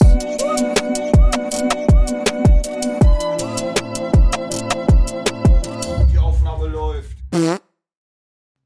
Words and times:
Die 0.00 0.04
Aufnahme 6.18 6.66
läuft. 6.68 7.10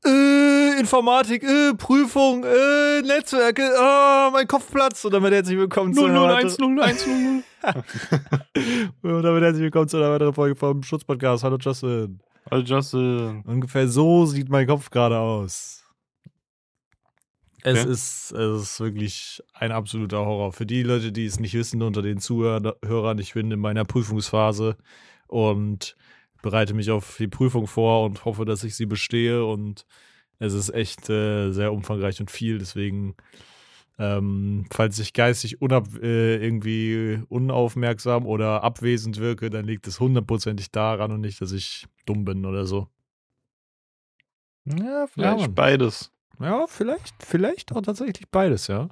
Äh, 0.05 0.79
Informatik, 0.79 1.43
äh, 1.43 1.75
Prüfung, 1.75 2.45
äh, 2.45 3.03
Netzwerke, 3.03 3.63
oh, 3.77 4.31
mein 4.33 4.47
Kopf 4.47 4.71
platzt. 4.71 5.05
Und 5.05 5.15
damit 5.15 5.33
herzlich 5.33 5.59
willkommen 5.59 5.93
zu 5.95 6.05
einer 6.05 6.39
001, 6.39 6.59
001, 6.59 7.07
00. 7.07 7.43
Und 9.03 9.23
damit 9.23 9.43
herzlich 9.43 9.65
willkommen 9.65 9.89
zu 9.89 9.97
einer 9.97 10.13
weiteren 10.13 10.33
Folge 10.35 10.55
vom 10.55 10.83
Schutzpodcast. 10.85 11.43
Hallo 11.43 11.57
Justin. 11.61 12.21
Also 12.49 12.65
Justin. 12.65 13.43
Ungefähr 13.47 13.89
so 13.89 14.27
sieht 14.27 14.49
mein 14.49 14.69
Kopf 14.69 14.91
gerade 14.91 15.19
aus. 15.19 15.83
Es, 17.67 17.81
Okay. 17.81 17.91
ist, 17.91 18.31
es 18.31 18.63
ist 18.63 18.81
wirklich 18.81 19.43
ein 19.53 19.73
absoluter 19.73 20.25
Horror. 20.25 20.53
Für 20.53 20.67
die 20.67 20.85
Leute, 20.85 21.11
die 21.11 21.27
es 21.27 21.41
nicht 21.41 21.55
wissen, 21.55 21.83
unter 21.83 22.01
den 22.01 22.19
Zuhörern, 22.19 23.19
ich 23.19 23.35
bin 23.35 23.51
in 23.51 23.59
meiner 23.59 23.85
Prüfungsphase 23.85 24.77
und 25.27 25.97
bereite 26.43 26.75
mich 26.75 26.93
auf 26.93 27.17
die 27.17 27.27
Prüfung 27.27 27.67
vor 27.67 28.05
und 28.05 28.25
hoffe, 28.25 28.45
dass 28.45 28.63
ich 28.63 28.77
sie 28.77 28.87
bestehe. 28.87 29.45
Und 29.45 29.85
es 30.39 30.53
ist 30.55 30.73
echt 30.73 31.11
äh, 31.11 31.51
sehr 31.51 31.73
umfangreich 31.73 32.21
und 32.21 32.31
viel. 32.31 32.59
Deswegen, 32.59 33.17
ähm, 33.99 34.67
falls 34.73 35.01
ich 35.01 35.13
geistig 35.13 35.61
unab 35.61 35.89
äh, 36.01 36.37
irgendwie 36.37 37.21
unaufmerksam 37.29 38.27
oder 38.27 38.63
abwesend 38.63 39.19
wirke, 39.19 39.51
dann 39.51 39.65
liegt 39.65 39.89
es 39.89 39.99
hundertprozentig 39.99 40.71
daran 40.71 41.11
und 41.11 41.21
nicht, 41.21 41.41
dass 41.41 41.51
ich 41.51 41.87
dumm 42.05 42.25
bin 42.25 42.47
oder 42.47 42.65
so. 42.65 42.87
Ja, 44.67 45.09
vielleicht 45.09 45.41
Mann. 45.47 45.55
beides. 45.57 46.13
Ja, 46.41 46.67
vielleicht, 46.69 47.15
vielleicht 47.23 47.73
auch 47.73 47.83
tatsächlich 47.83 48.29
beides, 48.31 48.67
ja. 48.67 48.89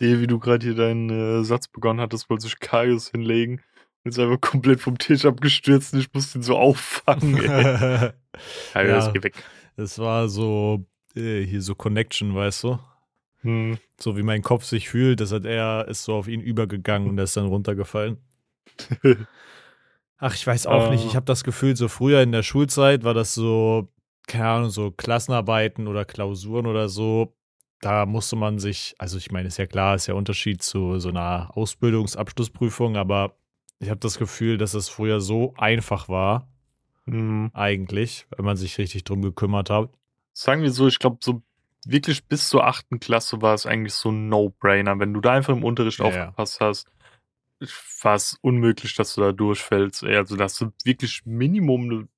Die, 0.00 0.20
wie 0.20 0.26
du 0.26 0.38
gerade 0.38 0.64
hier 0.66 0.74
deinen 0.74 1.08
äh, 1.10 1.44
Satz 1.44 1.68
begonnen 1.68 2.00
hattest, 2.00 2.28
wolltest 2.28 2.52
du 2.54 2.56
Karius 2.60 3.10
hinlegen 3.10 3.62
und 4.04 4.10
ist 4.10 4.18
einfach 4.18 4.40
komplett 4.40 4.80
vom 4.80 4.98
Tisch 4.98 5.24
abgestürzt 5.24 5.94
und 5.94 6.00
ich 6.00 6.12
musste 6.12 6.38
ihn 6.38 6.42
so 6.42 6.56
auffangen. 6.58 7.36
ey. 7.38 8.10
Karius, 8.72 9.06
Ja. 9.06 9.10
geh 9.12 9.22
weg. 9.22 9.34
Es 9.76 9.98
war 9.98 10.28
so, 10.28 10.84
äh, 11.16 11.42
hier 11.42 11.62
so 11.62 11.74
Connection, 11.74 12.34
weißt 12.34 12.64
du? 12.64 12.78
Hm. 13.42 13.78
So 14.00 14.16
wie 14.16 14.22
mein 14.22 14.42
Kopf 14.42 14.64
sich 14.64 14.88
fühlt, 14.88 15.20
das 15.20 15.32
hat 15.32 15.44
er, 15.44 15.86
ist 15.88 16.04
so 16.04 16.14
auf 16.14 16.28
ihn 16.28 16.40
übergegangen 16.40 17.08
und 17.08 17.18
er 17.18 17.24
ist 17.24 17.36
dann 17.36 17.46
runtergefallen. 17.46 18.18
Ach, 20.18 20.34
ich 20.34 20.46
weiß 20.46 20.66
auch 20.66 20.86
Ah. 20.86 20.90
nicht. 20.90 21.04
Ich 21.04 21.16
habe 21.16 21.26
das 21.26 21.44
Gefühl, 21.44 21.76
so 21.76 21.88
früher 21.88 22.22
in 22.22 22.32
der 22.32 22.42
Schulzeit 22.42 23.04
war 23.04 23.14
das 23.14 23.34
so, 23.34 23.88
keine 24.26 24.48
Ahnung, 24.48 24.70
so 24.70 24.90
Klassenarbeiten 24.90 25.86
oder 25.86 26.04
Klausuren 26.04 26.66
oder 26.66 26.88
so. 26.88 27.34
Da 27.80 28.06
musste 28.06 28.36
man 28.36 28.58
sich, 28.58 28.94
also 28.98 29.18
ich 29.18 29.30
meine, 29.30 29.48
ist 29.48 29.58
ja 29.58 29.66
klar, 29.66 29.94
ist 29.94 30.06
ja 30.06 30.14
Unterschied 30.14 30.62
zu 30.62 30.98
so 30.98 31.10
einer 31.10 31.50
Ausbildungsabschlussprüfung, 31.54 32.96
aber 32.96 33.36
ich 33.78 33.90
habe 33.90 34.00
das 34.00 34.18
Gefühl, 34.18 34.56
dass 34.56 34.74
es 34.74 34.88
früher 34.88 35.20
so 35.20 35.54
einfach 35.56 36.08
war, 36.08 36.48
Hm. 37.06 37.50
eigentlich, 37.52 38.26
wenn 38.34 38.46
man 38.46 38.56
sich 38.56 38.78
richtig 38.78 39.04
drum 39.04 39.20
gekümmert 39.20 39.68
hat. 39.68 39.90
Sagen 40.32 40.62
wir 40.62 40.70
so, 40.70 40.86
ich 40.88 40.98
glaube, 40.98 41.18
so 41.20 41.42
wirklich 41.84 42.24
bis 42.24 42.48
zur 42.48 42.66
achten 42.66 42.98
Klasse 42.98 43.42
war 43.42 43.52
es 43.52 43.66
eigentlich 43.66 43.92
so 43.92 44.10
ein 44.10 44.30
No-Brainer. 44.30 44.98
Wenn 44.98 45.12
du 45.12 45.20
da 45.20 45.32
einfach 45.32 45.52
im 45.54 45.64
Unterricht 45.64 45.98
Ja, 45.98 46.06
aufgepasst 46.06 46.60
hast, 46.60 46.88
war 48.02 48.14
es 48.14 48.38
unmöglich, 48.40 48.94
dass 48.94 49.14
du 49.14 49.20
da 49.20 49.32
durchfällst. 49.32 50.04
Also, 50.04 50.36
dass 50.36 50.56
du 50.56 50.72
wirklich 50.84 51.26
Minimum 51.26 52.08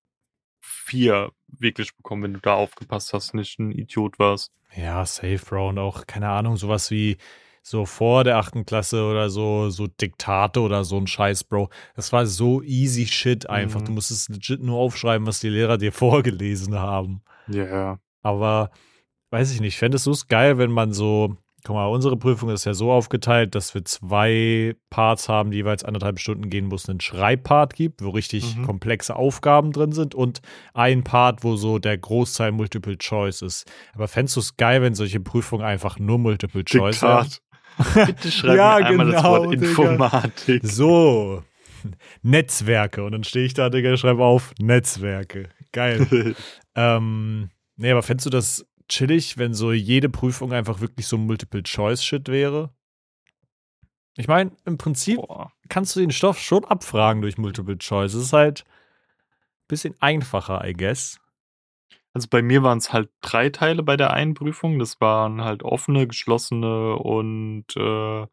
vier 0.60 1.32
wirklich 1.60 1.96
bekommen, 1.96 2.22
wenn 2.22 2.34
du 2.34 2.40
da 2.40 2.54
aufgepasst 2.54 3.12
hast, 3.12 3.34
nicht 3.34 3.58
ein 3.58 3.72
Idiot 3.72 4.18
warst. 4.18 4.52
Ja, 4.74 5.04
safe, 5.06 5.38
Bro. 5.38 5.70
Und 5.70 5.78
auch, 5.78 6.06
keine 6.06 6.28
Ahnung, 6.28 6.56
sowas 6.56 6.90
wie 6.90 7.16
so 7.62 7.84
vor 7.84 8.22
der 8.22 8.36
achten 8.36 8.64
Klasse 8.64 9.04
oder 9.04 9.28
so, 9.28 9.70
so 9.70 9.88
Diktate 9.88 10.60
oder 10.60 10.84
so 10.84 10.96
ein 10.96 11.06
Scheiß, 11.06 11.44
Bro. 11.44 11.68
Das 11.94 12.12
war 12.12 12.26
so 12.26 12.62
easy 12.62 13.06
shit 13.06 13.48
einfach. 13.50 13.80
Mhm. 13.80 13.86
Du 13.86 13.92
musstest 13.92 14.28
legit 14.28 14.62
nur 14.62 14.78
aufschreiben, 14.78 15.26
was 15.26 15.40
die 15.40 15.48
Lehrer 15.48 15.76
dir 15.78 15.92
vorgelesen 15.92 16.78
haben. 16.78 17.22
Ja. 17.48 17.98
Aber 18.22 18.70
weiß 19.30 19.52
ich 19.52 19.60
nicht, 19.60 19.74
ich 19.74 19.78
fände 19.78 19.96
es 19.96 20.04
so 20.04 20.14
geil, 20.28 20.58
wenn 20.58 20.70
man 20.70 20.92
so, 20.92 21.36
guck 21.66 21.74
mal, 21.74 21.86
unsere 21.86 22.16
Prüfung 22.16 22.48
ist 22.50 22.64
ja 22.64 22.74
so 22.74 22.92
aufgeteilt, 22.92 23.54
dass 23.56 23.74
wir 23.74 23.84
zwei 23.84 24.74
Parts 24.88 25.28
haben, 25.28 25.50
die 25.50 25.56
jeweils 25.58 25.82
anderthalb 25.84 26.20
Stunden 26.20 26.48
gehen, 26.48 26.70
wo 26.70 26.76
es 26.76 26.88
einen 26.88 27.00
Schreibpart 27.00 27.74
gibt, 27.74 28.02
wo 28.04 28.10
richtig 28.10 28.56
Mhm. 28.56 28.62
komplexe 28.62 29.16
Aufgaben 29.16 29.72
drin 29.72 29.90
sind 29.92 30.14
und 30.14 30.40
ein 30.74 31.02
Part, 31.02 31.42
wo 31.42 31.56
so 31.56 31.78
der 31.78 31.98
Großteil 31.98 32.52
Multiple 32.52 32.96
Choice 32.98 33.42
ist. 33.42 33.64
Aber 33.94 34.06
fändest 34.06 34.36
du 34.36 34.40
es 34.40 34.56
geil, 34.56 34.80
wenn 34.80 34.94
solche 34.94 35.18
Prüfungen 35.20 35.64
einfach 35.64 35.98
nur 35.98 36.18
Multiple 36.18 36.64
Choice? 36.64 37.00
Diktat. 37.00 37.40
Bitte 38.06 38.30
schreib 38.30 38.56
Ja, 38.56 38.78
mir 38.78 38.86
einmal 38.86 39.06
das 39.10 39.16
genau, 39.22 39.30
Wort 39.40 39.52
Digga. 39.52 39.66
Informatik. 39.66 40.60
So. 40.64 41.42
Netzwerke. 42.22 43.04
Und 43.04 43.12
dann 43.12 43.24
stehe 43.24 43.44
ich 43.44 43.54
da, 43.54 43.68
Digga, 43.70 43.96
schreibe 43.96 44.24
auf 44.24 44.52
Netzwerke. 44.60 45.48
Geil. 45.72 46.34
Ähm, 46.78 47.48
nee, 47.76 47.90
aber 47.90 48.02
fändest 48.02 48.26
du 48.26 48.30
das 48.30 48.66
chillig, 48.88 49.38
wenn 49.38 49.54
so 49.54 49.72
jede 49.72 50.08
Prüfung 50.08 50.52
einfach 50.52 50.80
wirklich 50.80 51.06
so 51.06 51.18
Multiple-Choice-Shit 51.18 52.28
wäre? 52.28 52.74
Ich 54.16 54.28
meine, 54.28 54.52
im 54.64 54.78
Prinzip 54.78 55.16
Boah. 55.16 55.52
kannst 55.68 55.94
du 55.94 56.00
den 56.00 56.10
Stoff 56.10 56.38
schon 56.38 56.64
abfragen 56.64 57.22
durch 57.22 57.36
Multiple-Choice. 57.36 58.14
Es 58.14 58.24
ist 58.26 58.32
halt 58.32 58.64
ein 58.64 59.68
bisschen 59.68 59.94
einfacher, 60.00 60.66
I 60.66 60.72
guess. 60.72 61.20
Also 62.14 62.28
bei 62.30 62.40
mir 62.40 62.62
waren 62.62 62.78
es 62.78 62.94
halt 62.94 63.10
drei 63.20 63.50
Teile 63.50 63.82
bei 63.82 63.98
der 63.98 64.12
einen 64.12 64.32
Prüfung. 64.32 64.78
Das 64.78 65.00
waren 65.02 65.42
halt 65.44 65.62
offene, 65.62 66.06
geschlossene 66.06 66.96
und 66.96 67.66
äh, 67.76 68.26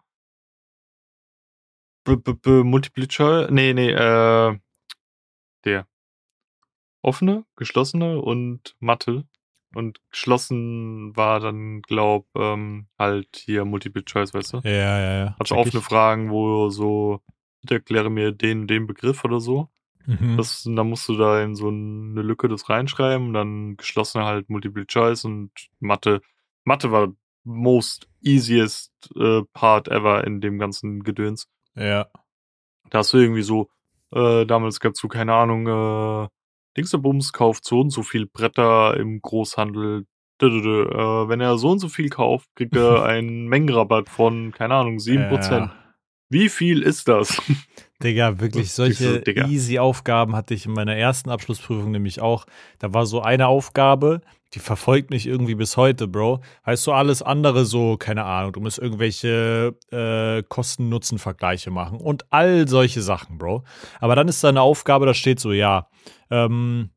b 2.06 2.14
-b 2.14 2.34
-b 2.34 2.64
Multiple 2.64 3.08
Choice. 3.10 3.50
Nee, 3.52 3.74
nee, 3.74 3.92
äh, 3.92 4.58
der. 5.66 5.88
Offene, 7.02 7.46
geschlossene 7.58 8.22
und 8.22 8.78
Mathe. 8.80 9.26
Und 9.76 10.00
geschlossen 10.12 11.16
war 11.16 11.40
dann, 11.40 11.82
glaub, 11.82 12.28
ähm, 12.36 12.88
halt 13.00 13.28
hier 13.36 13.66
Multiple 13.66 14.06
Choice, 14.06 14.34
weißt 14.34 14.54
du? 14.54 14.58
Ja, 14.64 14.72
ja, 14.72 15.18
ja. 15.26 15.36
Also 15.40 15.56
Check 15.56 15.58
offene 15.66 15.80
ich. 15.80 15.86
Fragen, 15.86 16.30
wo 16.30 16.70
so, 16.70 17.22
bitte 17.62 17.76
erkläre 17.76 18.10
mir 18.10 18.32
den, 18.32 18.68
den 18.68 18.88
Begriff 18.88 19.24
oder 19.24 19.40
so. 19.40 19.70
Mhm. 20.06 20.38
Das, 20.38 20.64
dann 20.64 20.90
musst 20.90 21.08
du 21.08 21.16
da 21.16 21.42
in 21.42 21.56
so 21.56 21.70
eine 21.70 22.22
Lücke 22.22 22.48
das 22.50 22.70
reinschreiben, 22.70 23.34
dann 23.34 23.78
geschlossene 23.78 24.26
halt 24.26 24.50
Multiple 24.50 24.86
Choice 24.86 25.26
und 25.26 25.52
Mathe. 25.80 26.22
Mathe 26.66 26.92
war 26.92 27.14
most 27.44 28.08
easiest 28.22 28.92
äh, 29.16 29.42
part 29.54 29.88
ever 29.88 30.26
in 30.26 30.42
dem 30.42 30.60
ganzen 30.60 31.04
Gedöns. 31.04 31.48
ja. 31.76 32.08
Da 32.90 33.00
hast 33.00 33.14
du 33.14 33.18
irgendwie 33.18 33.42
so, 33.42 33.70
äh, 34.12 34.46
damals 34.46 34.80
gab's 34.80 35.00
so, 35.00 35.08
keine 35.08 35.34
Ahnung, 35.34 35.66
äh, 35.66 36.28
Dingsterbums 36.78 37.34
kauft 37.34 37.66
so 37.66 37.82
und 37.82 37.90
so 37.90 38.04
viel 38.04 38.26
Bretter 38.26 38.98
im 38.98 39.22
Großhandel. 39.22 40.06
Dö, 40.42 40.50
dö, 40.50 40.62
dö. 40.62 40.84
Äh, 40.86 41.30
wenn 41.30 41.42
er 41.42 41.58
so 41.58 41.72
und 41.72 41.80
so 41.80 41.90
viel 41.90 42.10
kauft, 42.10 42.50
kriegt 42.56 42.76
er 42.76 43.04
einen 43.06 43.48
Mengenrabatt 43.48 44.10
von, 44.10 44.52
keine 44.52 44.76
Ahnung, 44.76 44.98
7%. 44.98 45.52
Ja. 45.52 45.83
Wie 46.30 46.50
viel 46.50 46.82
ist 46.82 47.08
das? 47.08 47.42
Digga, 48.02 48.40
wirklich 48.40 48.72
solche 48.72 49.22
Digga. 49.22 49.48
easy 49.48 49.80
Aufgaben 49.80 50.36
hatte 50.36 50.54
ich 50.54 50.66
in 50.66 50.74
meiner 50.74 50.96
ersten 50.96 51.30
Abschlussprüfung 51.30 51.92
nämlich 51.92 52.22
auch. 52.22 52.46
Da 52.80 52.94
war 52.94 53.06
so 53.06 53.22
eine 53.22 53.48
Aufgabe, 53.48 54.22
die 54.54 54.60
verfolgt 54.60 55.10
mich 55.10 55.28
irgendwie 55.28 55.56
bis 55.56 55.78
heute, 55.78 56.08
Bro. 56.08 56.42
Weißt 56.64 56.86
du, 56.88 56.92
alles 56.92 57.22
andere 57.22 57.66
so, 57.66 57.98
keine 57.98 58.24
Ahnung, 58.24 58.54
du 58.54 58.62
musst 58.62 58.80
irgendwelche 58.80 59.76
äh, 59.92 60.44
Kosten-Nutzen-Vergleiche 60.48 61.72
machen 61.72 62.00
und 62.00 62.26
all 62.32 62.68
solche 62.68 63.02
Sachen, 63.02 63.38
Bro. 63.38 63.64
Aber 64.00 64.16
dann 64.16 64.28
ist 64.28 64.44
da 64.44 64.50
eine 64.50 64.62
Aufgabe, 64.62 65.06
da 65.06 65.14
steht 65.14 65.40
so, 65.40 65.52
ja, 65.52 65.88
ähm, 66.30 66.90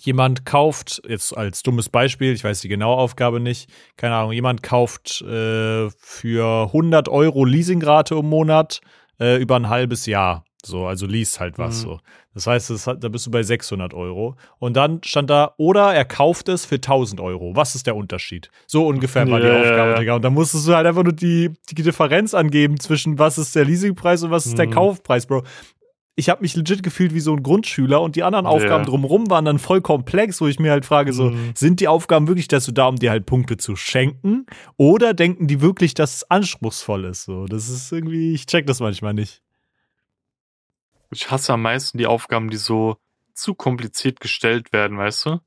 jemand 0.00 0.44
kauft, 0.44 1.02
jetzt 1.08 1.36
als 1.36 1.62
dummes 1.62 1.88
Beispiel, 1.88 2.32
ich 2.32 2.44
weiß 2.44 2.60
die 2.60 2.68
genaue 2.68 2.96
Aufgabe 2.96 3.40
nicht, 3.40 3.70
keine 3.96 4.14
Ahnung, 4.16 4.32
jemand 4.32 4.62
kauft 4.62 5.22
äh, 5.22 5.88
für 5.90 6.64
100 6.66 7.08
Euro 7.08 7.44
Leasingrate 7.44 8.14
im 8.16 8.26
Monat 8.28 8.80
äh, 9.20 9.40
über 9.40 9.56
ein 9.56 9.68
halbes 9.68 10.06
Jahr. 10.06 10.44
So, 10.66 10.86
also 10.86 11.04
liest 11.06 11.40
halt 11.40 11.58
was 11.58 11.80
Mhm. 11.80 11.82
so. 11.88 12.00
Das 12.32 12.46
heißt, 12.46 12.70
das 12.70 12.84
da 12.84 13.08
bist 13.10 13.26
du 13.26 13.30
bei 13.30 13.42
600 13.42 13.92
Euro. 13.92 14.34
Und 14.58 14.76
dann 14.78 15.00
stand 15.04 15.28
da, 15.28 15.52
oder 15.58 15.94
er 15.94 16.06
kauft 16.06 16.48
es 16.48 16.64
für 16.64 16.76
1000 16.76 17.20
Euro. 17.20 17.54
Was 17.54 17.74
ist 17.74 17.86
der 17.86 17.94
Unterschied? 17.96 18.50
So 18.66 18.86
ungefähr 18.86 19.30
war 19.30 19.40
die 19.40 19.46
Ja, 19.46 19.52
ja, 19.54 19.60
Aufgabe. 19.60 20.00
Digga. 20.00 20.14
Und 20.16 20.22
da 20.22 20.30
musstest 20.30 20.66
du 20.66 20.74
halt 20.74 20.86
einfach 20.86 21.02
nur 21.04 21.12
die, 21.12 21.50
die 21.70 21.82
Differenz 21.82 22.32
angeben 22.32 22.80
zwischen 22.80 23.18
was 23.18 23.36
ist 23.36 23.54
der 23.54 23.66
Leasingpreis 23.66 24.22
und 24.22 24.30
was 24.30 24.46
ist 24.46 24.56
der 24.58 24.66
Mhm. 24.66 24.70
Kaufpreis, 24.70 25.26
Bro. 25.26 25.42
Ich 26.16 26.28
habe 26.30 26.42
mich 26.42 26.54
legit 26.54 26.82
gefühlt 26.84 27.12
wie 27.12 27.18
so 27.20 27.32
ein 27.34 27.42
Grundschüler 27.42 28.00
und 28.00 28.14
die 28.14 28.22
anderen 28.22 28.46
Aufgaben 28.46 28.84
Ja. 28.84 28.90
drumherum 28.90 29.30
waren 29.30 29.44
dann 29.44 29.58
voll 29.58 29.80
komplex, 29.80 30.40
wo 30.40 30.46
ich 30.46 30.60
mir 30.60 30.70
halt 30.70 30.86
frage, 30.86 31.12
so, 31.12 31.30
Mhm. 31.30 31.52
sind 31.56 31.80
die 31.80 31.88
Aufgaben 31.88 32.28
wirklich 32.28 32.46
dazu 32.46 32.70
da, 32.70 32.86
um 32.86 32.96
dir 32.96 33.10
halt 33.10 33.26
Punkte 33.26 33.56
zu 33.56 33.74
schenken? 33.74 34.46
Oder 34.76 35.12
denken 35.12 35.48
die 35.48 35.60
wirklich, 35.60 35.92
dass 35.94 36.14
es 36.16 36.30
anspruchsvoll 36.30 37.04
ist? 37.06 37.24
So, 37.24 37.46
das 37.46 37.68
ist 37.68 37.90
irgendwie, 37.90 38.32
ich 38.32 38.46
check 38.46 38.66
das 38.66 38.78
manchmal 38.78 39.12
nicht. 39.14 39.42
Ich 41.10 41.30
hasse 41.30 41.52
am 41.52 41.62
meisten 41.62 41.98
die 41.98 42.06
Aufgaben, 42.06 42.48
die 42.50 42.56
so 42.56 42.96
zu 43.34 43.54
kompliziert 43.54 44.20
gestellt 44.20 44.72
werden, 44.72 44.96
weißt 44.98 45.26
du? 45.26 45.40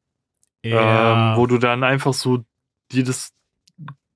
Ähm, 0.64 1.38
wo 1.38 1.46
du 1.48 1.58
dann 1.60 1.84
einfach 1.86 2.14
so 2.14 2.44
dir 2.92 3.06
das 3.06 3.32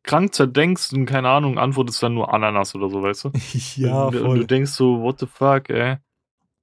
krank 0.04 0.34
zerdenkst 0.34 0.92
und 0.92 1.06
keine 1.06 1.30
Ahnung, 1.30 1.58
antwortest 1.58 2.04
dann 2.04 2.14
nur 2.16 2.34
Ananas 2.34 2.76
oder 2.76 2.90
so, 2.90 3.02
weißt 3.02 3.26
du? 3.26 3.32
ja, 3.78 4.12
voll. 4.12 4.18
und 4.22 4.36
du 4.36 4.46
denkst 4.46 4.72
so, 4.72 5.00
what 5.02 5.20
the 5.20 5.28
fuck, 5.28 5.70
ey. 5.70 5.98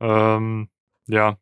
Ähm, 0.01 0.69
ja. 1.09 1.39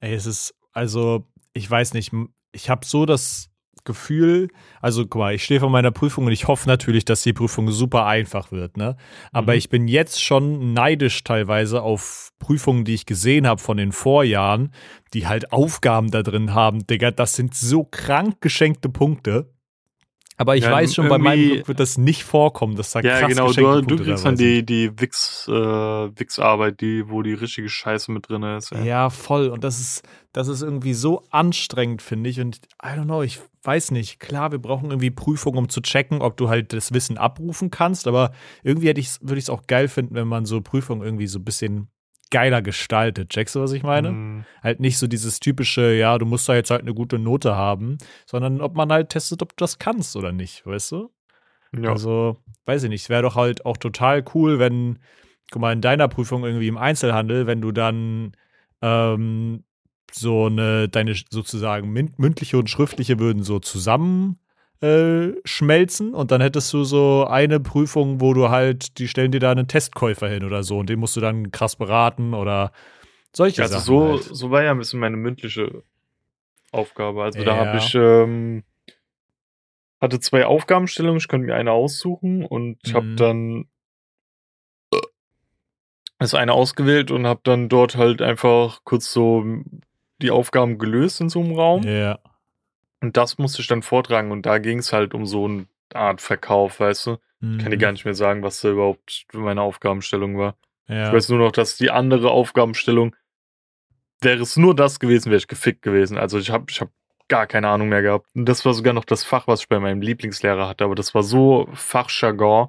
Ey, 0.00 0.14
es 0.14 0.26
ist, 0.26 0.54
also, 0.72 1.26
ich 1.52 1.68
weiß 1.70 1.94
nicht, 1.94 2.12
ich 2.52 2.70
habe 2.70 2.86
so 2.86 3.04
das 3.06 3.50
Gefühl, 3.84 4.48
also 4.82 5.04
guck 5.06 5.20
mal, 5.20 5.34
ich 5.34 5.44
stehe 5.44 5.60
vor 5.60 5.70
meiner 5.70 5.90
Prüfung 5.90 6.26
und 6.26 6.32
ich 6.32 6.46
hoffe 6.46 6.68
natürlich, 6.68 7.04
dass 7.04 7.22
die 7.22 7.32
Prüfung 7.32 7.70
super 7.70 8.06
einfach 8.06 8.52
wird, 8.52 8.76
ne? 8.76 8.96
Aber 9.32 9.52
Mhm. 9.52 9.58
ich 9.58 9.68
bin 9.70 9.88
jetzt 9.88 10.22
schon 10.22 10.72
neidisch 10.74 11.24
teilweise 11.24 11.82
auf 11.82 12.30
Prüfungen, 12.38 12.84
die 12.84 12.94
ich 12.94 13.06
gesehen 13.06 13.46
habe 13.46 13.60
von 13.60 13.76
den 13.78 13.92
Vorjahren, 13.92 14.72
die 15.14 15.26
halt 15.26 15.52
Aufgaben 15.52 16.10
da 16.10 16.22
drin 16.22 16.54
haben. 16.54 16.86
Digga, 16.86 17.10
das 17.12 17.34
sind 17.34 17.54
so 17.54 17.84
krank 17.84 18.40
geschenkte 18.40 18.88
Punkte. 18.90 19.50
Aber 20.38 20.56
ich 20.56 20.64
Ja, 20.64 20.70
weiß 20.70 20.94
schon, 20.94 21.08
bei 21.08 21.18
meinem 21.18 21.48
Glück 21.48 21.68
wird 21.68 21.80
das 21.80 21.98
nicht 21.98 22.22
vorkommen, 22.22 22.76
dass 22.76 22.92
da 22.92 23.00
Ja, 23.00 23.18
krass 23.18 23.28
genau, 23.28 23.52
du, 23.52 23.82
du 23.82 24.02
kriegst 24.04 24.24
dann 24.24 24.36
die, 24.36 24.64
die 24.64 24.98
Wix, 25.00 25.48
äh, 25.48 25.52
Wix-Arbeit, 25.52 26.80
die, 26.80 27.10
wo 27.10 27.22
die 27.22 27.34
richtige 27.34 27.68
Scheiße 27.68 28.12
mit 28.12 28.28
drin 28.28 28.44
ist. 28.44 28.70
Ey. 28.70 28.86
Ja, 28.86 29.10
voll. 29.10 29.48
Und 29.48 29.64
das 29.64 29.80
ist, 29.80 30.08
das 30.32 30.46
ist 30.46 30.62
irgendwie 30.62 30.94
so 30.94 31.24
anstrengend, 31.30 32.02
finde 32.02 32.30
ich. 32.30 32.40
Und 32.40 32.60
I 32.82 32.90
don't 32.90 33.04
know, 33.04 33.22
ich 33.22 33.40
weiß 33.64 33.90
nicht. 33.90 34.20
Klar, 34.20 34.52
wir 34.52 34.60
brauchen 34.60 34.90
irgendwie 34.90 35.10
Prüfungen, 35.10 35.58
um 35.58 35.68
zu 35.68 35.80
checken, 35.80 36.22
ob 36.22 36.36
du 36.36 36.48
halt 36.48 36.72
das 36.72 36.94
Wissen 36.94 37.18
abrufen 37.18 37.72
kannst. 37.72 38.06
Aber 38.06 38.30
irgendwie 38.62 38.86
hätte 38.88 39.02
würde 39.20 39.38
ich 39.38 39.46
es 39.46 39.50
auch 39.50 39.66
geil 39.66 39.88
finden, 39.88 40.14
wenn 40.14 40.28
man 40.28 40.46
so 40.46 40.60
Prüfungen 40.60 41.02
irgendwie 41.02 41.26
so 41.26 41.40
ein 41.40 41.44
bisschen 41.44 41.88
geiler 42.30 42.62
gestaltet. 42.62 43.30
Checkst 43.30 43.54
du, 43.54 43.60
was 43.60 43.72
ich 43.72 43.82
meine? 43.82 44.10
Mm, 44.10 44.44
Halt 44.62 44.80
nicht 44.80 44.98
so 44.98 45.06
dieses 45.06 45.40
typische, 45.40 45.92
ja, 45.92 46.18
du 46.18 46.26
musst 46.26 46.48
da 46.48 46.54
jetzt 46.54 46.70
halt 46.70 46.82
eine 46.82 46.94
gute 46.94 47.18
Note 47.18 47.54
haben, 47.56 47.98
sondern 48.26 48.60
ob 48.60 48.74
man 48.74 48.92
halt 48.92 49.10
testet, 49.10 49.42
ob 49.42 49.50
du 49.50 49.62
das 49.62 49.78
kannst 49.78 50.16
oder 50.16 50.32
nicht, 50.32 50.66
weißt 50.66 50.92
du? 50.92 51.10
ja. 51.78 51.90
Also, 51.90 52.36
weiß 52.64 52.84
ich 52.84 52.88
nicht, 52.88 53.02
es 53.02 53.08
wäre 53.10 53.22
doch 53.22 53.36
halt 53.36 53.66
auch 53.66 53.76
total 53.76 54.24
cool, 54.34 54.58
wenn, 54.58 54.98
guck 55.50 55.60
mal, 55.60 55.72
in 55.72 55.80
deiner 55.80 56.08
Prüfung 56.08 56.44
irgendwie 56.44 56.68
im 56.68 56.78
Einzelhandel, 56.78 57.46
wenn 57.46 57.60
du 57.60 57.72
dann 57.72 58.32
ähm, 58.80 59.64
so 60.10 60.46
eine, 60.46 60.88
deine 60.88 61.14
sozusagen 61.30 61.92
mündliche 61.92 62.58
und 62.58 62.70
schriftliche 62.70 63.18
würden 63.18 63.42
so 63.42 63.58
zusammen 63.58 64.38
äh, 64.80 65.32
schmelzen 65.44 66.14
und 66.14 66.30
dann 66.30 66.40
hättest 66.40 66.72
du 66.72 66.84
so 66.84 67.26
eine 67.26 67.58
Prüfung, 67.60 68.20
wo 68.20 68.32
du 68.34 68.48
halt, 68.48 68.98
die 68.98 69.08
stellen 69.08 69.32
dir 69.32 69.40
da 69.40 69.50
einen 69.50 69.66
Testkäufer 69.68 70.28
hin 70.28 70.44
oder 70.44 70.62
so 70.62 70.78
und 70.78 70.88
den 70.88 70.98
musst 71.00 71.16
du 71.16 71.20
dann 71.20 71.50
krass 71.50 71.76
beraten 71.76 72.32
oder 72.34 72.72
solche 73.34 73.62
also 73.62 73.74
Sachen. 73.74 73.84
so, 73.84 74.12
halt. 74.12 74.22
so 74.22 74.50
war 74.50 74.62
ja 74.62 74.70
ein 74.70 74.78
bisschen 74.78 75.00
meine 75.00 75.16
mündliche 75.16 75.82
Aufgabe. 76.70 77.22
Also 77.24 77.42
da 77.42 77.50
Ja. 77.52 77.56
habe 77.56 77.76
ich 77.78 77.94
ähm, 77.94 78.62
hatte 80.00 80.20
zwei 80.20 80.46
Aufgabenstellungen, 80.46 81.18
ich 81.18 81.28
konnte 81.28 81.46
mir 81.46 81.54
eine 81.56 81.72
aussuchen 81.72 82.44
und 82.44 82.78
ich 82.84 82.94
habe 82.94 83.06
Mhm. 83.06 83.16
dann 83.16 83.64
äh, 84.92 85.00
das 86.20 86.34
eine 86.34 86.52
ausgewählt 86.52 87.10
und 87.10 87.26
habe 87.26 87.40
dann 87.42 87.68
dort 87.68 87.96
halt 87.96 88.22
einfach 88.22 88.80
kurz 88.84 89.12
so 89.12 89.44
die 90.20 90.30
Aufgaben 90.30 90.78
gelöst 90.78 91.20
in 91.20 91.28
so 91.28 91.40
einem 91.40 91.54
Raum. 91.54 91.82
Ja. 91.84 92.18
Und 93.00 93.16
das 93.16 93.38
musste 93.38 93.62
ich 93.62 93.68
dann 93.68 93.82
vortragen 93.82 94.32
und 94.32 94.44
da 94.46 94.58
ging 94.58 94.78
es 94.78 94.92
halt 94.92 95.14
um 95.14 95.24
so 95.26 95.44
eine 95.46 95.66
Art 95.94 96.20
Verkauf, 96.20 96.80
weißt 96.80 97.06
du? 97.06 97.12
Ich 97.40 97.58
kann 97.58 97.70
dir 97.70 97.76
Mhm. 97.76 97.80
gar 97.80 97.92
nicht 97.92 98.04
mehr 98.04 98.14
sagen, 98.14 98.42
was 98.42 98.60
da 98.60 98.70
überhaupt 98.70 99.26
meine 99.32 99.62
Aufgabenstellung 99.62 100.36
war. 100.36 100.56
ja. 100.88 101.06
Ich 101.06 101.12
weiß 101.12 101.28
nur 101.28 101.38
noch, 101.38 101.52
dass 101.52 101.76
die 101.76 101.90
andere 101.90 102.30
Aufgabenstellung, 102.30 103.14
wäre 104.20 104.42
es 104.42 104.56
nur 104.56 104.74
das 104.74 104.98
gewesen, 104.98 105.26
wäre 105.26 105.38
ich 105.38 105.46
gefickt 105.46 105.82
gewesen. 105.82 106.18
Also 106.18 106.38
ich 106.38 106.50
habe 106.50 106.64
ich 106.68 106.80
hab 106.80 106.90
gar 107.28 107.46
keine 107.46 107.68
Ahnung 107.68 107.88
mehr 107.88 108.02
gehabt. 108.02 108.26
Und 108.34 108.46
das 108.46 108.64
war 108.64 108.74
sogar 108.74 108.92
noch 108.94 109.04
das 109.04 109.22
Fach, 109.22 109.46
was 109.46 109.60
ich 109.60 109.68
bei 109.68 109.78
meinem 109.78 110.00
Lieblingslehrer 110.00 110.66
hatte. 110.68 110.84
Aber 110.84 110.94
das 110.94 111.14
war 111.14 111.22
so 111.22 111.68
Fachjargon, 111.74 112.68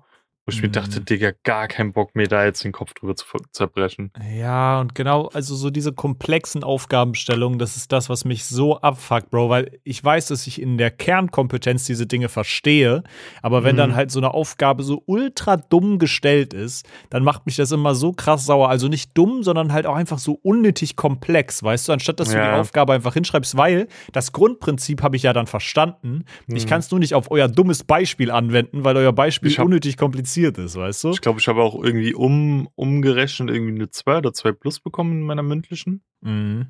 wo 0.50 0.56
ich 0.56 0.62
mir 0.64 0.70
Mhm. 0.70 0.74
dachte, 0.74 1.02
Digga, 1.02 1.32
gar 1.44 1.68
keinen 1.68 1.94
Bock 1.94 2.16
mir 2.16 2.28
da 2.28 2.44
jetzt 2.44 2.64
den 2.64 2.72
Kopf 2.72 2.94
drüber 2.96 3.16
zu 3.16 3.26
zerbrechen. 3.52 4.12
Ja, 4.36 4.80
und 4.80 4.96
genau, 4.96 5.28
also 5.28 5.56
so 5.56 5.70
diese 5.70 5.94
komplexen 5.94 6.64
Aufgabenstellungen, 6.64 7.60
das 7.60 7.76
ist 7.78 7.92
das, 7.92 8.10
was 8.10 8.26
mich 8.26 8.46
so 8.46 8.80
abfuckt, 8.82 9.30
Bro, 9.30 9.50
weil 9.50 9.80
ich 9.84 10.04
weiß, 10.04 10.28
dass 10.30 10.48
ich 10.48 10.60
in 10.60 10.78
der 10.80 10.90
Kernkompetenz 10.90 11.86
diese 11.86 12.08
Dinge 12.08 12.30
verstehe, 12.30 13.04
aber 13.44 13.64
wenn 13.64 13.76
Mhm. 13.76 13.78
dann 13.78 13.96
halt 13.96 14.10
so 14.10 14.20
eine 14.20 14.34
Aufgabe 14.34 14.82
so 14.84 15.04
ultra 15.06 15.58
dumm 15.58 16.00
gestellt 16.00 16.54
ist, 16.56 16.88
dann 17.12 17.24
macht 17.24 17.46
mich 17.46 17.56
das 17.58 17.72
immer 17.72 17.94
so 17.94 18.12
krass 18.12 18.46
sauer. 18.48 18.70
Also 18.70 18.88
nicht 18.88 19.12
dumm, 19.16 19.44
sondern 19.44 19.72
halt 19.72 19.86
auch 19.86 19.96
einfach 19.96 20.18
so 20.18 20.40
unnötig 20.42 20.96
komplex, 20.96 21.62
weißt 21.62 21.88
du, 21.88 21.92
anstatt 21.94 22.20
dass 22.20 22.30
du 22.32 22.38
Ja. 22.38 22.54
die 22.56 22.60
Aufgabe 22.60 22.94
einfach 22.94 23.14
hinschreibst, 23.14 23.56
weil 23.56 23.88
das 24.14 24.32
Grundprinzip 24.32 25.04
habe 25.04 25.16
ich 25.16 25.24
ja 25.24 25.34
dann 25.34 25.46
verstanden. 25.46 26.24
Ich 26.48 26.66
Mhm. 26.66 26.70
kann 26.70 26.80
es 26.80 26.90
nur 26.90 27.00
nicht 27.00 27.14
auf 27.14 27.30
euer 27.30 27.48
dummes 27.48 27.84
Beispiel 27.84 28.32
anwenden, 28.32 28.84
weil 28.84 28.98
euer 28.98 29.14
Beispiel 29.14 29.52
Ich 29.52 29.60
unnötig 29.60 29.96
kompliziert 29.98 30.39
ist, 30.44 30.76
weißt 30.76 31.04
du? 31.04 31.12
Ich 31.12 31.22
glaube, 31.22 31.40
ich 31.40 31.48
habe 31.48 31.62
auch 31.62 31.82
irgendwie 31.84 32.14
um, 32.14 32.70
umgerechnet 32.76 33.50
irgendwie 33.50 33.76
eine 33.76 33.90
2 33.90 34.18
oder 34.18 34.34
2 34.34 34.52
plus 34.54 34.80
bekommen 34.80 35.14
in 35.14 35.24
meiner 35.24 35.44
mündlichen. 35.44 36.04
Mhm. 36.22 36.68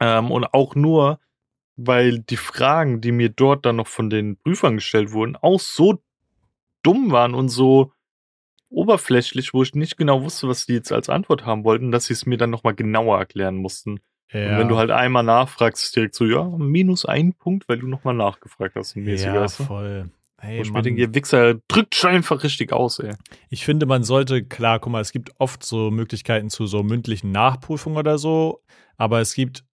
Ähm, 0.00 0.30
und 0.30 0.44
auch 0.54 0.74
nur, 0.74 1.18
weil 1.76 2.20
die 2.20 2.36
Fragen, 2.36 3.00
die 3.00 3.12
mir 3.12 3.28
dort 3.28 3.66
dann 3.66 3.76
noch 3.76 3.86
von 3.86 4.10
den 4.10 4.36
Prüfern 4.36 4.76
gestellt 4.76 5.12
wurden, 5.12 5.36
auch 5.36 5.60
so 5.60 6.02
dumm 6.82 7.10
waren 7.10 7.34
und 7.34 7.48
so 7.48 7.92
oberflächlich, 8.70 9.54
wo 9.54 9.62
ich 9.62 9.74
nicht 9.74 9.96
genau 9.96 10.22
wusste, 10.22 10.48
was 10.48 10.66
die 10.66 10.74
jetzt 10.74 10.92
als 10.92 11.08
Antwort 11.08 11.46
haben 11.46 11.64
wollten, 11.64 11.90
dass 11.90 12.06
sie 12.06 12.12
es 12.12 12.26
mir 12.26 12.36
dann 12.36 12.50
nochmal 12.50 12.74
genauer 12.74 13.18
erklären 13.18 13.56
mussten. 13.56 14.00
Ja. 14.30 14.52
Und 14.52 14.58
wenn 14.58 14.68
du 14.68 14.76
halt 14.76 14.90
einmal 14.90 15.22
nachfragst, 15.22 15.84
ist 15.84 15.96
direkt 15.96 16.14
so, 16.14 16.26
ja, 16.26 16.44
minus 16.44 17.06
ein 17.06 17.32
Punkt, 17.32 17.68
weil 17.68 17.78
du 17.78 17.86
nochmal 17.86 18.14
nachgefragt 18.14 18.76
hast. 18.76 18.94
Mäßig, 18.94 19.26
ja, 19.26 19.40
weißt 19.40 19.60
du? 19.60 19.64
voll. 19.64 20.10
Hey, 20.40 20.64
Wo 20.66 20.72
Mann. 20.72 20.84
denke, 20.84 21.00
ihr 21.00 21.14
Wichser, 21.14 21.54
drückt 21.66 22.04
einfach 22.04 22.44
richtig 22.44 22.72
aus, 22.72 23.00
ey. 23.00 23.14
Ich 23.50 23.64
finde, 23.64 23.86
man 23.86 24.04
sollte, 24.04 24.44
klar, 24.44 24.78
guck 24.78 24.92
mal, 24.92 25.00
es 25.00 25.10
gibt 25.12 25.32
oft 25.40 25.64
so 25.64 25.90
Möglichkeiten 25.90 26.48
zu 26.48 26.66
so 26.66 26.82
mündlichen 26.82 27.32
Nachprüfungen 27.32 27.98
oder 27.98 28.18
so, 28.18 28.62
aber 28.96 29.20
es 29.20 29.34
gibt 29.34 29.64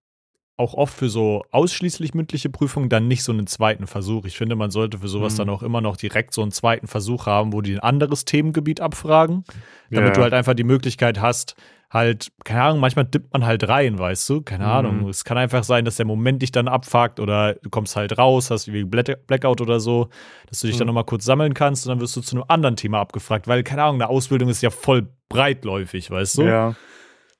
auch 0.58 0.74
oft 0.74 0.98
für 0.98 1.10
so 1.10 1.44
ausschließlich 1.52 2.14
mündliche 2.14 2.50
Prüfungen 2.50 2.88
dann 2.90 3.08
nicht 3.10 3.24
so 3.24 3.32
einen 3.34 3.46
zweiten 3.46 3.88
Versuch. 3.88 4.26
Ich 4.26 4.38
finde, 4.38 4.56
man 4.56 4.72
sollte 4.72 5.00
für 5.00 5.10
sowas 5.10 5.34
Mhm. 5.34 5.38
dann 5.40 5.50
auch 5.50 5.62
immer 5.64 5.82
noch 5.82 5.98
direkt 5.98 6.34
so 6.34 6.42
einen 6.42 6.52
zweiten 6.54 6.88
Versuch 6.88 7.26
haben, 7.26 7.52
wo 7.54 7.62
die 7.62 7.74
ein 7.74 7.82
anderes 7.82 8.24
Themengebiet 8.26 8.80
abfragen, 8.80 9.44
damit 9.92 10.08
Ja. 10.08 10.12
du 10.14 10.24
halt 10.24 10.34
einfach 10.34 10.54
die 10.54 10.64
Möglichkeit 10.64 11.20
hast, 11.20 11.56
halt, 11.96 12.32
keine 12.44 12.62
Ahnung, 12.62 12.80
manchmal 12.80 13.06
dippt 13.06 13.34
man 13.34 13.46
halt 13.46 13.68
rein, 13.68 13.98
weißt 13.98 14.30
du? 14.30 14.42
Keine 14.42 14.66
Mhm. 14.66 14.70
Ahnung. 14.72 15.10
Es 15.10 15.24
kann 15.24 15.38
einfach 15.40 15.64
sein, 15.64 15.84
dass 15.86 15.96
der 15.96 16.06
Moment 16.06 16.42
dich 16.44 16.52
dann 16.52 16.68
abfuckt 16.68 17.20
oder 17.20 17.56
du 17.56 17.70
kommst 17.72 17.96
halt 17.96 18.18
raus, 18.20 18.52
hast 18.52 18.72
wie 18.72 18.84
Black- 18.84 19.26
Blackout 19.26 19.62
oder 19.62 19.80
so, 19.80 20.10
dass 20.48 20.60
du 20.60 20.68
dich 20.68 20.78
dann 20.78 20.86
Mhm. 20.86 20.90
nochmal 20.90 21.06
kurz 21.06 21.26
sammeln 21.26 21.54
kannst 21.56 21.86
und 21.88 21.90
dann 21.90 22.02
wirst 22.02 22.16
du 22.16 22.22
zu 22.22 22.36
einem 22.36 22.46
anderen 22.48 22.76
Thema 22.76 23.00
abgefragt, 23.00 23.48
weil, 23.48 23.64
keine 23.64 23.84
Ahnung, 23.84 23.96
eine 24.02 24.10
Ausbildung 24.10 24.50
ist 24.50 24.62
ja 24.62 24.70
voll 24.70 25.08
breitläufig, 25.30 26.12
weißt 26.12 26.38
du? 26.38 26.44
Ja. 26.44 26.76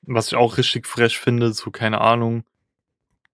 Was 0.02 0.28
ich 0.28 0.34
auch 0.36 0.56
richtig 0.58 0.86
frech 0.86 1.18
finde, 1.18 1.52
so 1.52 1.70
keine 1.70 2.00
Ahnung, 2.00 2.42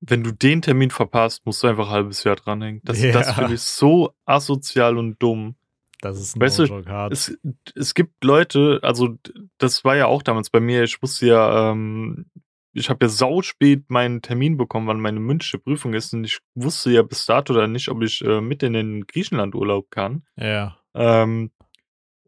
wenn 0.01 0.25
du 0.25 0.33
den 0.33 0.63
Termin 0.63 0.91
verpasst, 0.91 1.47
musst 1.47 1.63
du 1.63 1.69
einfach 1.69 1.87
ein 1.87 1.93
halbes 1.93 2.25
Jahr 2.25 2.37
dranhängen. 2.37 2.81
Das, 2.85 3.01
Ja. 3.01 3.13
das 3.13 3.33
finde 3.33 3.55
ich 3.55 3.61
so 3.63 4.13
asozial 4.25 4.99
und 4.99 5.23
dumm. 5.23 5.55
Das 6.03 6.21
ist 6.21 6.37
ein 6.37 6.41
Weißt 6.41 6.59
du, 6.59 6.85
hart. 6.87 7.13
Es, 7.13 7.39
es 7.77 7.95
gibt 7.95 8.25
Leute, 8.25 8.81
also 8.83 9.17
das 9.59 9.85
war 9.85 9.97
ja 9.97 10.07
auch 10.07 10.23
damals 10.23 10.51
bei 10.51 10.59
mir, 10.59 10.83
ich 10.83 11.01
wusste 11.01 11.27
ja, 11.29 11.71
ähm, 11.71 12.27
ich 12.75 12.91
habe 12.91 13.05
ja 13.05 13.09
sauspät 13.09 13.89
meinen 13.89 14.21
Termin 14.21 14.57
bekommen, 14.57 14.89
wann 14.89 15.01
meine 15.01 15.21
mündliche 15.21 15.59
Prüfung 15.59 15.95
ist 15.95 16.13
und 16.13 16.25
ich 16.25 16.41
wusste 16.55 16.91
ja 16.91 17.03
bis 17.03 17.25
dato 17.25 17.55
dann 17.55 17.71
nicht, 17.71 17.89
ob 17.89 18.03
ich 18.03 18.21
äh, 18.25 18.41
mit 18.41 18.65
in 18.65 18.73
den 18.73 19.07
Griechenland 19.07 19.55
Urlaub 19.55 19.91
kann. 19.91 20.25
Ja. 20.37 20.77
Ähm, 20.95 21.53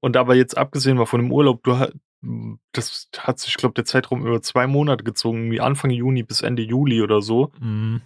und 0.01 0.17
aber 0.17 0.37
jetzt 0.37 0.57
abgesehen 0.57 0.97
mal 0.97 1.07
von 1.07 1.21
dem 1.21 1.33
Urlaub, 1.33 1.65
du 1.65 1.77
das 2.73 3.11
hat 3.19 3.39
sich, 3.39 3.51
ich 3.51 3.57
glaube, 3.57 3.75
der 3.75 3.85
Zeitraum 3.85 4.27
über 4.27 4.41
zwei 4.41 4.67
Monate 4.67 5.05
gezogen, 5.05 5.51
wie 5.51 5.61
Anfang 5.61 5.91
Juni 5.91 6.23
bis 6.23 6.41
Ende 6.41 6.63
Juli 6.63 7.03
oder 7.03 7.21
so. 7.21 7.53
Mhm. 7.61 8.01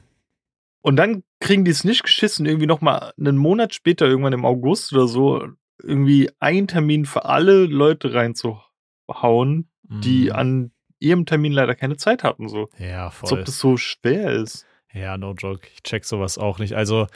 Und 0.81 0.97
dann 0.97 1.23
kriegen 1.41 1.65
die 1.65 1.71
es 1.71 1.85
nicht 1.85 2.03
geschissen, 2.03 2.47
irgendwie 2.47 2.67
nochmal 2.67 3.13
einen 3.19 3.37
Monat 3.37 3.75
später, 3.75 4.07
irgendwann 4.07 4.33
im 4.33 4.45
August 4.45 4.93
oder 4.93 5.07
so, 5.07 5.47
irgendwie 5.83 6.31
einen 6.41 6.69
Termin 6.69 7.05
für 7.07 7.25
alle 7.25 7.67
Leute 7.67 8.13
reinzuhauen, 8.15 9.69
die 9.85 10.25
Mhm. 10.27 10.33
an 10.33 10.71
ihrem 10.99 11.27
Termin 11.27 11.53
leider 11.53 11.75
keine 11.75 11.97
Zeit 11.97 12.23
hatten. 12.25 12.49
So. 12.49 12.69
Ja, 12.79 13.07
Als 13.07 13.15
voll. 13.17 13.39
ob 13.39 13.45
das 13.45 13.59
so 13.59 13.77
schwer 13.77 14.31
ist. 14.33 14.67
Ja, 14.93 15.17
no 15.17 15.33
joke. 15.35 15.69
Ich 15.75 15.83
check 15.83 16.05
sowas 16.05 16.39
auch 16.39 16.59
nicht. 16.59 16.75
Also, 16.75 17.07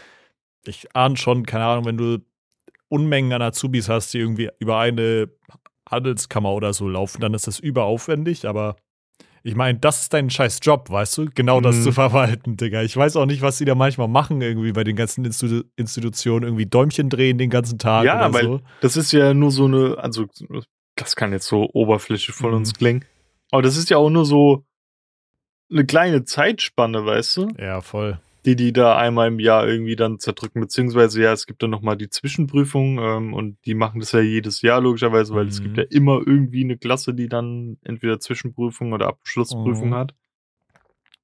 ich 0.65 0.95
ahne 0.95 1.17
schon, 1.17 1.45
keine 1.45 1.65
Ahnung, 1.65 1.87
wenn 1.87 1.97
du 1.97 2.19
Unmengen 2.89 3.33
an 3.33 3.43
Azubis 3.43 3.89
hast, 3.89 4.13
die 4.15 4.19
irgendwie 4.19 4.51
über 4.59 4.79
eine 4.79 5.31
Handelskammer 5.91 6.53
oder 6.53 6.73
so 6.75 6.87
laufen, 6.89 7.21
dann 7.21 7.35
ist 7.35 7.47
das 7.47 7.59
überaufwendig, 7.59 8.47
aber 8.47 8.77
ich 9.45 9.55
meine, 9.55 9.79
das 9.79 10.03
ist 10.03 10.13
dein 10.15 10.31
scheiß 10.31 10.61
Job, 10.63 10.89
weißt 10.91 11.19
du? 11.19 11.27
Genau 11.35 11.61
das 11.61 11.77
Mhm. 11.79 11.83
zu 11.83 11.93
verwalten, 11.93 12.57
Digga. 12.57 12.83
Ich 12.83 12.97
weiß 12.97 13.17
auch 13.17 13.27
nicht, 13.27 13.43
was 13.43 13.59
sie 13.59 13.65
da 13.65 13.75
manchmal 13.75 14.09
machen, 14.09 14.41
irgendwie 14.41 14.73
bei 14.73 14.85
den 14.85 14.97
ganzen 14.97 15.25
Institu 15.25 15.63
Institutionen, 15.77 16.45
irgendwie 16.45 16.67
Däumchen 16.67 17.09
drehen 17.11 17.39
den 17.39 17.51
ganzen 17.51 17.79
Tag 17.79 18.05
Ja, 18.05 18.17
oder 18.27 18.35
weil 18.35 18.45
so. 18.45 18.61
das 18.81 18.97
ist 18.97 19.13
ja 19.13 19.35
nur 19.35 19.51
so 19.51 19.65
eine, 19.67 19.97
also 19.99 20.27
das 20.97 21.17
kann 21.17 21.33
jetzt 21.33 21.47
so 21.47 21.69
oberflächlich 21.73 22.35
von 22.37 22.51
Mhm. 22.51 22.57
uns 22.59 22.75
klingen, 22.75 23.05
aber 23.51 23.63
das 23.63 23.77
ist 23.77 23.91
ja 23.91 23.97
auch 23.97 24.11
nur 24.11 24.25
so 24.27 24.65
eine 25.71 25.87
kleine 25.87 26.25
Zeitspanne, 26.25 27.05
weißt 27.05 27.37
du? 27.39 27.49
Ja, 27.59 27.81
voll. 27.81 28.19
Die 28.45 28.57
die 28.57 28.73
da 28.73 28.97
einmal 28.97 29.29
im 29.29 29.39
Jahr 29.39 29.67
irgendwie 29.67 29.97
dann 29.97 30.19
zerdrücken, 30.19 30.61
beziehungsweise 30.61 31.23
ja, 31.23 31.33
es 31.33 31.47
gibt 31.47 31.63
dann 31.63 31.71
nochmal 31.71 31.97
die 31.97 32.09
Zwischenprüfung 32.09 32.99
ähm, 32.99 33.35
und 33.35 33.57
die 33.67 33.75
machen 33.75 34.01
das 34.01 34.13
ja 34.13 34.21
jedes 34.21 34.63
Jahr 34.63 34.81
logischerweise, 34.81 35.35
weil 35.35 35.45
mhm. 35.45 35.51
es 35.51 35.63
gibt 35.63 35.77
mhm. 35.77 35.83
ja 35.83 35.85
immer 35.91 36.21
irgendwie 36.27 36.65
eine 36.65 36.77
Klasse, 36.77 37.15
die 37.15 37.29
dann 37.29 37.79
entweder 37.85 38.19
Zwischenprüfung 38.19 38.93
oder 38.93 39.09
Abschlussprüfung 39.09 39.91
mhm. 39.91 39.95
hat. 39.95 40.15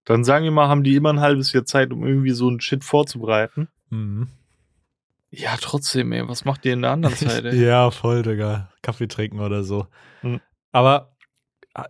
Dann 0.04 0.24
sagen 0.24 0.44
wir 0.44 0.52
mal, 0.52 0.68
haben 0.68 0.84
die 0.84 0.94
immer 0.94 1.12
ein 1.12 1.20
halbes 1.20 1.52
Jahr 1.52 1.64
Zeit, 1.64 1.92
um 1.92 2.06
irgendwie 2.06 2.30
so 2.30 2.48
einen 2.48 2.60
Shit 2.60 2.84
vorzubereiten. 2.84 3.68
Mhm. 3.90 4.28
Ja, 5.30 5.56
trotzdem, 5.60 6.12
ey, 6.12 6.26
was 6.26 6.44
macht 6.44 6.64
ihr 6.64 6.72
in 6.72 6.82
der 6.82 6.92
anderen 6.92 7.14
Zeit, 7.16 7.44
ey? 7.44 7.62
ja, 7.62 7.90
voll, 7.90 8.22
Digga. 8.22 8.70
Kaffee 8.80 9.08
trinken 9.08 9.40
oder 9.40 9.64
so. 9.64 9.86
Mhm. 10.22 10.40
Aber 10.72 11.16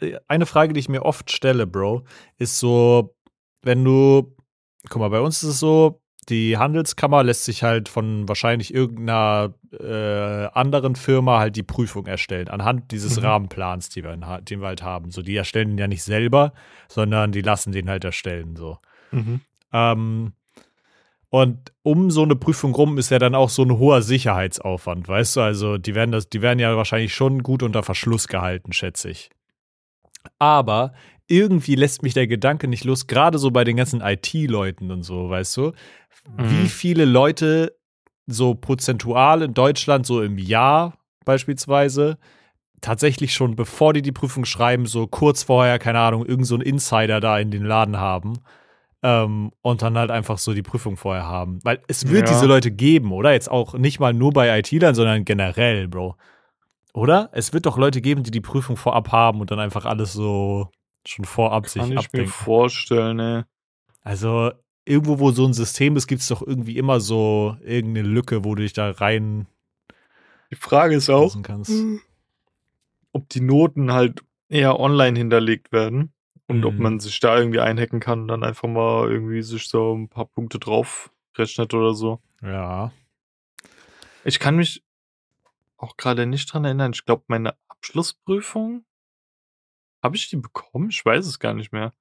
äh, 0.01 0.19
eine 0.27 0.47
Frage, 0.47 0.73
die 0.73 0.81
ich 0.81 0.89
mir 0.89 1.05
oft 1.05 1.31
stelle, 1.31 1.67
Bro, 1.67 2.05
ist 2.39 2.59
so, 2.59 3.15
wenn 3.63 3.85
du 3.85 4.35
guck 4.89 5.01
mal, 5.01 5.11
bei 5.11 5.21
uns 5.21 5.43
ist 5.43 5.51
es 5.51 5.61
so, 5.61 6.01
die 6.29 6.59
Handelskammer 6.59 7.23
lässt 7.23 7.45
sich 7.45 7.63
halt 7.63 7.89
von 7.89 8.29
wahrscheinlich 8.29 8.75
irgendeiner 8.75 9.55
äh, 9.73 10.47
anderen 10.53 10.95
Firma 10.95 11.39
halt 11.39 11.57
die 11.57 11.63
Prüfung 11.63 12.07
erstellen, 12.07 12.49
anhand 12.49 12.91
dieses 12.91 13.19
mhm. 13.19 13.25
Rahmenplans, 13.25 13.89
die 13.89 14.05
wir, 14.05 14.15
den 14.43 14.61
wir 14.61 14.67
halt 14.67 14.83
haben. 14.83 15.11
So, 15.11 15.23
die 15.23 15.37
erstellen 15.37 15.71
den 15.71 15.79
ja 15.79 15.89
nicht 15.89 16.03
selber, 16.03 16.53
sondern 16.89 17.33
die 17.33 17.41
lassen 17.41 17.73
den 17.73 17.89
halt 17.89 18.05
erstellen. 18.05 18.57
So. 18.57 18.79
Mhm. 19.11 19.41
Ähm, 19.73 20.33
und 21.31 21.73
um 21.83 22.11
so 22.11 22.23
eine 22.23 22.37
Prüfung 22.37 22.75
rum 22.75 22.99
ist 22.99 23.11
ja 23.11 23.19
dann 23.19 23.35
auch 23.35 23.51
so 23.51 23.63
ein 23.63 23.79
hoher 23.79 24.03
Sicherheitsaufwand, 24.03 25.09
weißt 25.09 25.37
du? 25.37 25.41
Also, 25.41 25.77
die 25.77 25.95
werden 25.95 26.11
das, 26.11 26.31
die 26.31 26.41
werden 26.41 26.59
ja 26.59 26.75
wahrscheinlich 26.77 27.15
schon 27.15 27.43
gut 27.43 27.63
unter 27.63 27.83
Verschluss 27.83 28.29
gehalten, 28.29 28.73
schätze 28.73 29.11
ich. 29.11 29.31
Aber 30.39 30.93
irgendwie 31.29 31.75
lässt 31.75 32.03
mich 32.03 32.15
der 32.15 32.27
Gedanke 32.27 32.67
nicht 32.69 32.85
los, 32.85 33.07
gerade 33.07 33.39
so 33.39 33.51
bei 33.51 33.65
den 33.65 33.77
ganzen 33.77 34.01
IT-Leuten 34.01 34.91
und 34.91 35.03
so, 35.03 35.31
weißt 35.31 35.57
du, 35.57 35.63
mhm. 35.63 35.73
wie 36.37 36.69
viele 36.69 37.05
Leute 37.05 37.77
so 38.27 38.55
prozentual 38.55 39.43
in 39.43 39.55
Deutschland 39.55 40.07
so 40.07 40.23
im 40.23 40.39
Jahr 40.39 40.99
beispielsweise 41.25 42.19
tatsächlich 42.81 43.35
schon 43.35 43.57
bevor 43.57 43.93
die 43.93 44.03
die 44.03 44.13
Prüfung 44.13 44.45
schreiben, 44.45 44.87
so 44.87 45.07
kurz 45.07 45.43
vorher, 45.43 45.79
keine 45.79 46.01
Ahnung, 46.01 46.25
irgend 46.25 46.47
so 46.47 46.55
ein 46.55 46.61
Insider 46.61 47.21
da 47.21 47.39
in 47.39 47.51
den 47.51 47.65
Laden 47.65 47.99
haben 47.99 48.35
ähm, 49.03 49.53
und 49.63 49.83
dann 49.83 49.99
halt 49.99 50.11
einfach 50.11 50.39
so 50.39 50.55
die 50.55 50.63
Prüfung 50.63 50.97
vorher 50.97 51.27
haben. 51.27 51.59
Weil 51.65 51.81
es 51.89 52.09
wird 52.09 52.29
ja. 52.29 52.35
diese 52.35 52.47
Leute 52.47 52.71
geben, 52.71 53.13
oder? 53.13 53.33
Jetzt 53.33 53.51
auch 53.51 53.75
nicht 53.75 54.01
mal 54.01 54.13
nur 54.13 54.33
bei 54.33 54.59
IT-Lern, 54.59 54.95
sondern 54.95 55.25
generell, 55.25 55.89
Bro. 55.89 56.17
Oder? 56.95 57.31
Es 57.33 57.53
wird 57.53 57.67
doch 57.67 57.79
Leute 57.79 58.01
geben, 58.01 58.23
die 58.23 58.31
die 58.31 58.41
Prüfung 58.41 58.77
vorab 58.77 59.13
haben 59.13 59.41
und 59.41 59.51
dann 59.51 59.61
einfach 59.61 59.85
alles 59.85 60.13
so 60.13 60.69
schon 61.07 61.25
vorab 61.25 61.65
Kann 61.65 61.71
sich 61.71 61.93
ich 61.93 61.99
abdenken. 61.99 62.27
mir 62.27 62.33
vorstellen, 62.33 63.17
ne. 63.17 63.47
Also 64.03 64.53
irgendwo, 64.85 65.19
wo 65.19 65.33
so 65.33 65.47
ein 65.47 65.53
System 65.53 65.97
ist, 65.97 66.07
gibt 66.07 66.23
es 66.23 66.29
doch 66.29 66.43
irgendwie 66.43 66.79
immer 66.79 67.01
so 67.01 67.57
irgendeine 67.63 68.07
Lücke, 68.07 68.45
wo 68.45 68.55
du 68.55 68.63
dich 68.63 68.73
da 68.73 68.91
rein. 68.91 69.47
Die 70.51 70.57
Frage 70.57 70.97
ist 70.97 71.11
auch, 71.11 71.35
hm. 71.35 72.01
ob 73.13 73.29
die 73.29 73.41
Noten 73.41 73.93
halt 73.93 74.25
eher 74.49 74.81
online 74.81 75.19
hinterlegt 75.19 75.73
werden 75.73 76.13
und 76.47 76.61
mhm. 76.61 76.65
ob 76.65 76.79
man 76.79 77.01
sich 77.01 77.21
da 77.21 77.39
irgendwie 77.39 77.61
einhacken 77.61 78.01
kann 78.01 78.23
und 78.23 78.29
dann 78.29 78.45
einfach 78.45 78.69
mal 78.69 79.11
irgendwie 79.11 79.43
sich 79.43 79.69
so 79.69 79.95
ein 79.95 80.09
paar 80.09 80.25
Punkte 80.25 80.59
drauf 80.59 81.11
rechnet 81.37 81.75
oder 81.75 81.95
so. 81.95 82.21
Ja. 82.43 82.93
Ich 84.25 84.41
kann 84.41 84.57
mich 84.57 84.83
auch 85.77 85.97
gerade 85.97 86.27
nicht 86.27 86.53
dran 86.53 86.65
erinnern. 86.65 86.93
Ich 86.95 87.05
glaube, 87.05 87.25
meine 87.29 87.55
Abschlussprüfung 87.69 88.85
habe 90.03 90.17
ich 90.17 90.29
die 90.29 90.37
bekommen? 90.37 90.91
Ich 90.91 91.05
weiß 91.05 91.27
es 91.27 91.39
gar 91.39 91.55
nicht 91.55 91.73
mehr. 91.73 91.93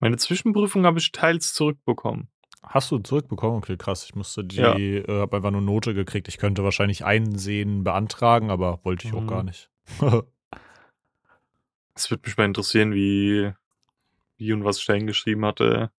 Meine 0.00 0.16
Zwischenprüfung 0.16 0.86
habe 0.86 0.98
ich 0.98 1.12
teils 1.12 1.54
zurückbekommen. 1.54 2.28
Hast 2.62 2.90
du 2.90 2.98
zurückbekommen? 2.98 3.58
Okay, 3.58 3.76
krass. 3.76 4.04
Ich 4.04 4.14
musste 4.14 4.44
die, 4.44 4.56
ja. 4.56 4.76
äh, 4.76 5.20
habe 5.20 5.36
einfach 5.36 5.50
nur 5.50 5.60
Note 5.60 5.94
gekriegt. 5.94 6.28
Ich 6.28 6.38
könnte 6.38 6.64
wahrscheinlich 6.64 7.04
Einsehen 7.04 7.84
beantragen, 7.84 8.50
aber 8.50 8.80
wollte 8.84 9.06
ich 9.06 9.12
mhm. 9.12 9.18
auch 9.18 9.26
gar 9.26 9.42
nicht. 9.42 9.70
Es 11.94 12.12
würde 12.12 12.22
mich 12.26 12.36
mal 12.36 12.44
interessieren, 12.44 12.94
wie, 12.94 13.50
wie 14.36 14.52
und 14.52 14.64
was 14.64 14.78
ich 14.78 14.86
da 14.86 14.92
hingeschrieben 14.92 15.44
hatte. 15.44 15.90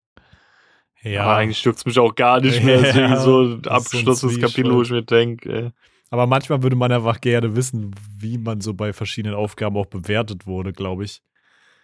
Ja. 1.01 1.23
Aber 1.23 1.35
eigentlich 1.35 1.57
stürzt 1.57 1.85
mich 1.85 1.99
auch 1.99 2.15
gar 2.15 2.39
nicht 2.39 2.63
mehr. 2.63 2.77
Ja, 2.77 2.81
Deswegen 2.83 3.17
so 3.17 3.41
ein 3.41 3.67
abgeschlossenes 3.67 4.39
Kapitel, 4.39 4.73
wo 4.73 4.81
ich 4.81 4.91
mir 4.91 5.03
denke. 5.03 5.73
Aber 6.09 6.27
manchmal 6.27 6.63
würde 6.63 6.75
man 6.75 6.91
einfach 6.91 7.21
gerne 7.21 7.55
wissen, 7.55 7.93
wie 8.17 8.37
man 8.37 8.61
so 8.61 8.73
bei 8.73 8.93
verschiedenen 8.93 9.35
Aufgaben 9.35 9.77
auch 9.77 9.85
bewertet 9.85 10.47
wurde, 10.47 10.73
glaube 10.73 11.03
ich. 11.03 11.21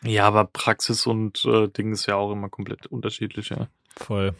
Ja, 0.04 0.28
aber 0.28 0.46
Praxis 0.46 1.06
und 1.08 1.46
äh, 1.46 1.68
Ding 1.68 1.92
ist 1.94 2.06
ja 2.06 2.16
auch 2.16 2.32
immer 2.32 2.50
komplett 2.50 2.88
unterschiedlich, 2.88 3.50
ja. 3.50 3.68
Voll. 3.98 4.36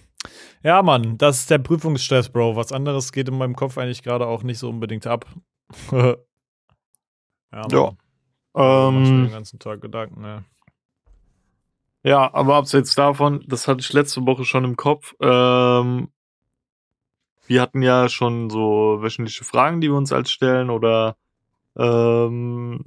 Ja, 0.64 0.82
Mann, 0.82 1.18
das 1.18 1.40
ist 1.40 1.52
der 1.52 1.60
Prüfungsstress, 1.60 2.30
Bro. 2.30 2.56
Was 2.56 2.72
anderes 2.72 3.12
geht 3.12 3.30
in 3.30 3.38
meinem 3.38 3.56
Kopf 3.56 3.78
eigentlich 3.78 4.04
gerade 4.04 4.28
auch 4.28 4.44
nicht 4.44 4.60
so 4.60 4.70
unbedingt 4.70 5.06
ab. 5.08 5.26
ja, 5.92 6.18
Mann. 7.52 7.70
ja. 7.70 7.92
Ähm, 8.56 9.04
den 9.04 9.32
ganzen 9.32 9.60
Tag 9.60 9.82
Gedanken, 9.82 10.24
ja. 10.24 10.44
Ja, 12.04 12.34
aber 12.34 12.56
abseits 12.56 12.94
davon, 12.94 13.44
das 13.48 13.68
hatte 13.68 13.80
ich 13.82 13.92
letzte 13.92 14.26
Woche 14.26 14.46
schon 14.46 14.64
im 14.64 14.78
Kopf. 14.78 15.16
Ähm, 15.20 16.10
wir 17.48 17.62
hatten 17.62 17.82
ja 17.82 18.10
schon 18.10 18.50
so 18.50 18.98
wöchentliche 19.02 19.44
Fragen, 19.44 19.82
die 19.82 19.90
wir 19.90 19.98
uns 19.98 20.12
als 20.12 20.32
stellen 20.32 20.70
oder 20.70 21.18
ähm, 21.78 22.86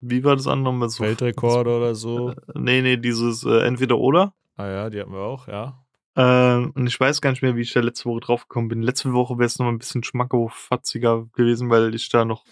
wie 0.00 0.24
war 0.24 0.36
das 0.36 0.46
andere 0.46 0.74
mit 0.74 0.90
so 0.90 1.04
Weltrekord 1.04 1.66
oder 1.66 1.94
so? 1.94 2.30
Äh, 2.30 2.34
nee, 2.54 2.82
nee, 2.82 2.96
dieses 2.96 3.44
äh, 3.44 3.60
entweder 3.60 3.98
oder. 3.98 4.34
Ah 4.56 4.66
ja, 4.66 4.90
die 4.90 5.00
hatten 5.00 5.12
wir 5.12 5.20
auch, 5.20 5.48
ja. 5.48 5.82
Ähm, 6.16 6.72
und 6.74 6.86
ich 6.86 6.98
weiß 6.98 7.20
gar 7.20 7.30
nicht 7.30 7.42
mehr, 7.42 7.56
wie 7.56 7.62
ich 7.62 7.72
da 7.72 7.80
letzte 7.80 8.06
Woche 8.06 8.20
draufgekommen 8.20 8.68
bin. 8.68 8.82
Letzte 8.82 9.12
Woche 9.12 9.38
wäre 9.38 9.46
es 9.46 9.58
noch 9.58 9.68
ein 9.68 9.78
bisschen 9.78 10.02
schmackofatziger 10.02 11.26
gewesen, 11.32 11.70
weil 11.70 11.94
ich 11.94 12.08
da 12.08 12.24
noch 12.24 12.44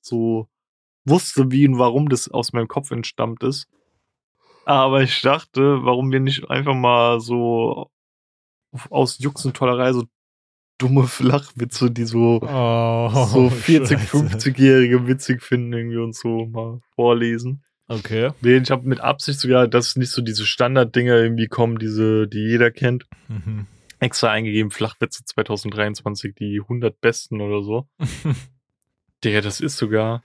so 0.00 0.48
wusste, 1.04 1.50
wie 1.50 1.66
und 1.66 1.78
warum 1.78 2.08
das 2.08 2.28
aus 2.30 2.52
meinem 2.52 2.68
Kopf 2.68 2.90
entstammt 2.90 3.42
ist. 3.42 3.68
Aber 4.64 5.02
ich 5.02 5.20
dachte, 5.20 5.84
warum 5.84 6.12
wir 6.12 6.20
nicht 6.20 6.50
einfach 6.50 6.74
mal 6.74 7.20
so 7.20 7.90
aus 8.90 9.18
Jux 9.18 9.44
und 9.44 9.56
Tollerei 9.56 9.92
so 9.92 10.04
dumme 10.78 11.06
Flachwitze, 11.06 11.90
die 11.90 12.04
so, 12.04 12.40
oh, 12.42 13.26
so 13.26 13.50
40, 13.50 13.98
50-Jährige 13.98 15.06
witzig 15.06 15.42
finden, 15.42 15.72
irgendwie 15.72 15.98
und 15.98 16.14
so 16.14 16.46
mal 16.46 16.80
vorlesen. 16.94 17.62
Okay. 17.88 18.30
Nee, 18.40 18.56
ich 18.56 18.70
habe 18.70 18.88
mit 18.88 19.00
Absicht 19.00 19.38
sogar, 19.38 19.68
dass 19.68 19.96
nicht 19.96 20.10
so 20.10 20.20
diese 20.20 20.44
Standarddinger 20.44 21.16
irgendwie 21.16 21.46
kommen, 21.46 21.78
diese, 21.78 22.26
die 22.26 22.40
jeder 22.40 22.70
kennt. 22.70 23.06
Mhm. 23.28 23.66
Extra 24.00 24.30
eingegeben, 24.30 24.70
Flachwitze 24.70 25.24
2023, 25.24 26.34
die 26.34 26.60
100 26.60 27.00
besten 27.00 27.40
oder 27.40 27.62
so. 27.62 27.88
Digga, 29.24 29.40
das 29.40 29.60
ist 29.60 29.78
sogar 29.78 30.22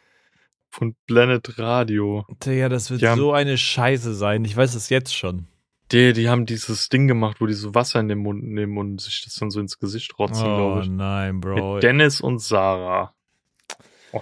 von 0.70 0.96
Planet 1.06 1.60
Radio. 1.60 2.26
Digga, 2.44 2.68
das 2.68 2.90
wird 2.90 3.02
so 3.16 3.32
eine 3.32 3.58
Scheiße 3.58 4.14
sein. 4.14 4.44
Ich 4.44 4.58
weiß 4.58 4.76
es 4.76 4.90
jetzt 4.90 5.16
schon. 5.16 5.48
Die, 5.92 6.14
die 6.14 6.30
haben 6.30 6.46
dieses 6.46 6.88
Ding 6.90 7.08
gemacht, 7.08 7.42
wo 7.42 7.46
die 7.46 7.54
so 7.54 7.76
Wasser 7.76 8.00
in 8.00 8.08
den 8.08 8.20
Mund 8.20 8.44
nehmen 8.44 8.78
und 8.78 9.02
sich 9.02 9.22
das 9.24 9.36
dann 9.36 9.52
so 9.52 9.60
ins 9.60 9.78
Gesicht 9.78 10.18
rotzen, 10.18 10.48
oh, 10.48 10.56
glaube 10.56 10.82
ich. 10.82 10.90
Oh 10.90 10.92
nein, 10.92 11.42
Bro. 11.42 11.76
Mit 11.76 11.84
Dennis 11.84 12.22
und 12.22 12.40
Sarah. 12.40 13.14
Oh, 14.14 14.22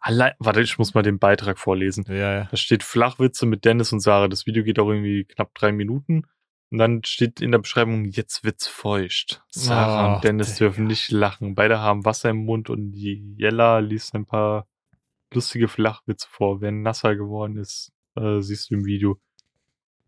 allein, 0.00 0.32
warte, 0.38 0.60
ich 0.60 0.78
muss 0.78 0.94
mal 0.94 1.02
den 1.02 1.18
Beitrag 1.18 1.58
vorlesen. 1.58 2.04
Ja, 2.08 2.14
ja. 2.14 2.48
Da 2.50 2.56
steht 2.56 2.82
Flachwitze 2.82 3.46
mit 3.46 3.64
Dennis 3.64 3.92
und 3.92 4.00
Sarah. 4.00 4.28
Das 4.28 4.46
Video 4.46 4.64
geht 4.64 4.78
auch 4.78 4.88
irgendwie 4.88 5.24
knapp 5.24 5.54
drei 5.54 5.72
Minuten. 5.72 6.24
Und 6.70 6.78
dann 6.78 7.04
steht 7.04 7.40
in 7.40 7.52
der 7.52 7.58
Beschreibung, 7.58 8.04
jetzt 8.06 8.42
wird's 8.44 8.66
feucht. 8.66 9.42
Sarah 9.50 10.12
oh, 10.12 10.14
und 10.14 10.24
Dennis 10.24 10.54
Digga. 10.54 10.58
dürfen 10.66 10.86
nicht 10.86 11.10
lachen. 11.10 11.54
Beide 11.54 11.78
haben 11.80 12.04
Wasser 12.04 12.30
im 12.30 12.44
Mund 12.44 12.70
und 12.70 12.92
die 12.92 13.34
Jella 13.36 13.78
liest 13.78 14.14
ein 14.14 14.26
paar 14.26 14.66
lustige 15.32 15.68
Flachwitze 15.68 16.26
vor. 16.30 16.60
Wer 16.60 16.72
nasser 16.72 17.14
geworden 17.16 17.56
ist, 17.56 17.92
äh, 18.16 18.40
siehst 18.40 18.70
du 18.70 18.74
im 18.74 18.84
Video 18.84 19.20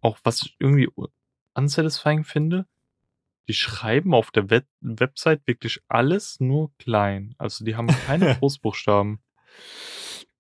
auch 0.06 0.18
was 0.24 0.42
ich 0.42 0.56
irgendwie 0.58 0.88
unsatisfying 1.54 2.24
finde, 2.24 2.66
die 3.48 3.54
schreiben 3.54 4.14
auf 4.14 4.30
der 4.30 4.50
Web 4.50 4.66
Website 4.80 5.42
wirklich 5.46 5.80
alles 5.88 6.40
nur 6.40 6.70
klein. 6.78 7.34
Also 7.38 7.64
die 7.64 7.76
haben 7.76 7.88
keine 8.06 8.34
Großbuchstaben. 8.40 9.20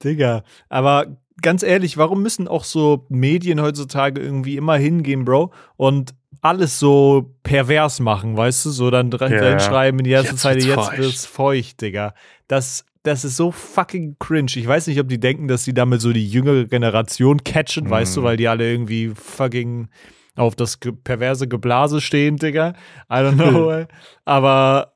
Digga, 0.02 0.42
aber 0.68 1.16
ganz 1.40 1.62
ehrlich, 1.62 1.96
warum 1.96 2.22
müssen 2.22 2.48
auch 2.48 2.64
so 2.64 3.06
Medien 3.08 3.60
heutzutage 3.60 4.20
irgendwie 4.20 4.56
immer 4.56 4.76
hingehen, 4.76 5.24
Bro, 5.24 5.52
und 5.76 6.14
alles 6.42 6.78
so 6.78 7.34
pervers 7.42 8.00
machen, 8.00 8.36
weißt 8.36 8.66
du? 8.66 8.70
So 8.70 8.90
dann 8.90 9.10
ja, 9.10 9.18
reinschreiben 9.18 10.00
in 10.00 10.04
die 10.04 10.10
erste 10.10 10.36
Zeit, 10.36 10.62
jetzt 10.62 10.98
wird's 10.98 11.26
feucht, 11.26 11.80
Digga. 11.80 12.14
Das 12.46 12.84
das 13.06 13.24
ist 13.24 13.36
so 13.36 13.52
fucking 13.52 14.16
cringe. 14.18 14.52
Ich 14.56 14.66
weiß 14.66 14.88
nicht, 14.88 14.98
ob 14.98 15.08
die 15.08 15.20
denken, 15.20 15.46
dass 15.46 15.64
sie 15.64 15.74
damit 15.74 16.00
so 16.00 16.12
die 16.12 16.28
jüngere 16.28 16.64
Generation 16.64 17.44
catchen, 17.44 17.84
mhm. 17.84 17.90
weißt 17.90 18.16
du, 18.16 18.22
weil 18.22 18.36
die 18.36 18.48
alle 18.48 18.68
irgendwie 18.68 19.12
fucking 19.14 19.88
auf 20.34 20.56
das 20.56 20.78
perverse 21.04 21.46
Geblase 21.48 22.00
stehen, 22.00 22.36
Digga. 22.36 22.74
I 23.10 23.14
don't 23.14 23.34
know. 23.34 23.86
Aber 24.24 24.94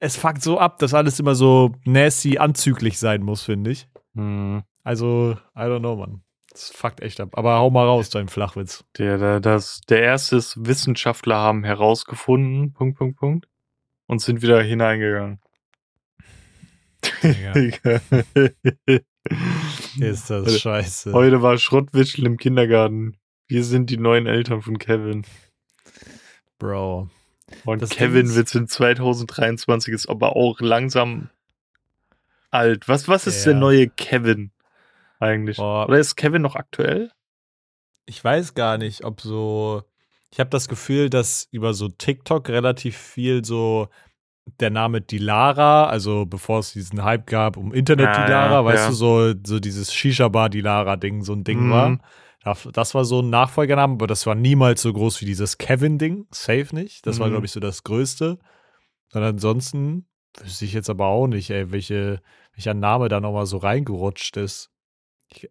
es 0.00 0.16
fuckt 0.16 0.42
so 0.42 0.58
ab, 0.58 0.78
dass 0.78 0.92
alles 0.92 1.20
immer 1.20 1.34
so 1.34 1.72
nasty 1.84 2.38
anzüglich 2.38 2.98
sein 2.98 3.22
muss, 3.22 3.42
finde 3.42 3.70
ich. 3.70 3.88
Mhm. 4.14 4.62
Also, 4.82 5.36
I 5.56 5.60
don't 5.60 5.80
know, 5.80 5.96
man. 5.96 6.22
Das 6.50 6.70
fuckt 6.70 7.00
echt 7.00 7.20
ab. 7.20 7.38
Aber 7.38 7.58
hau 7.58 7.70
mal 7.70 7.86
raus, 7.86 8.10
dein 8.10 8.28
Flachwitz. 8.28 8.84
Der, 8.98 9.18
der, 9.18 9.40
das, 9.40 9.82
der 9.88 10.02
erste 10.02 10.36
ist, 10.36 10.56
Wissenschaftler 10.66 11.36
haben 11.36 11.62
herausgefunden, 11.62 12.72
Punkt, 12.72 12.98
Punkt, 12.98 13.18
Punkt, 13.18 13.48
und 14.06 14.20
sind 14.20 14.42
wieder 14.42 14.60
hineingegangen. 14.60 15.40
Digga. 17.22 18.00
Ist 20.00 20.30
das 20.30 20.60
scheiße. 20.60 21.12
Heute 21.12 21.42
war 21.42 21.58
Schrottwischel 21.58 22.26
im 22.26 22.36
Kindergarten. 22.36 23.16
Wir 23.48 23.64
sind 23.64 23.90
die 23.90 23.96
neuen 23.98 24.26
Eltern 24.26 24.62
von 24.62 24.78
Kevin. 24.78 25.24
Bro. 26.58 27.08
Und 27.64 27.82
Das 27.82 27.90
Kevin 27.90 28.34
wird 28.34 28.54
in 28.54 28.68
2023 28.68 29.92
ist 29.92 30.08
aber 30.08 30.36
auch 30.36 30.60
langsam 30.60 31.30
alt. 32.50 32.88
Was, 32.88 33.08
was 33.08 33.26
ist 33.26 33.44
der 33.44 33.54
Ja. 33.54 33.58
neue 33.58 33.88
Kevin 33.88 34.52
eigentlich? 35.18 35.56
Boah. 35.56 35.86
Oder 35.88 35.98
ist 35.98 36.16
Kevin 36.16 36.42
noch 36.42 36.54
aktuell? 36.56 37.10
Ich 38.06 38.22
weiß 38.22 38.54
gar 38.54 38.78
nicht, 38.78 39.04
ob 39.04 39.20
so. 39.20 39.82
Ich 40.32 40.38
habe 40.38 40.50
das 40.50 40.68
Gefühl, 40.68 41.10
dass 41.10 41.48
über 41.50 41.74
so 41.74 41.88
TikTok 41.88 42.48
relativ 42.48 42.96
viel 42.96 43.44
so 43.44 43.88
der 44.60 44.70
Name 44.70 45.00
Dilara, 45.00 45.86
also 45.86 46.26
bevor 46.26 46.58
es 46.60 46.72
diesen 46.72 47.04
Hype 47.04 47.26
gab 47.26 47.56
um 47.56 47.72
Internet 47.72 48.08
Ah, 48.08 48.24
Dilara, 48.26 48.52
ja, 48.52 48.64
weißt 48.64 48.82
ja. 48.84 48.88
du, 48.90 48.94
so, 48.94 49.34
so 49.46 49.60
dieses 49.60 49.92
Shisha-Bar 49.94 50.48
Dilara-Ding, 50.50 51.22
so 51.22 51.32
ein 51.34 51.44
Ding 51.44 51.66
Mhm. 51.66 51.70
war. 51.70 51.98
Das- 52.72 52.94
war 52.94 53.04
so 53.04 53.20
ein 53.20 53.28
Nachfolgername, 53.30 53.94
aber 53.94 54.06
das 54.06 54.26
war 54.26 54.34
niemals 54.34 54.80
so 54.82 54.92
groß 54.92 55.20
wie 55.20 55.26
dieses 55.26 55.58
Kevin-Ding. 55.58 56.26
Safe 56.30 56.68
nicht. 56.74 57.06
Das 57.06 57.20
war, 57.20 57.26
Mhm. 57.28 57.32
glaube 57.32 57.46
ich, 57.46 57.52
so 57.52 57.60
das 57.60 57.84
Größte. 57.84 58.38
Und 59.12 59.22
ansonsten 59.22 60.06
wüsste 60.42 60.64
ich 60.64 60.72
jetzt 60.72 60.88
aber 60.88 61.06
auch 61.06 61.26
nicht, 61.26 61.50
ey, 61.50 61.70
welche, 61.70 62.22
welcher 62.54 62.74
Name 62.74 63.08
da 63.08 63.20
nochmal 63.20 63.46
so 63.46 63.58
reingerutscht 63.58 64.36
ist. 64.38 64.70
Ich, 65.28 65.48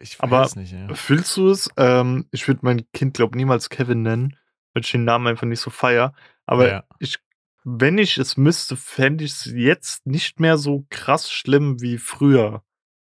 ich 0.00 0.20
Aber 0.20 0.40
weiß 0.40 0.56
nicht, 0.56 0.72
ja. 0.72 0.92
Fühlst 0.94 1.36
du 1.36 1.48
es? 1.48 1.68
Ähm, 1.76 2.26
ich 2.32 2.48
würde 2.48 2.60
mein 2.64 2.90
Kind, 2.92 3.14
glaube 3.14 3.36
niemals 3.36 3.70
Kevin 3.70 4.02
nennen, 4.02 4.36
weil 4.74 4.82
ich 4.82 4.90
den 4.90 5.04
Namen 5.04 5.26
einfach 5.28 5.46
nicht 5.46 5.60
so 5.60 5.70
feier. 5.70 6.12
Aber 6.44 6.68
Ja. 6.68 6.84
ich, 6.98 7.18
wenn 7.64 7.98
ich 7.98 8.18
es 8.18 8.36
müsste, 8.36 8.76
fände 8.76 9.24
ich 9.24 9.32
es 9.32 9.44
jetzt 9.54 10.06
nicht 10.06 10.40
mehr 10.40 10.56
so 10.58 10.84
krass 10.90 11.30
schlimm 11.30 11.80
wie 11.80 11.98
früher. 11.98 12.62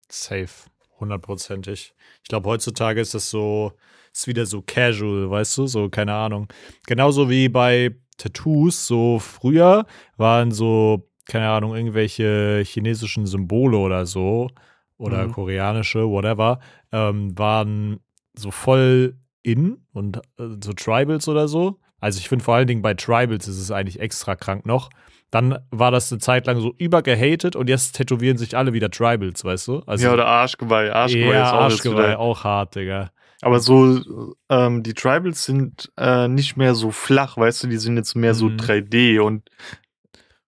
Safe, 0.10 0.70
hundertprozentig. 1.00 1.94
Ich 2.24 2.30
glaube, 2.30 2.50
heutzutage 2.50 3.02
ist 3.02 3.14
das 3.14 3.30
so, 3.30 3.74
ist 4.14 4.28
wieder 4.28 4.46
so 4.46 4.62
casual, 4.62 5.30
weißt 5.30 5.58
du, 5.58 5.68
so, 5.68 5.90
keine 5.90 6.14
Ahnung. 6.14 6.48
Genauso 6.86 7.30
wie 7.30 7.50
bei 7.50 7.96
Tattoos, 8.18 8.88
so 8.88 9.20
früher 9.20 9.86
waren 10.16 10.52
so, 10.52 11.10
keine 11.26 11.50
Ahnung, 11.50 11.76
irgendwelche 11.76 12.64
chinesischen 12.66 13.26
Symbole 13.26 13.78
oder 13.78 14.06
so 14.06 14.50
oder 14.98 15.28
Mhm. 15.28 15.32
koreanische, 15.34 16.08
whatever, 16.10 16.60
ähm, 16.92 17.38
waren 17.38 18.00
so 18.34 18.50
voll 18.52 19.18
in 19.44 19.86
und 19.94 20.18
äh, 20.40 20.56
so 20.64 20.74
Tribals 20.74 21.28
oder 21.28 21.48
so. 21.48 21.80
Also 22.00 22.20
ich 22.20 22.30
finde 22.30 22.46
vor 22.46 22.56
allen 22.56 22.68
Dingen 22.68 22.82
bei 22.82 22.94
Tribals 22.94 23.48
ist 23.48 23.58
es 23.58 23.72
eigentlich 23.72 24.00
extra 24.00 24.36
krank 24.36 24.66
noch. 24.66 24.90
Dann 25.32 25.60
war 25.72 25.92
das 25.92 26.12
eine 26.12 26.20
Zeit 26.20 26.48
lang 26.48 26.62
so 26.62 26.74
übergehatet 26.78 27.56
und 27.56 27.68
jetzt 27.68 27.94
tätowieren 27.94 28.38
sich 28.38 28.56
alle 28.56 28.74
wieder 28.74 28.90
Tribals, 28.90 29.44
weißt 29.44 29.68
du? 29.68 29.80
Also 29.86 30.06
ja, 30.06 30.14
oder 30.14 30.26
Arschgeweih. 30.28 30.94
Arschgeweih 30.94 31.34
ja, 31.34 31.44
ist 31.48 31.54
auch 31.54 31.62
Arschgeweih, 31.62 32.16
auch 32.18 32.44
hart, 32.44 32.76
Digga. 32.76 33.12
Aber 33.42 33.60
so, 33.60 34.02
ähm, 34.50 34.84
die 34.84 34.94
Tribals 34.94 35.44
sind 35.44 35.92
äh, 35.98 36.28
nicht 36.28 36.56
mehr 36.58 36.76
so 36.76 36.92
flach, 36.92 37.38
weißt 37.38 37.64
du, 37.64 37.68
die 37.68 37.78
sind 37.78 37.98
jetzt 37.98 38.16
mehr 38.16 38.34
so 38.34 38.48
Mhm. 38.50 38.58
3D 38.58 39.20
und 39.20 39.50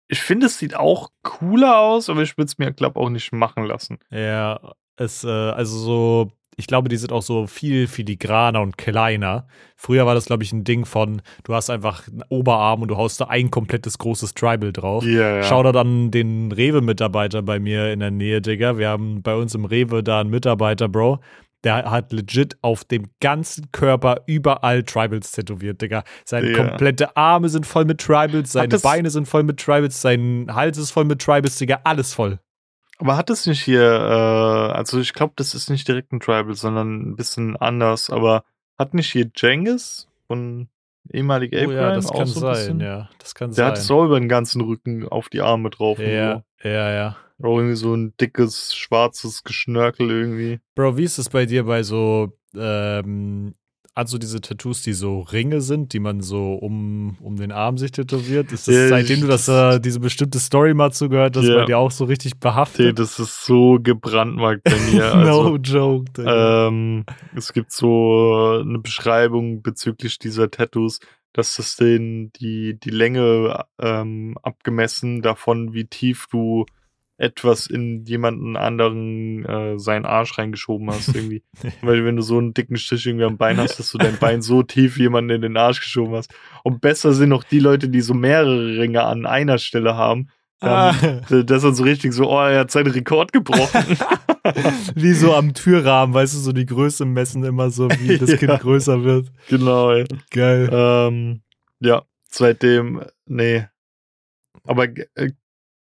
ich 0.07 0.21
finde, 0.21 0.47
es 0.47 0.57
sieht 0.57 0.75
auch 0.75 1.09
cooler 1.21 1.77
aus, 1.77 2.09
aber 2.09 2.23
ich 2.23 2.35
würde 2.37 2.47
es 2.47 2.57
mir, 2.57 2.71
glaube 2.71 2.99
auch 2.99 3.09
nicht 3.09 3.31
machen 3.31 3.65
lassen. 3.65 3.99
Ja, 4.09 4.59
es, 4.95 5.23
äh, 5.23 5.27
also 5.29 5.77
so, 5.77 6.31
ich 6.59 6.67
glaube, 6.67 6.89
die 6.89 6.97
sind 6.97 7.13
auch 7.13 7.21
so 7.21 7.47
viel 7.47 7.87
filigraner 7.87 8.61
und 8.61 8.77
kleiner. 8.77 9.47
Früher 9.77 10.05
war 10.05 10.13
das, 10.13 10.25
glaube 10.25 10.43
ich, 10.43 10.51
ein 10.51 10.65
Ding 10.65 10.83
von, 10.83 11.21
du 11.45 11.55
hast 11.55 11.69
einfach 11.69 12.05
einen 12.09 12.21
Oberarm 12.27 12.81
und 12.81 12.89
du 12.89 12.97
haust 12.97 13.21
da 13.21 13.25
ein 13.27 13.49
komplettes 13.49 13.97
großes 13.97 14.33
Tribal 14.33 14.73
drauf. 14.73 15.05
Ja, 15.05 15.37
ja. 15.37 15.43
Schau 15.43 15.63
da 15.63 15.71
dann 15.71 16.11
den 16.11 16.51
Rewe-Mitarbeiter 16.51 17.41
bei 17.43 17.59
mir 17.59 17.93
in 17.93 18.01
der 18.01 18.11
Nähe, 18.11 18.41
Digga. 18.41 18.77
Wir 18.77 18.89
haben 18.89 19.21
bei 19.23 19.35
uns 19.35 19.55
im 19.55 19.63
Rewe 19.63 20.03
da 20.03 20.19
einen 20.19 20.29
Mitarbeiter, 20.31 20.89
Bro. 20.89 21.21
Der 21.63 21.89
hat 21.89 22.11
legit 22.11 22.57
auf 22.61 22.83
dem 22.83 23.07
ganzen 23.21 23.71
Körper 23.71 24.23
überall 24.27 24.83
Tribals 24.83 25.31
tätowiert, 25.31 25.81
Digga. 25.81 26.03
Seine 26.25 26.51
Ja. 26.51 26.57
komplette 26.57 27.15
Arme 27.15 27.47
sind 27.47 27.65
voll 27.65 27.85
mit 27.85 28.01
Tribals, 28.01 28.51
seine 28.51 28.79
Beine 28.79 29.09
sind 29.09 29.29
voll 29.29 29.43
mit 29.43 29.61
Tribals, 29.61 30.01
sein 30.01 30.47
Hals 30.51 30.77
ist 30.77 30.91
voll 30.91 31.05
mit 31.05 31.21
Tribals, 31.21 31.57
Digga. 31.57 31.79
Alles 31.85 32.13
voll. 32.13 32.39
Aber 32.99 33.15
hat 33.17 33.29
es 33.29 33.45
nicht 33.45 33.63
hier, 33.63 33.81
äh, 33.81 34.73
also 34.73 34.99
ich 34.99 35.13
glaube, 35.13 35.33
das 35.37 35.55
ist 35.55 35.69
nicht 35.69 35.87
direkt 35.87 36.11
ein 36.11 36.19
Tribal, 36.19 36.53
sondern 36.53 37.01
ein 37.11 37.15
bisschen 37.15 37.55
anders, 37.57 38.09
aber 38.09 38.43
hat 38.77 38.93
nicht 38.93 39.11
hier 39.11 39.29
Jengis 39.35 40.07
von 40.27 40.67
ehemalig 41.11 41.53
Oh 41.53 41.57
Abraham 41.63 41.75
ja, 41.75 41.95
das 41.95 42.07
auch 42.07 42.17
kann 42.17 42.27
so 42.27 42.45
ein 42.47 42.55
sein, 42.55 42.77
bisschen? 42.77 42.79
ja. 42.81 43.09
Das 43.19 43.35
kann 43.35 43.51
Der 43.51 43.65
hat 43.65 43.77
es 43.77 43.87
sein. 43.87 43.97
auch 43.97 44.05
über 44.05 44.19
den 44.19 44.29
ganzen 44.29 44.61
Rücken 44.61 45.07
auf 45.07 45.29
die 45.29 45.41
Arme 45.41 45.69
drauf. 45.69 45.97
Ja, 45.99 46.43
ja, 46.63 46.91
ja. 46.91 47.17
so. 47.37 47.47
Auch 47.47 47.57
irgendwie 47.57 47.75
so 47.77 47.95
ein 47.95 48.13
dickes, 48.19 48.75
schwarzes 48.75 49.43
Geschnörkel 49.45 50.11
irgendwie. 50.11 50.59
Bro, 50.75 50.97
wie 50.97 51.05
ist 51.05 51.17
es 51.17 51.29
bei 51.29 51.45
dir 51.45 51.63
bei 51.63 51.83
so, 51.83 52.33
ähm, 52.53 53.53
also 53.99 54.17
diese 54.17 54.41
Tattoos, 54.41 54.81
die 54.81 54.93
so 54.93 55.19
Ringe 55.21 55.61
sind, 55.61 55.93
die 55.93 55.99
man 55.99 56.21
so 56.21 56.53
um, 56.55 57.17
um 57.21 57.35
den 57.35 57.51
Arm 57.51 57.77
sich 57.77 57.91
tätowiert? 57.91 58.51
Ist 58.51 58.67
das, 58.67 58.75
Ja, 58.75 58.87
seitdem 58.87 59.21
du 59.21 59.27
das, 59.27 59.47
äh, 59.47 59.79
diese 59.79 59.99
bestimmte 59.99 60.39
Story 60.39 60.73
mal 60.73 60.91
zugehört 60.91 61.37
hast, 61.37 61.45
Ja. 61.45 61.55
bei 61.59 61.65
dir 61.65 61.77
auch 61.77 61.91
so 61.91 62.05
richtig 62.05 62.33
Nee, 62.33 62.39
behaftet? 62.41 62.97
das 62.99 63.19
ist 63.19 63.45
so 63.45 63.77
gebrandmarkt 63.81 64.63
bei 64.63 64.77
mir. 64.91 65.13
no 65.15 65.19
Also, 65.19 65.57
joke, 65.57 66.11
Digga. 66.17 66.67
ähm, 66.67 67.05
es 67.35 67.53
gibt 67.53 67.71
so 67.71 68.59
eine 68.63 68.79
Beschreibung 68.79 69.61
bezüglich 69.61 70.17
dieser 70.17 70.49
Tattoos, 70.49 70.99
dass 71.33 71.55
das 71.57 71.75
den 71.75 72.31
die, 72.39 72.79
die 72.79 72.89
Länge 72.89 73.65
ähm, 73.79 74.35
abgemessen 74.41 75.21
davon, 75.21 75.73
wie 75.73 75.85
tief 75.85 76.25
du 76.31 76.65
etwas 77.19 77.67
in 77.67 78.05
jemanden 78.05 78.55
anderen 78.55 79.45
äh, 79.45 79.77
seinen 79.77 80.05
Arsch 80.05 80.37
reingeschoben 80.37 80.89
hast 80.89 81.13
irgendwie. 81.13 81.43
Weil 81.81 82.05
wenn 82.05 82.15
du 82.15 82.21
so 82.21 82.37
einen 82.37 82.53
dicken 82.53 82.77
Stich 82.77 83.05
irgendwie 83.05 83.25
am 83.25 83.37
Bein 83.37 83.57
hast, 83.57 83.77
dass 83.77 83.91
du 83.91 83.97
dein 83.97 84.17
Bein 84.17 84.41
so 84.41 84.63
tief 84.63 84.97
jemanden 84.97 85.29
in 85.31 85.41
den 85.41 85.57
Arsch 85.57 85.81
geschoben 85.81 86.15
hast. 86.15 86.33
Und 86.63 86.79
besser 86.81 87.13
sind 87.13 87.29
noch 87.29 87.43
die 87.43 87.59
Leute, 87.59 87.89
die 87.89 88.01
so 88.01 88.13
mehrere 88.13 88.77
Ringe 88.79 89.03
an 89.03 89.25
einer 89.25 89.57
Stelle 89.57 89.95
haben. 89.95 90.29
Ah, 90.61 90.93
Dann, 91.29 91.45
Das 91.45 91.57
ist 91.57 91.63
dann 91.63 91.75
so 91.75 91.83
richtig 91.83 92.13
so, 92.13 92.29
oh, 92.29 92.39
er 92.39 92.61
hat 92.61 92.71
seinen 92.71 92.91
Rekord 92.91 93.31
gebrochen. 93.33 93.97
wie 94.95 95.13
so 95.13 95.33
am 95.35 95.53
Türrahmen, 95.53 96.13
weißt 96.13 96.33
du, 96.35 96.39
so 96.39 96.51
die 96.53 96.65
Größe 96.65 97.05
messen 97.05 97.43
immer 97.43 97.69
so, 97.69 97.89
wie 97.89 98.17
das 98.17 98.31
Ja. 98.31 98.37
Kind 98.37 98.59
größer 98.61 99.03
wird. 99.03 99.31
genau, 99.47 99.91
ey. 99.91 100.05
Geil. 100.31 100.69
Ähm, 100.71 101.41
ja, 101.79 102.03
seitdem, 102.29 103.03
nee. 103.25 103.65
Aber 104.65 104.85
äh, 105.15 105.31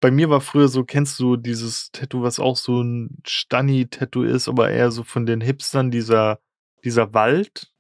bei 0.06 0.12
mir 0.12 0.30
war 0.30 0.40
früher 0.40 0.68
so, 0.68 0.84
kennst 0.84 1.20
du 1.20 1.36
dieses 1.36 1.92
Tattoo, 1.92 2.22
was 2.22 2.40
auch 2.40 2.58
so 2.58 2.80
ein 2.80 3.18
Stunny-Tattoo 3.26 4.22
ist, 4.22 4.48
aber 4.48 4.70
eher 4.70 4.92
so 4.92 5.04
von 5.04 5.26
den 5.26 5.42
Hipstern, 5.42 5.90
dieser, 5.90 6.38
dieser 6.84 7.16
Wald, 7.16 7.74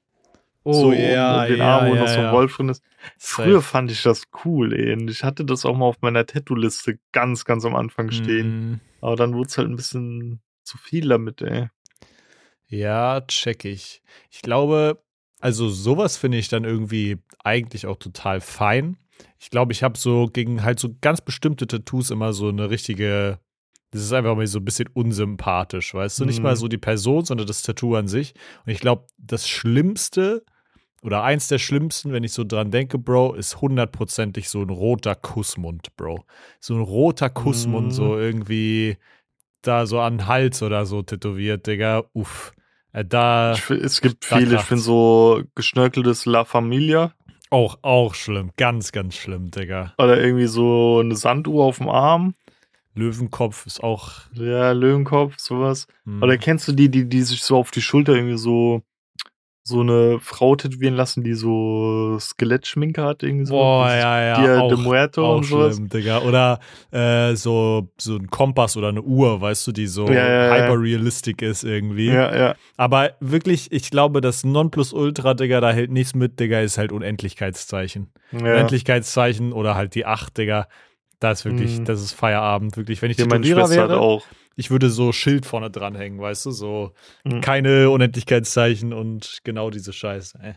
so 0.63 0.87
um 0.87 0.91
den 0.95 1.61
Arm, 1.61 1.87
wo 1.87 1.93
noch 1.93 2.07
so 2.07 2.21
ein 2.21 2.31
Wolf 2.31 2.57
drin 2.57 2.69
ist. 2.69 2.83
Früher 3.19 3.61
fand 3.61 3.91
ich 3.91 4.01
das 4.01 4.23
cool, 4.43 4.73
ey. 4.73 4.93
Und 4.93 5.07
ich 5.11 5.23
hatte 5.23 5.45
das 5.45 5.67
auch 5.67 5.77
mal 5.77 5.85
auf 5.85 6.01
meiner 6.01 6.25
Tattoo-Liste 6.25 6.97
ganz, 7.11 7.45
ganz 7.45 7.63
am 7.63 7.75
Anfang 7.75 8.09
stehen. 8.09 8.69
Mhm. 8.71 8.79
Aber 9.01 9.15
dann 9.15 9.35
wurde 9.35 9.49
es 9.49 9.57
halt 9.59 9.69
ein 9.69 9.75
bisschen 9.75 10.41
zu 10.63 10.79
viel 10.79 11.07
damit, 11.07 11.43
ey. 11.43 11.69
Ja, 12.65 13.21
check 13.21 13.65
ich. 13.65 14.01
Ich 14.31 14.41
glaube, 14.41 14.99
also 15.39 15.69
sowas 15.69 16.17
finde 16.17 16.39
ich 16.39 16.47
dann 16.47 16.63
irgendwie 16.63 17.19
eigentlich 17.43 17.85
auch 17.85 17.97
total 17.97 18.41
fein. 18.41 18.97
Ich 19.39 19.49
glaube, 19.49 19.71
ich 19.73 19.83
habe 19.83 19.97
so 19.97 20.27
gegen 20.31 20.63
halt 20.63 20.79
so 20.79 20.89
ganz 21.01 21.21
bestimmte 21.21 21.67
Tattoos 21.67 22.09
immer 22.09 22.33
so 22.33 22.49
eine 22.49 22.69
richtige, 22.69 23.39
das 23.91 24.01
ist 24.01 24.13
einfach 24.13 24.35
mal 24.35 24.47
so 24.47 24.59
ein 24.59 24.65
bisschen 24.65 24.89
unsympathisch, 24.93 25.93
weißt 25.93 26.19
du? 26.21 26.25
Nicht 26.25 26.39
Mhm. 26.39 26.43
mal 26.43 26.55
so 26.55 26.67
die 26.67 26.77
Person, 26.77 27.25
sondern 27.25 27.47
das 27.47 27.61
Tattoo 27.61 27.95
an 27.95 28.07
sich. 28.07 28.33
Und 28.65 28.71
ich 28.71 28.79
glaube, 28.79 29.07
das 29.17 29.47
Schlimmste 29.47 30.43
oder 31.01 31.23
eins 31.23 31.47
der 31.47 31.59
schlimmsten, 31.59 32.11
wenn 32.13 32.23
ich 32.23 32.33
so 32.33 32.43
dran 32.43 32.71
denke, 32.71 32.97
Bro, 32.97 33.35
ist 33.35 33.61
hundertprozentig 33.61 34.49
so 34.49 34.61
ein 34.61 34.69
roter 34.69 35.13
Kussmund, 35.15 35.95
Bro. 35.97 36.25
So 36.59 36.73
ein 36.75 36.81
roter 36.81 37.29
Kussmund, 37.29 37.87
Mhm. 37.87 37.91
so 37.91 38.17
irgendwie 38.17 38.97
da 39.61 39.85
so 39.85 39.99
an 39.99 40.17
den 40.17 40.27
Hals 40.27 40.63
oder 40.63 40.85
so 40.85 41.01
tätowiert, 41.03 41.67
Digga. 41.67 42.05
Uff. 42.13 42.53
Äh, 42.91 43.05
Da 43.05 43.53
Ich, 43.53 43.69
es 43.69 44.01
gibt 44.01 44.25
viele, 44.25 44.43
ich 44.43 44.49
kracht's. 44.49 44.67
finde 44.67 44.83
so 44.83 45.43
geschnörkeltes 45.53 46.25
La 46.25 46.43
Familia 46.45 47.13
auch, 47.55 47.79
auch 47.83 48.13
schlimm. 48.13 48.51
Ganz, 48.57 48.91
ganz 48.91 49.15
schlimm, 49.15 49.49
Digga. 49.49 49.93
oder 49.97 50.21
irgendwie 50.21 50.47
so 50.47 50.99
eine 50.99 51.15
Sanduhr 51.15 51.63
auf 51.63 51.77
dem 51.77 51.89
Arm. 51.89 52.35
Löwenkopf 52.95 53.65
ist 53.65 53.81
auch. 53.83 54.11
Ja, 54.33 54.71
Löwenkopf, 54.71 55.37
sowas. 55.37 55.87
hm, 56.05 56.21
Oder 56.21 56.37
kennst 56.37 56.67
du 56.67 56.71
die, 56.73 56.89
die, 56.89 57.07
die 57.07 57.21
sich 57.21 57.41
so 57.43 57.57
auf 57.57 57.71
die 57.71 57.81
Schulter 57.81 58.13
irgendwie 58.13 58.37
so 58.37 58.81
so 59.67 59.81
eine 59.81 60.19
Frau 60.19 60.55
tätowieren 60.55 60.93
lassen, 60.93 61.23
die 61.23 61.33
so 61.33 62.19
Skelettschminke 62.19 63.03
hat, 63.03 63.23
irgendwie 63.23 63.47
so. 63.47 63.55
Boah, 63.55 63.89
ja, 63.89 64.21
ja. 64.21 64.39
Dia 64.39 64.59
auch, 64.61 64.69
de 64.69 64.77
Muerto 64.77 65.25
auch 65.25 65.37
und 65.37 65.45
sowas. 65.45 65.73
schlimm, 65.75 65.89
Digga. 65.89 66.19
Oder 66.21 66.59
äh, 66.91 67.35
so, 67.35 67.89
so 67.97 68.15
ein 68.15 68.27
Kompass 68.27 68.77
oder 68.77 68.89
eine 68.89 69.01
Uhr, 69.01 69.41
weißt 69.41 69.65
du, 69.65 69.71
die 69.71 69.87
so 69.87 70.05
Ja, 70.07 70.13
ja, 70.13 70.55
ja. 70.57 70.63
hyper-realistic 70.65 71.41
ist 71.41 71.63
irgendwie. 71.63 72.09
Ja, 72.11 72.35
ja. 72.37 72.55
Aber 72.77 73.13
wirklich, 73.21 73.71
ich 73.71 73.89
glaube, 73.89 74.21
das 74.21 74.43
Nonplusultra, 74.43 75.33
Digga, 75.33 75.61
da 75.61 75.71
hält 75.71 75.89
nichts 75.89 76.13
mit, 76.13 76.39
Digga, 76.39 76.59
ist 76.59 76.77
halt 76.77 76.91
Unendlichkeitszeichen. 76.91 78.11
ja. 78.33 78.37
Unendlichkeitszeichen 78.39 79.51
oder 79.51 79.73
halt 79.73 79.95
die 79.95 80.05
8, 80.05 80.37
Digga. 80.37 80.67
Das 81.19 81.39
ist 81.39 81.45
wirklich, 81.45 81.79
Mhm. 81.79 81.85
das 81.85 82.01
ist 82.03 82.11
Feierabend, 82.13 82.77
wirklich. 82.77 83.01
Wenn 83.01 83.09
ich 83.09 83.17
meine 83.17 83.41
Tätowierer 83.41 83.65
Schwester 83.67 83.81
hat 83.83 83.89
wäre, 83.89 83.99
auch. 83.99 84.23
Ich 84.55 84.71
würde 84.71 84.89
so 84.89 85.11
Schild 85.11 85.45
vorne 85.45 85.69
dranhängen, 85.69 86.19
weißt 86.19 86.45
du, 86.45 86.51
so 86.51 86.91
Mhm. 87.23 87.41
keine 87.41 87.89
Unendlichkeitszeichen 87.89 88.93
und 88.93 89.39
genau 89.43 89.69
diese 89.69 89.93
Scheiße. 89.93 90.39
Ey. 90.41 90.53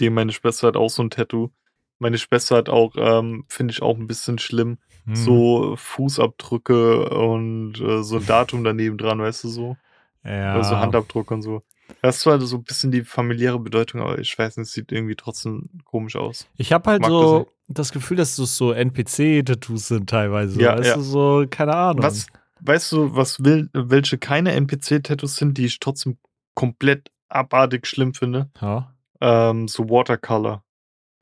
Die 0.00 0.10
meine 0.10 0.32
Schwester 0.32 0.68
hat 0.68 0.76
auch 0.76 0.90
so 0.90 1.02
ein 1.02 1.10
Tattoo. 1.10 1.50
Meine 1.98 2.18
Schwester 2.18 2.56
hat 2.56 2.68
auch, 2.68 2.94
ähm, 2.98 3.44
finde 3.48 3.72
ich 3.72 3.80
auch 3.82 3.96
ein 3.96 4.06
bisschen 4.06 4.38
schlimm, 4.38 4.78
Hm. 5.06 5.14
so 5.16 5.76
Fußabdrücke 5.76 7.08
und 7.10 7.80
äh, 7.80 8.02
so 8.02 8.16
ein 8.16 8.26
Datum 8.26 8.64
daneben 8.64 8.98
dran, 8.98 9.18
weißt 9.20 9.44
du 9.44 9.48
so? 9.48 9.76
ja. 10.24 10.54
Oder 10.54 10.64
so 10.64 10.76
Handabdruck 10.76 11.30
und 11.30 11.42
so. 11.42 11.62
Das 12.02 12.16
ist 12.16 12.22
zwar 12.22 12.40
so 12.40 12.56
ein 12.56 12.64
bisschen 12.64 12.90
die 12.90 13.02
familiäre 13.04 13.60
Bedeutung, 13.60 14.00
aber 14.00 14.18
ich 14.18 14.36
weiß 14.36 14.56
nicht, 14.56 14.66
es 14.66 14.72
sieht 14.72 14.90
irgendwie 14.90 15.14
trotzdem 15.14 15.68
komisch 15.84 16.16
aus. 16.16 16.48
Ich 16.56 16.72
habe 16.72 16.90
halt 16.90 17.02
Mag 17.02 17.10
das 17.10 17.20
so 17.20 17.38
nicht. 17.38 17.50
das, 17.68 17.92
Gefühl, 17.92 18.16
dass 18.16 18.34
das 18.34 18.56
so 18.56 18.72
NPC-Tattoos 18.72 19.86
sind 19.88 20.10
teilweise. 20.10 20.60
Ja, 20.60 20.76
weißt 20.76 20.88
ja. 20.88 20.94
du, 20.96 21.02
so, 21.02 21.44
keine 21.48 21.74
Ahnung. 21.76 22.02
Was, 22.02 22.26
weißt 22.60 22.92
du, 22.92 23.14
was 23.14 23.44
will, 23.44 23.70
welche 23.72 24.18
keine 24.18 24.52
NPC-Tattoos 24.52 25.36
sind, 25.36 25.58
die 25.58 25.66
ich 25.66 25.80
trotzdem 25.80 26.18
komplett 26.54 27.10
abartig 27.28 27.86
schlimm 27.86 28.14
finde? 28.14 28.50
Ja. 28.60 28.94
Ähm, 29.20 29.68
so 29.68 29.88
Watercolor. 29.88 30.62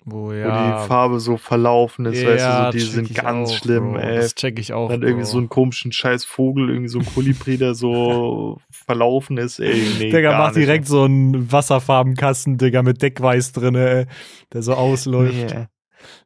Wo 0.07 0.27
Wo 0.27 0.33
ja. 0.33 0.83
die 0.83 0.87
Farbe 0.87 1.19
so 1.19 1.39
verlaufen 1.39 2.05
ist, 2.05 2.27
weißt 2.27 2.45
du, 2.45 2.65
so, 2.65 2.71
die 2.73 2.81
sind 2.81 3.15
ganz 3.15 3.51
auch, 3.51 3.57
schlimm, 3.57 3.93
Bro. 3.93 4.01
ey. 4.01 4.17
Das 4.17 4.35
check 4.35 4.59
ich 4.59 4.75
auch. 4.75 4.91
Dann 4.91 5.03
irgendwie 5.03 5.23
Bro. 5.23 5.31
so 5.31 5.39
einen 5.39 5.49
komischen 5.49 5.93
scheiß 5.93 6.27
Vogel, 6.27 6.69
irgendwie 6.69 6.89
so 6.89 6.99
ein 6.99 7.07
Kolibri, 7.07 7.57
der 7.57 7.75
so 7.75 8.61
verlaufen 8.71 9.39
ist, 9.39 9.61
ey. 9.61 9.83
Nee, 9.99 10.11
Digga, 10.11 10.21
gar 10.33 10.39
mach 10.39 10.49
nicht, 10.49 10.57
direkt 10.57 10.87
so 10.87 11.05
einen 11.05 11.51
Wasserfarbenkasten, 11.51 12.59
Digga, 12.59 12.83
mit 12.83 13.01
Deckweiß 13.01 13.53
drin, 13.53 13.77
ey, 13.77 14.07
der 14.53 14.63
so 14.63 14.75
ausläuft. 14.75 15.55
Nee. 15.55 15.67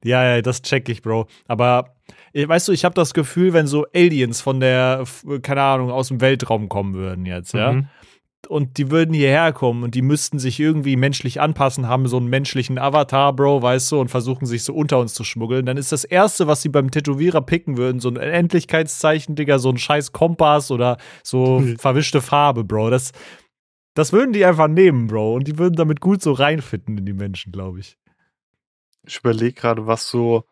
Ja, 0.05 0.25
ja, 0.37 0.43
das 0.43 0.63
check 0.63 0.89
ich, 0.89 1.03
Bro. 1.03 1.27
Aber 1.47 1.95
eh, 2.33 2.47
weißt 2.49 2.69
du, 2.69 2.73
ich 2.73 2.85
habe 2.85 2.95
das 2.95 3.15
Gefühl, 3.15 3.53
wenn 3.53 3.67
so 3.67 3.87
Aliens 3.95 4.41
von 4.41 4.61
der, 4.61 5.05
keine 5.43 5.63
Ahnung, 5.63 5.91
aus 5.91 6.09
dem 6.09 6.21
Weltraum 6.21 6.69
kommen 6.69 6.95
würden 6.95 7.27
jetzt, 7.27 7.53
ja, 7.55 7.73
Mhm. 7.73 7.87
und 8.49 8.79
die 8.79 8.91
würden 8.91 9.13
hierher 9.15 9.53
kommen 9.53 9.83
und 9.83 9.95
die 9.95 10.01
müssten 10.03 10.39
sich 10.39 10.59
irgendwie 10.61 10.97
menschlich 10.97 11.41
anpassen, 11.41 11.89
haben 11.89 12.07
so 12.07 12.17
einen 12.17 12.29
menschlichen 12.29 12.79
Avatar, 12.79 13.35
Bro, 13.35 13.63
weißt 13.63 13.93
du, 13.93 14.01
und 14.01 14.09
versuchen 14.09 14.47
sich 14.47 14.63
so 14.63 14.73
unter 14.75 14.99
uns 15.01 15.13
zu 15.13 15.25
schmuggeln, 15.25 15.67
dann 15.67 15.77
ist 15.77 15.91
das 15.93 16.05
Erste, 16.05 16.47
was 16.47 16.63
sie 16.63 16.69
beim 16.69 16.91
Tätowierer 16.91 17.43
picken 17.43 17.77
würden, 17.77 18.01
so 18.01 18.09
ein 18.09 18.17
Endlichkeitszeichen, 18.17 19.35
Digga, 19.37 19.59
so 19.59 19.71
ein 19.71 19.77
scheiß 19.79 20.13
Kompass 20.13 20.71
oder 20.71 20.97
so 21.23 21.63
verwischte 21.79 22.21
Farbe, 22.23 22.65
Bro. 22.65 22.91
Das, 22.91 23.13
das 23.95 24.13
würden 24.13 24.33
die 24.33 24.45
einfach 24.45 24.69
nehmen, 24.69 25.09
Bro, 25.09 25.35
und 25.35 25.49
die 25.49 25.59
würden 25.59 25.75
damit 25.75 26.01
gut 26.01 26.23
so 26.23 26.33
reinfitten 26.33 26.97
in 26.97 27.05
die 27.07 27.13
Menschen, 27.13 27.51
glaube 27.53 27.81
ich. 27.81 27.97
Ich 29.09 29.19
überlege 29.21 29.55
gerade, 29.55 29.87
was 29.87 30.09
so 30.09 30.45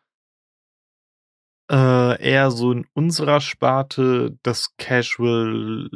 äh, 1.71 2.23
eher 2.23 2.51
so 2.51 2.73
in 2.73 2.87
unserer 2.95 3.41
Sparte 3.41 4.39
das 4.43 4.75
Casual 4.79 5.91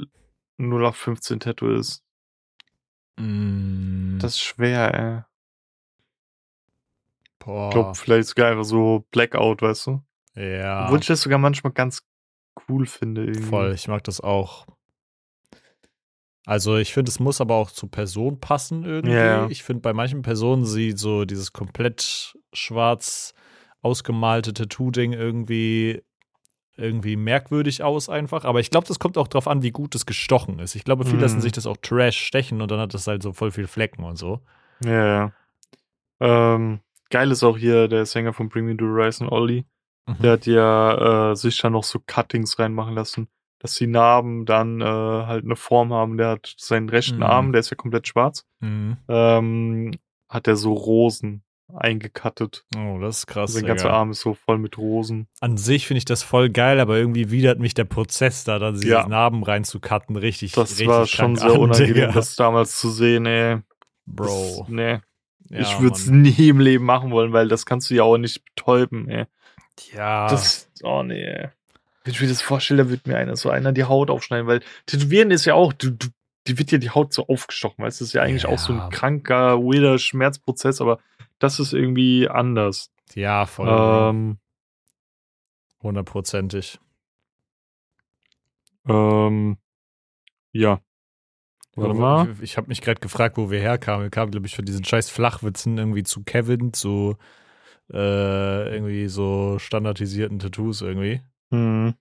0 0.59 0.85
auf 0.87 0.96
15 0.96 1.40
Tattoo 1.40 1.70
ist. 1.75 2.05
Mm, 3.18 4.18
Das 4.20 4.35
ist 4.35 4.40
schwer, 4.42 4.94
ey. 4.94 5.23
boah, 7.38 7.68
Ich 7.68 7.73
glaube, 7.75 7.94
vielleicht 7.94 8.29
sogar 8.29 8.51
einfach 8.51 8.64
so 8.64 9.07
Blackout, 9.11 9.62
weißt 9.62 9.87
du? 9.87 10.03
ja. 10.35 10.85
Obwohl 10.85 11.01
ich 11.01 11.07
das 11.07 11.23
sogar 11.23 11.38
manchmal 11.38 11.73
ganz 11.73 12.03
cool 12.68 12.85
finde. 12.87 13.23
Irgendwie. 13.25 13.42
Voll, 13.42 13.73
ich 13.75 13.88
mag 13.88 14.05
das 14.05 14.20
auch. 14.20 14.66
Also 16.46 16.77
ich 16.79 16.92
finde, 16.92 17.11
es 17.11 17.20
muss 17.20 17.40
aber 17.40 17.55
auch 17.55 17.70
zur 17.70 17.90
Person 17.90 18.40
passen 18.40 18.85
irgendwie. 18.85 19.14
Ja. 19.14 19.46
Ich 19.49 19.62
finde, 19.62 19.83
bei 19.83 19.92
manchen 19.92 20.23
Personen 20.23 20.64
sieht 20.64 20.99
so 20.99 21.25
dieses 21.25 21.53
komplett 21.53 22.37
schwarz 22.53 23.35
ausgemalte 23.83 24.53
Tattoo-Ding 24.53 25.13
irgendwie 25.13 26.03
irgendwie 26.77 27.17
merkwürdig 27.17 27.83
aus 27.83 28.09
einfach. 28.09 28.45
Aber 28.45 28.61
ich 28.61 28.71
glaube, 28.71 28.87
das 28.87 28.99
kommt 28.99 29.19
auch 29.19 29.29
drauf 29.29 29.47
an, 29.49 29.63
wie 29.63 29.71
gut 29.71 29.95
es 29.95 30.07
gestochen 30.07 30.59
ist. 30.61 30.75
Ich 30.75 30.85
glaube, 30.85 31.05
viele 31.05 31.17
Mhm. 31.17 31.23
lassen 31.23 31.41
sich 31.43 31.53
das 31.53 31.67
auch 31.67 31.77
Trash 31.77 32.19
stechen 32.19 32.63
und 32.63 32.71
dann 32.71 32.81
hat 32.81 32.95
das 32.95 33.07
halt 33.07 33.23
so 33.23 33.33
voll 33.35 33.51
viel 33.51 33.67
Flecken 33.67 34.03
und 34.05 34.17
so. 34.17 34.41
Ja, 34.83 35.07
ja. 35.07 35.33
Ähm, 36.21 36.81
geil 37.11 37.31
ist 37.31 37.43
auch 37.43 37.59
hier 37.59 37.89
der 37.89 38.07
Sänger 38.07 38.33
von 38.33 38.49
Bring 38.49 38.67
Me 38.67 38.77
to 38.77 38.85
Horizon, 38.87 39.29
Olli. 39.29 39.67
Mhm. 40.07 40.17
Der 40.23 40.33
hat 40.33 40.47
ja 40.47 41.31
äh, 41.33 41.37
sich 41.37 41.59
da 41.61 41.69
noch 41.71 41.85
so 41.85 41.99
Cuttings 42.07 42.59
reinmachen 42.59 42.95
lassen, 42.95 43.29
dass 43.59 43.75
die 43.75 43.87
Narben 43.87 44.47
dann 44.47 44.81
äh, 44.81 44.85
halt 44.85 45.45
eine 45.45 45.57
Form 45.57 45.93
haben. 45.93 46.17
Der 46.17 46.29
hat 46.31 46.55
seinen 46.57 46.89
rechten 46.89 47.19
Mhm. 47.19 47.23
Arm, 47.25 47.53
der 47.53 47.61
ist 47.61 47.71
ja 47.71 47.77
komplett 47.77 48.09
schwarz, 48.09 48.47
Mhm. 48.61 48.97
ähm, 49.09 49.91
hat 50.29 50.47
er 50.47 50.57
so 50.57 50.73
Rosen 50.73 51.43
eingekattet. 51.76 52.64
Oh, 52.76 52.98
das 53.00 53.18
ist 53.18 53.26
krass. 53.26 53.52
Sein 53.52 53.66
ganzer. 53.66 53.92
Arm 53.92 54.11
ist 54.11 54.20
so 54.20 54.35
voll 54.35 54.59
mit 54.59 54.78
Rosen. 54.78 55.26
An 55.40 55.56
sich 55.56 55.87
finde 55.87 55.98
ich 55.98 56.04
das 56.04 56.22
voll 56.22 56.50
geil, 56.50 56.80
aber 56.80 56.96
irgendwie 56.96 57.30
widert 57.30 57.59
mich 57.59 57.74
der 57.74 57.85
Prozess 57.85 58.44
da, 58.44 58.59
dann 58.59 58.74
diese 58.74 58.88
Ja. 58.88 59.06
Narben 59.09 59.42
reinzukatten, 59.42 60.16
richtig, 60.16 60.52
Das 60.52 60.70
richtig 60.72 60.88
war 60.88 61.06
schon 61.06 61.37
sehr 61.37 61.50
an, 61.50 61.56
unangenehm, 61.59 61.94
Digga. 61.94 62.12
das 62.12 62.37
damals 62.37 62.78
zu 62.78 62.90
sehen, 62.90 63.26
ey. 63.26 63.59
Bro. 64.06 64.56
Das, 64.61 64.68
nee, 64.68 65.00
Ja, 65.48 65.61
ich 65.61 65.80
würde 65.80 65.96
es 65.96 66.06
nie 66.09 66.48
im 66.48 66.61
Leben 66.61 66.85
machen 66.85 67.11
wollen, 67.11 67.33
weil 67.33 67.48
das 67.48 67.66
kannst 67.66 67.90
du 67.90 67.94
ja 67.94 68.02
auch 68.02 68.18
nicht 68.18 68.44
betäuben, 68.44 69.09
ey. 69.09 69.26
Ja. 69.94 70.28
Das, 70.28 70.68
oh 70.83 71.02
nee. 71.02 71.22
ey. 71.24 71.48
Wenn 72.04 72.14
ich 72.14 72.20
mir 72.20 72.28
das 72.28 72.42
vorstelle, 72.42 72.85
da 72.85 72.90
wird 72.90 73.06
mir 73.06 73.16
einer 73.18 73.37
so 73.37 73.50
einer 73.50 73.72
die 73.72 73.85
Haut 73.85 74.11
aufschneiden, 74.11 74.46
weil 74.46 74.61
Tätowieren 74.87 75.30
ist 75.30 75.44
ja 75.44 75.54
auch, 75.54 75.72
du, 75.74 75.90
du, 75.90 76.09
die 76.46 76.59
wird 76.59 76.72
ja 76.72 76.78
die 76.78 76.90
Haut 76.90 77.12
so 77.12 77.26
aufgestochen, 77.28 77.76
du, 77.78 77.85
das 77.85 78.00
ist 78.00 78.14
ja 78.14 78.22
eigentlich 78.22 78.46
auch 78.46 78.59
so 78.59 78.72
Ja. 78.72 78.85
ein 78.87 78.90
kranker, 78.90 79.59
weirder 79.59 79.98
Schmerzprozess, 79.98 80.80
aber 80.80 80.98
das 81.40 81.59
ist 81.59 81.72
irgendwie 81.72 82.29
anders. 82.29 82.92
ja, 83.14 83.46
voll. 83.46 83.68
Ähm, 83.68 84.38
Hundertprozentig. 85.83 86.79
ähm, 88.87 89.57
ja. 90.53 90.81
Warte 91.74 91.94
mal. 91.94 92.31
Ich, 92.33 92.42
ich 92.42 92.57
habe 92.57 92.68
mich 92.68 92.83
gerade 92.83 93.00
gefragt, 93.00 93.37
wo 93.37 93.50
wir 93.50 93.61
herkamen. 93.61 94.03
Wir 94.03 94.11
kamen, 94.11 94.31
glaube 94.31 94.46
ich, 94.46 94.55
von 94.55 94.64
diesen 94.64 94.85
scheiß 94.85 95.09
Flachwitzen 95.09 95.79
irgendwie 95.79 96.03
zu 96.03 96.22
Kevin, 96.22 96.72
zu 96.72 97.16
äh, 97.90 98.74
irgendwie 98.74 99.09
so 99.09 99.59
standardisierten 99.59 100.38
Tattoos 100.38 100.83
irgendwie. 100.83 101.22
Hm. 101.50 101.94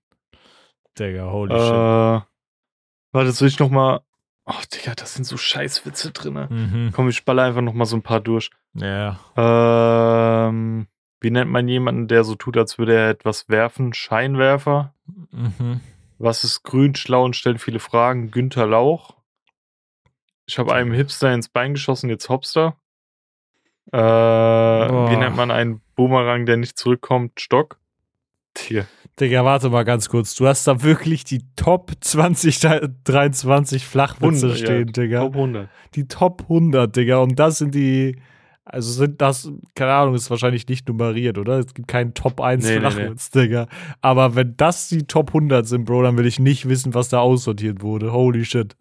Digga, 0.98 1.30
holy 1.30 1.52
shit. 1.52 1.60
Äh, 1.60 2.20
warte, 3.12 3.28
jetzt 3.28 3.40
will 3.40 3.48
ich 3.48 3.58
noch 3.58 3.70
mal. 3.70 4.00
Ach, 4.44 4.64
Digga, 4.66 4.94
das 4.94 5.14
sind 5.14 5.24
so 5.24 5.36
Scheißwitze 5.36 6.10
drin. 6.10 6.34
Mhm. 6.34 6.90
Komm, 6.92 7.08
ich 7.08 7.16
spalle 7.16 7.42
einfach 7.42 7.62
noch 7.62 7.74
mal 7.74 7.86
so 7.86 7.96
ein 7.96 8.02
paar 8.02 8.20
durch. 8.20 8.50
Ja. 8.74 9.18
Ähm, 9.36 10.86
wie 11.20 11.30
nennt 11.30 11.50
man 11.50 11.68
jemanden, 11.68 12.08
der 12.08 12.24
so 12.24 12.34
tut, 12.34 12.56
als 12.56 12.78
würde 12.78 12.94
er 12.94 13.10
etwas 13.10 13.48
werfen? 13.48 13.92
Scheinwerfer. 13.92 14.94
Mhm. 15.32 15.80
Was 16.18 16.44
ist 16.44 16.62
grün, 16.62 16.94
schlau 16.94 17.24
und 17.24 17.36
stellt 17.36 17.60
viele 17.60 17.80
Fragen? 17.80 18.30
Günther 18.30 18.66
Lauch. 18.66 19.16
Ich 20.46 20.58
habe 20.58 20.74
einem 20.74 20.92
Hipster 20.92 21.32
ins 21.32 21.48
Bein 21.48 21.74
geschossen, 21.74 22.10
jetzt 22.10 22.28
Hopster. 22.28 22.76
Äh, 23.92 23.98
wie 23.98 25.16
nennt 25.16 25.36
man 25.36 25.50
einen 25.50 25.80
Boomerang, 25.96 26.46
der 26.46 26.56
nicht 26.56 26.78
zurückkommt? 26.78 27.40
Stock. 27.40 27.78
Digga. 28.56 28.86
Digga, 29.18 29.44
warte 29.44 29.70
mal 29.70 29.84
ganz 29.84 30.08
kurz. 30.08 30.34
Du 30.34 30.46
hast 30.46 30.66
da 30.66 30.82
wirklich 30.82 31.24
die 31.24 31.42
Top 31.56 31.92
2023 32.00 33.84
Flachwitze 33.86 34.46
100, 34.46 34.50
ja. 34.50 34.56
stehen, 34.56 34.92
Digga. 34.92 35.20
Top 35.20 35.34
100. 35.34 35.68
Die 35.94 36.08
Top 36.08 36.42
100, 36.42 36.96
Digga. 36.96 37.18
Und 37.18 37.38
das 37.38 37.58
sind 37.58 37.74
die. 37.74 38.16
Also 38.64 38.92
sind 38.92 39.20
das, 39.20 39.50
keine 39.74 39.92
Ahnung, 39.92 40.14
ist 40.14 40.30
wahrscheinlich 40.30 40.68
nicht 40.68 40.86
nummeriert, 40.86 41.38
oder? 41.38 41.58
Es 41.58 41.74
gibt 41.74 41.88
keinen 41.88 42.14
Top 42.14 42.40
1 42.40 42.64
Nee, 42.64 42.74
nee, 42.74 42.80
Flachwitz, 42.80 43.30
Digga. 43.30 43.66
Aber 44.00 44.36
wenn 44.36 44.56
das 44.56 44.88
die 44.88 45.06
Top 45.06 45.28
100 45.30 45.66
sind, 45.66 45.86
Bro, 45.86 46.02
dann 46.02 46.18
will 46.18 46.26
ich 46.26 46.38
nicht 46.38 46.68
wissen, 46.68 46.94
was 46.94 47.08
da 47.08 47.20
aussortiert 47.20 47.82
wurde. 47.82 48.12
Holy 48.12 48.44
shit. 48.44 48.76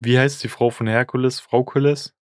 Wie 0.00 0.18
heißt 0.18 0.42
die 0.44 0.48
Frau 0.48 0.70
von 0.70 0.86
Herkules? 0.86 1.40
Frau 1.40 1.64
Kules? 1.64 2.14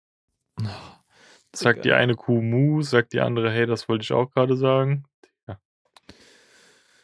Sagt 1.54 1.84
die 1.84 1.92
eine 1.92 2.16
Kuh 2.16 2.42
Mu, 2.42 2.82
sagt 2.82 3.14
die 3.14 3.20
andere, 3.20 3.52
hey, 3.52 3.66
das 3.66 3.90
wollte 3.90 4.04
ich 4.04 4.14
auch 4.14 4.32
gerade 4.32 4.56
sagen. 4.56 5.04
Ja. 5.48 5.60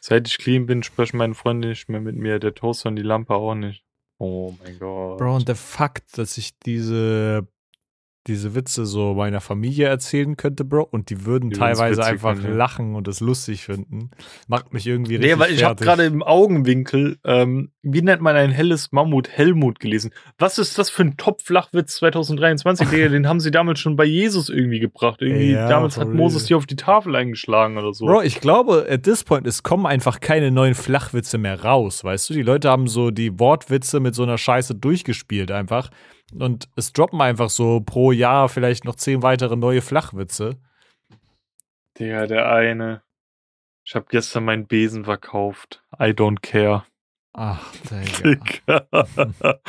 Seit 0.00 0.26
ich 0.26 0.38
clean 0.38 0.66
bin, 0.66 0.82
sprechen 0.82 1.18
meine 1.18 1.34
Freunde 1.34 1.68
nicht 1.68 1.88
mehr 1.88 2.00
mit 2.00 2.16
mir, 2.16 2.38
der 2.38 2.54
Toaster 2.54 2.88
und 2.88 2.96
die 2.96 3.02
Lampe 3.02 3.34
auch 3.34 3.54
nicht. 3.54 3.84
Oh 4.18 4.54
mein 4.62 4.78
Gott. 4.78 5.18
Bro, 5.18 5.36
und 5.36 5.48
der 5.48 5.56
Fakt, 5.56 6.16
dass 6.16 6.38
ich 6.38 6.58
diese, 6.60 7.46
diese 8.26 8.54
Witze 8.54 8.84
so 8.84 9.14
meiner 9.14 9.40
Familie 9.40 9.86
erzählen 9.86 10.36
könnte, 10.36 10.64
Bro, 10.64 10.82
und 10.90 11.08
die 11.08 11.24
würden 11.24 11.50
Die 11.50 11.56
teilweise 11.56 12.04
einfach 12.04 12.38
ja. 12.42 12.50
lachen 12.50 12.94
und 12.94 13.08
es 13.08 13.20
lustig 13.20 13.64
finden. 13.64 14.10
Macht 14.48 14.72
mich 14.74 14.86
irgendwie 14.86 15.18
Nee, 15.18 15.32
richtig 15.32 15.38
weil 15.38 15.52
ich 15.52 15.64
habe 15.64 15.82
gerade 15.82 16.04
im 16.04 16.22
Augenwinkel, 16.22 17.16
ähm, 17.24 17.70
wie 17.82 18.02
nennt 18.02 18.20
man 18.20 18.36
ein 18.36 18.50
helles 18.50 18.92
Mammut, 18.92 19.28
Helmut 19.30 19.80
gelesen. 19.80 20.10
Was 20.38 20.58
ist 20.58 20.76
das 20.78 20.90
für 20.90 21.04
ein 21.04 21.16
Top-Flachwitz 21.16 21.96
2023? 21.96 22.88
Digga, 22.88 23.08
den 23.08 23.26
haben 23.28 23.40
sie 23.40 23.50
damals 23.50 23.80
schon 23.80 23.96
bei 23.96 24.04
Jesus 24.04 24.50
irgendwie 24.50 24.80
gebracht. 24.80 25.22
Irgendwie, 25.22 25.52
Ja, 25.52 25.68
damals 25.68 25.96
hat. 25.96 26.08
Moses 26.08 26.44
die 26.44 26.54
auf 26.54 26.66
die 26.66 26.76
Tafel 26.76 27.16
eingeschlagen 27.16 27.78
oder 27.78 27.94
so. 27.94 28.06
Bro, 28.06 28.22
ich 28.22 28.40
glaube, 28.40 28.86
at 28.90 29.04
this 29.04 29.24
point, 29.24 29.46
es 29.46 29.62
kommen 29.62 29.86
einfach 29.86 30.20
keine 30.20 30.50
neuen 30.50 30.74
Flachwitze 30.74 31.38
mehr 31.38 31.62
raus, 31.64 32.04
weißt 32.04 32.30
du? 32.30 32.34
Die 32.34 32.42
Leute 32.42 32.68
haben 32.68 32.88
so 32.88 33.10
die 33.10 33.38
Wortwitze 33.38 34.00
mit 34.00 34.14
so 34.14 34.22
einer 34.22 34.36
Scheiße 34.36 34.74
durchgespielt 34.74 35.50
einfach. 35.50 35.90
Und 36.32 36.68
es 36.76 36.92
droppen 36.92 37.20
einfach 37.20 37.50
so 37.50 37.80
pro 37.80 38.12
Jahr 38.12 38.48
vielleicht 38.48 38.84
noch 38.84 38.96
zehn 38.96 39.22
weitere 39.22 39.56
neue 39.56 39.80
Flachwitze. 39.80 40.60
Der, 41.98 42.26
der 42.26 42.50
eine. 42.52 43.02
Ich 43.84 43.94
habe 43.94 44.06
gestern 44.10 44.44
meinen 44.44 44.66
Besen 44.66 45.04
verkauft. 45.04 45.82
I 45.94 46.10
don't 46.10 46.40
care. 46.42 46.84
Ach, 47.34 47.72
Digga. 47.90 48.34
Digga. 48.66 48.86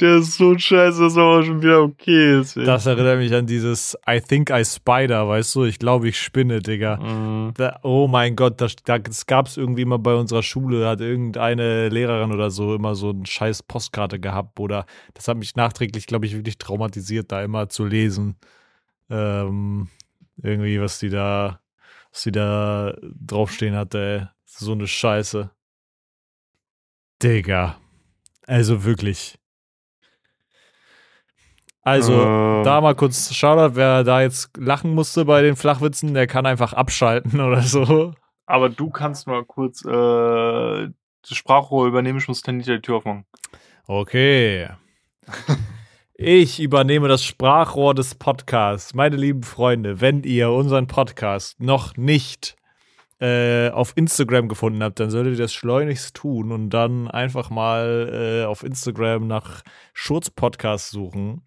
Der 0.00 0.16
ist 0.16 0.34
so 0.34 0.56
scheiße, 0.58 1.00
dass 1.00 1.16
er 1.16 1.22
auch 1.22 1.42
schon 1.42 1.62
wieder 1.62 1.82
okay 1.82 2.40
ist. 2.40 2.56
ey. 2.56 2.64
Das 2.64 2.86
erinnert 2.86 3.18
mich 3.18 3.32
an 3.34 3.46
dieses 3.46 3.96
I 4.08 4.20
think 4.20 4.50
I 4.50 4.64
spider, 4.64 5.26
weißt 5.26 5.54
du? 5.54 5.64
Ich 5.64 5.78
glaube, 5.78 6.08
ich 6.08 6.20
spinne, 6.20 6.60
Digga. 6.60 6.96
Mhm. 6.96 7.54
Da, 7.54 7.78
oh 7.82 8.08
mein 8.08 8.36
Gott, 8.36 8.60
das, 8.60 8.76
das 8.84 9.26
gab 9.26 9.46
es 9.46 9.56
irgendwie 9.56 9.84
mal 9.84 9.98
bei 9.98 10.14
unserer 10.14 10.42
Schule, 10.42 10.86
hat 10.86 11.00
irgendeine 11.00 11.88
Lehrerin 11.88 12.32
oder 12.32 12.50
so 12.50 12.74
immer 12.74 12.94
so 12.94 13.10
eine 13.10 13.26
scheiß 13.26 13.62
Postkarte 13.62 14.20
gehabt 14.20 14.60
oder 14.60 14.84
das 15.14 15.28
hat 15.28 15.38
mich 15.38 15.56
nachträglich, 15.56 16.06
glaube 16.06 16.26
ich, 16.26 16.34
wirklich 16.36 16.58
traumatisiert, 16.58 17.32
da 17.32 17.42
immer 17.42 17.68
zu 17.68 17.86
lesen. 17.86 18.36
Ähm, 19.08 19.88
irgendwie, 20.42 20.80
was 20.80 20.98
die 20.98 21.10
da, 21.10 21.60
was 22.12 22.22
die 22.22 22.32
da 22.32 22.94
draufstehen 23.02 23.76
hatte, 23.76 23.98
ey. 23.98 24.26
So 24.44 24.72
eine 24.72 24.86
Scheiße. 24.86 25.50
Digga. 27.22 27.76
Also 28.46 28.84
wirklich. 28.84 29.38
Also, 31.84 32.12
Ähm, 32.12 32.64
da 32.64 32.80
mal 32.80 32.94
kurz 32.94 33.34
Shoutout, 33.34 33.74
wer 33.74 34.04
da 34.04 34.22
jetzt 34.22 34.56
lachen 34.56 34.94
musste 34.94 35.24
bei 35.24 35.42
den 35.42 35.56
Flachwitzen, 35.56 36.14
der 36.14 36.26
kann 36.26 36.46
einfach 36.46 36.72
abschalten 36.72 37.40
oder 37.40 37.62
so. 37.62 38.14
Aber 38.46 38.68
du 38.68 38.90
kannst 38.90 39.26
mal 39.26 39.44
kurz 39.44 39.84
äh, 39.84 39.88
das 39.88 41.36
Sprachrohr 41.36 41.86
übernehmen. 41.86 42.18
Ich 42.18 42.28
muss 42.28 42.42
dann 42.42 42.58
nicht 42.58 42.68
die 42.68 42.80
Tür 42.80 42.96
aufmachen. 42.96 43.24
Okay. 43.86 44.68
Ich 46.14 46.60
übernehme 46.60 47.08
das 47.08 47.24
Sprachrohr 47.24 47.94
des 47.94 48.14
Podcasts. 48.14 48.94
Meine 48.94 49.16
lieben 49.16 49.42
Freunde, 49.42 50.00
wenn 50.00 50.22
ihr 50.22 50.50
unseren 50.50 50.86
Podcast 50.86 51.60
noch 51.60 51.96
nicht 51.96 52.56
äh, 53.22 53.70
auf 53.70 53.92
Instagram 53.94 54.48
gefunden 54.48 54.82
habt, 54.82 54.98
dann 54.98 55.10
solltet 55.10 55.34
ihr 55.34 55.44
das 55.44 55.52
schleunigst 55.52 56.16
tun 56.16 56.50
und 56.50 56.70
dann 56.70 57.08
einfach 57.08 57.50
mal 57.50 58.42
äh, 58.42 58.44
auf 58.44 58.64
Instagram 58.64 59.28
nach 59.28 59.62
Schurz 59.94 60.28
Podcast 60.28 60.90
suchen. 60.90 61.42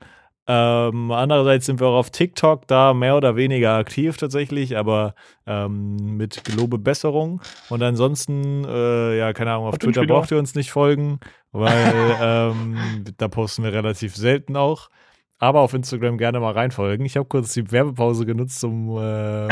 Ähm, 0.48 1.12
andererseits 1.12 1.66
sind 1.66 1.82
wir 1.82 1.88
auch 1.88 1.98
auf 1.98 2.12
TikTok 2.12 2.66
da 2.68 2.94
mehr 2.94 3.18
oder 3.18 3.36
weniger 3.36 3.74
aktiv 3.74 4.16
tatsächlich, 4.16 4.78
aber 4.78 5.16
ähm, 5.46 6.16
mit 6.16 6.46
gelobe 6.46 6.78
Besserung. 6.78 7.42
Und 7.70 7.84
ansonsten, 7.84 8.64
äh, 8.64 9.18
ja, 9.18 9.34
keine 9.34 9.52
Ahnung, 9.52 9.66
auf 9.66 9.78
Twitter? 9.78 10.06
braucht 10.06 10.32
ihr 10.32 10.38
uns 10.38 10.56
nicht 10.56 10.72
folgen, 10.72 11.20
weil 11.52 12.16
ähm, 12.22 12.78
da 13.18 13.28
posten 13.28 13.64
wir 13.64 13.74
relativ 13.74 14.16
selten 14.16 14.56
auch. 14.56 14.90
Aber 15.40 15.60
auf 15.60 15.74
Instagram 15.74 16.18
gerne 16.18 16.40
mal 16.40 16.54
reinfolgen. 16.54 17.06
Ich 17.06 17.18
habe 17.18 17.28
kurz 17.28 17.54
die 17.54 17.70
Werbepause 17.70 18.26
genutzt, 18.26 18.64
um 18.64 18.98
äh, 18.98 19.50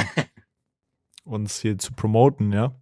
uns 1.24 1.60
hier 1.62 1.78
zu 1.78 1.94
promoten, 1.94 2.52
ja. 2.52 2.76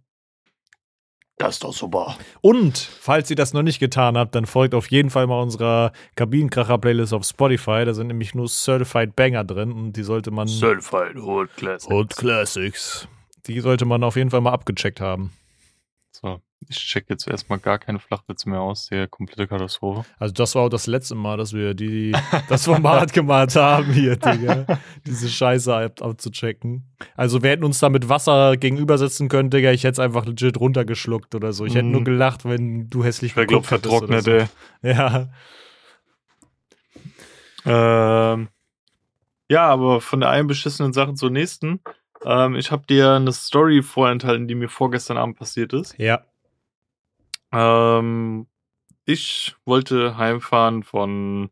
Das 1.38 1.54
ist 1.54 1.64
doch 1.64 1.72
super. 1.72 2.16
Und 2.40 2.78
falls 2.78 3.28
ihr 3.30 3.36
das 3.36 3.52
noch 3.52 3.62
nicht 3.62 3.80
getan 3.80 4.16
habt, 4.16 4.34
dann 4.34 4.46
folgt 4.46 4.74
auf 4.74 4.90
jeden 4.90 5.10
Fall 5.10 5.26
mal 5.26 5.40
unserer 5.40 5.92
Kabinenkracher-Playlist 6.14 7.12
auf 7.12 7.24
Spotify. 7.24 7.84
Da 7.84 7.94
sind 7.94 8.06
nämlich 8.06 8.34
nur 8.34 8.48
Certified 8.48 9.16
Banger 9.16 9.42
drin 9.42 9.72
und 9.72 9.94
die 9.94 10.04
sollte 10.04 10.30
man. 10.30 10.46
Certified 10.46 11.16
Hood 11.16 11.50
Classic. 11.56 11.90
Old 11.90 12.16
Classics. 12.16 13.08
Die 13.46 13.58
sollte 13.58 13.86
man 13.86 14.04
auf 14.04 14.14
jeden 14.14 14.30
Fall 14.30 14.40
mal 14.40 14.52
abgecheckt 14.52 15.00
haben. 15.00 15.32
Ich 16.68 16.76
check 16.78 17.06
jetzt 17.08 17.26
erstmal 17.28 17.58
gar 17.58 17.78
keine 17.78 17.98
Flachwitze 17.98 18.48
mehr 18.48 18.60
aus. 18.60 18.88
Der 18.88 19.08
komplette 19.08 19.46
Katastrophe. 19.46 20.04
Also, 20.18 20.32
das 20.34 20.54
war 20.54 20.62
auch 20.62 20.68
das 20.68 20.86
letzte 20.86 21.14
Mal, 21.14 21.36
dass 21.36 21.52
wir 21.52 21.74
die, 21.74 22.12
das 22.48 22.64
Format 22.64 23.12
gemacht 23.12 23.54
haben 23.56 23.92
hier, 23.92 24.16
Digga. 24.16 24.66
Diese 25.06 25.28
Scheiße 25.28 25.74
ab, 25.74 26.00
abzuchecken. 26.02 26.84
Also, 27.16 27.42
wir 27.42 27.50
hätten 27.50 27.64
uns 27.64 27.78
da 27.80 27.88
mit 27.88 28.08
Wasser 28.08 28.56
gegenübersetzen 28.56 29.28
können, 29.28 29.50
Digga. 29.50 29.70
Ich 29.72 29.84
hätte 29.84 29.92
es 29.92 29.98
einfach 29.98 30.24
legit 30.26 30.58
runtergeschluckt 30.58 31.34
oder 31.34 31.52
so. 31.52 31.64
Ich 31.66 31.74
hätte 31.74 31.86
Mhm. 31.86 31.92
nur 31.92 32.04
gelacht, 32.04 32.44
wenn 32.44 32.88
du 32.88 33.04
hässlich 33.04 33.32
Ich 33.32 33.36
wäre, 33.36 33.46
glaub, 33.46 33.62
geguckt 33.68 33.84
hättest 33.84 34.02
oder 34.02 34.22
vertrocknet, 34.22 34.48
so. 34.82 34.88
Ja. 34.88 35.28
Ähm, 37.64 38.48
ja, 39.48 39.66
aber 39.68 40.00
von 40.00 40.20
der 40.20 40.30
einen 40.30 40.48
beschissenen 40.48 40.92
Sache 40.92 41.14
zur 41.14 41.30
nächsten. 41.30 41.80
Ähm, 42.24 42.54
ich 42.56 42.70
habe 42.70 42.86
dir 42.86 43.12
eine 43.12 43.32
Story 43.32 43.82
vorenthalten, 43.82 44.48
die 44.48 44.54
mir 44.54 44.68
vorgestern 44.68 45.16
Abend 45.18 45.38
passiert 45.38 45.72
ist. 45.72 45.94
Ja. 45.98 46.22
Ähm, 47.52 48.46
ich 49.04 49.54
wollte 49.64 50.16
heimfahren 50.16 50.82
von, 50.82 51.50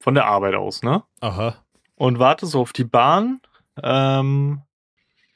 von 0.00 0.14
der 0.14 0.26
Arbeit 0.26 0.54
aus, 0.54 0.82
ne? 0.82 1.02
Aha. 1.20 1.56
Und 1.94 2.18
warte 2.18 2.46
so 2.46 2.60
auf 2.60 2.72
die 2.72 2.84
Bahn. 2.84 3.40
Ähm, 3.82 4.62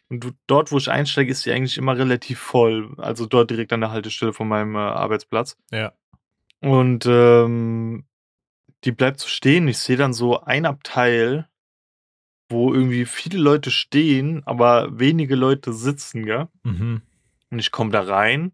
und 0.09 0.25
du, 0.25 0.31
dort, 0.47 0.73
wo 0.73 0.79
ich 0.79 0.91
einsteige, 0.91 1.31
ist 1.31 1.47
die 1.47 1.53
eigentlich 1.53 1.79
immer 1.79 1.97
relativ 1.97 2.41
voll. 2.41 2.95
Also 2.99 3.27
dort 3.27 3.51
direkt 3.51 3.73
an 3.73 3.81
der 3.81 3.93
Haltestelle 3.93 4.33
von 4.33 4.49
meinem 4.49 4.75
äh, 4.75 4.79
Arbeitsplatz. 4.79 5.57
Ja. 5.71 5.93
Und 6.61 7.07
ähm, 7.07 8.05
die 8.85 8.93
bleibt 8.93 9.21
so 9.21 9.29
stehen. 9.29 9.69
Ich 9.69 9.79
sehe 9.79 9.97
dann 9.97 10.13
so 10.13 10.41
ein 10.41 10.67
Abteil, 10.67 11.49
wo 12.49 12.75
irgendwie 12.75 13.05
viele 13.05 13.39
Leute 13.39 13.71
stehen, 13.71 14.43
aber 14.47 14.99
wenige 14.99 15.37
Leute 15.37 15.73
sitzen, 15.73 16.27
gell? 16.27 16.49
Mhm. 16.65 17.03
Und 17.51 17.59
ich 17.59 17.71
komme 17.71 17.91
da 17.91 18.03
rein 18.03 18.53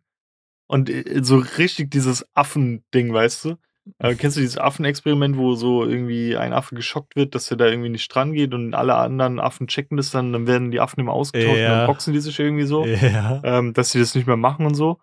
und 0.67 0.91
äh, 0.91 1.21
so 1.23 1.37
richtig 1.59 1.91
dieses 1.91 2.27
Affending, 2.35 3.13
weißt 3.13 3.45
du? 3.47 3.57
Äh, 3.99 4.17
kennst 4.17 4.37
du 4.37 4.41
dieses 4.41 4.59
Affenexperiment, 4.59 5.37
wo 5.37 5.55
so 5.55 5.85
irgendwie 5.85 6.37
ein 6.37 6.53
Affe 6.53 6.75
geschockt 6.75 7.15
wird, 7.15 7.37
dass 7.37 7.49
er 7.53 7.57
da 7.57 7.67
irgendwie 7.67 7.89
nicht 7.91 8.13
dran 8.13 8.33
geht 8.33 8.53
und 8.53 8.75
alle 8.75 8.97
anderen 8.97 9.39
Affen 9.39 9.69
checken 9.69 9.97
das 9.97 10.11
dann, 10.11 10.33
dann 10.33 10.49
werden 10.49 10.73
die 10.73 10.81
Affen 10.81 10.99
immer 11.01 11.13
ausgetauscht 11.13 11.53
und 11.59 11.59
Ja. 11.63 11.77
dann 11.79 11.87
boxen 11.87 12.13
die 12.13 12.19
sich 12.19 12.37
irgendwie 12.41 12.65
so, 12.65 12.85
Ja. 12.85 13.41
ähm, 13.45 13.75
dass 13.75 13.91
sie 13.93 14.01
das 14.01 14.15
nicht 14.17 14.27
mehr 14.27 14.37
machen 14.37 14.67
und 14.67 14.75
so. 14.75 14.99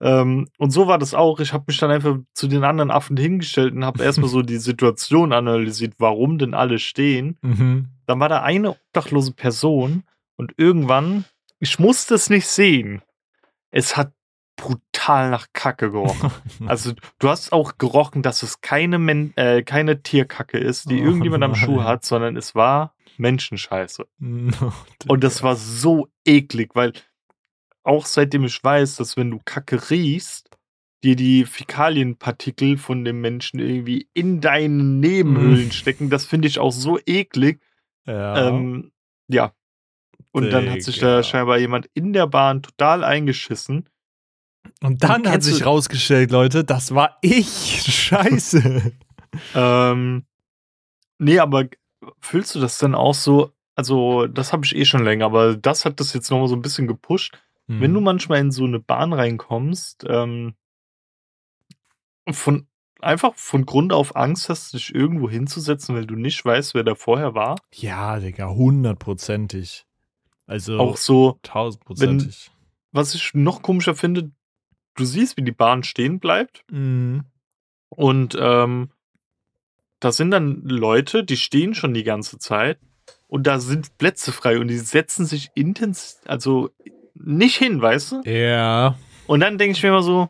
Ähm, 0.00 0.46
und 0.58 0.70
so 0.70 0.86
war 0.86 0.98
das 0.98 1.14
auch. 1.14 1.40
Ich 1.40 1.52
habe 1.52 1.64
mich 1.66 1.78
dann 1.78 1.90
einfach 1.90 2.16
zu 2.32 2.46
den 2.46 2.62
anderen 2.62 2.92
Affen 2.92 3.16
hingestellt 3.16 3.74
und 3.74 3.84
habe 3.84 4.04
erstmal 4.04 4.30
so 4.30 4.42
die 4.42 4.58
Situation 4.58 5.32
analysiert, 5.32 5.94
warum 5.98 6.38
denn 6.38 6.54
alle 6.54 6.78
stehen. 6.78 7.38
Mhm. 7.42 7.88
Dann 8.06 8.20
war 8.20 8.28
da 8.28 8.42
eine 8.44 8.70
obdachlose 8.70 9.32
Person 9.32 10.04
und 10.36 10.54
irgendwann, 10.56 11.24
ich 11.58 11.80
musste 11.80 12.14
es 12.14 12.30
nicht 12.30 12.46
sehen, 12.46 13.02
es 13.72 13.96
hat 13.96 14.12
brutal 14.56 14.86
nach 15.08 15.46
Kacke 15.52 15.90
gerochen. 15.90 16.30
Also 16.66 16.92
du 17.18 17.28
hast 17.28 17.52
auch 17.52 17.78
gerochen, 17.78 18.22
dass 18.22 18.42
es 18.42 18.60
keine, 18.60 18.98
Men 18.98 19.32
äh, 19.36 19.62
keine 19.62 20.02
Tierkacke 20.02 20.58
ist, 20.58 20.90
die 20.90 21.00
Oh 21.00 21.04
irgendjemand 21.06 21.44
am 21.44 21.54
Schuh 21.54 21.76
nein. 21.76 21.84
hat, 21.86 22.04
sondern 22.04 22.36
es 22.36 22.54
war 22.54 22.94
Menschenscheiße. 23.16 24.06
No, 24.18 24.72
Und 25.08 25.24
das 25.24 25.42
war 25.42 25.56
so 25.56 26.08
eklig, 26.24 26.70
weil 26.74 26.92
auch 27.82 28.06
seitdem 28.06 28.44
ich 28.44 28.62
weiß, 28.62 28.96
dass 28.96 29.16
wenn 29.16 29.30
du 29.30 29.40
Kacke 29.44 29.90
riechst, 29.90 30.50
dir 31.04 31.16
die 31.16 31.44
Fäkalienpartikel 31.44 32.76
von 32.76 33.04
dem 33.04 33.20
Menschen 33.20 33.60
irgendwie 33.60 34.08
in 34.14 34.40
deinen 34.40 35.00
Nebenhöhlen 35.00 35.68
Mm. 35.68 35.72
stecken, 35.72 36.10
das 36.10 36.24
finde 36.26 36.48
ich 36.48 36.58
auch 36.58 36.72
so 36.72 36.98
eklig. 37.06 37.60
ja. 38.06 38.48
Ähm, 38.48 38.92
ja. 39.28 39.52
Und 40.32 40.50
dann 40.50 40.70
hat 40.70 40.82
sich 40.82 40.98
da 40.98 41.22
scheinbar 41.22 41.58
jemand 41.58 41.88
in 41.94 42.12
der 42.12 42.26
Bahn 42.26 42.62
total 42.62 43.04
eingeschissen. 43.04 43.88
Und 44.82 45.02
dann 45.04 45.28
hat 45.28 45.42
sich 45.42 45.64
rausgestellt, 45.64 46.30
Leute, 46.30 46.64
das 46.64 46.94
war 46.94 47.18
ich. 47.22 47.82
Scheiße. 47.86 48.92
Ähm, 49.54 50.24
nee, 51.18 51.38
aber 51.38 51.66
fühlst 52.20 52.54
du 52.54 52.60
das 52.60 52.78
dann 52.78 52.94
auch 52.94 53.14
so? 53.14 53.52
Also, 53.74 54.26
das 54.26 54.52
habe 54.52 54.64
ich 54.64 54.74
eh 54.74 54.84
schon 54.84 55.04
länger, 55.04 55.26
aber 55.26 55.56
das 55.56 55.84
hat 55.84 56.00
das 56.00 56.12
jetzt 56.12 56.30
nochmal 56.30 56.48
so 56.48 56.56
ein 56.56 56.62
bisschen 56.62 56.86
gepusht. 56.86 57.38
Hm. 57.68 57.80
Wenn 57.80 57.94
du 57.94 58.00
manchmal 58.00 58.40
in 58.40 58.50
so 58.50 58.64
eine 58.64 58.80
Bahn 58.80 59.12
reinkommst, 59.12 60.04
ähm, 60.08 60.54
von 62.30 62.66
einfach 63.00 63.34
von 63.36 63.64
Grund 63.64 63.92
auf 63.92 64.16
Angst 64.16 64.48
hast, 64.48 64.74
dich 64.74 64.94
irgendwo 64.94 65.30
hinzusetzen, 65.30 65.94
weil 65.94 66.06
du 66.06 66.16
nicht 66.16 66.44
weißt, 66.44 66.74
wer 66.74 66.84
da 66.84 66.94
vorher 66.94 67.34
war. 67.34 67.56
ja, 67.72 68.18
Digga, 68.18 68.48
hundertprozentig. 68.48 69.86
Also 70.46 70.78
Auch 70.78 70.96
so, 70.96 71.38
tausendprozentig. 71.42 72.50
was 72.90 73.14
ich 73.14 73.34
noch 73.34 73.62
komischer 73.62 73.94
finde, 73.94 74.32
du 74.98 75.04
siehst, 75.04 75.36
wie 75.36 75.42
die 75.42 75.52
Bahn 75.52 75.82
stehen 75.82 76.18
bleibt 76.18 76.64
Mhm. 76.70 77.24
und 77.88 78.36
ähm, 78.38 78.90
da 80.00 80.12
sind 80.12 80.30
dann 80.30 80.62
Leute, 80.62 81.24
die 81.24 81.36
stehen 81.36 81.74
schon 81.74 81.92
die 81.94 82.04
ganze 82.04 82.38
Zeit 82.38 82.78
und 83.26 83.46
da 83.46 83.58
sind 83.58 83.98
Plätze 83.98 84.32
frei 84.32 84.58
und 84.58 84.68
die 84.68 84.78
setzen 84.78 85.26
sich 85.26 85.50
intens, 85.54 86.20
also 86.26 86.70
nicht 87.14 87.56
hin, 87.56 87.82
weißt 87.82 88.12
du? 88.12 88.22
Ja. 88.24 88.96
Und 89.26 89.40
dann 89.40 89.58
denke 89.58 89.76
ich 89.76 89.82
mir 89.82 89.88
immer 89.88 90.02
so, 90.02 90.28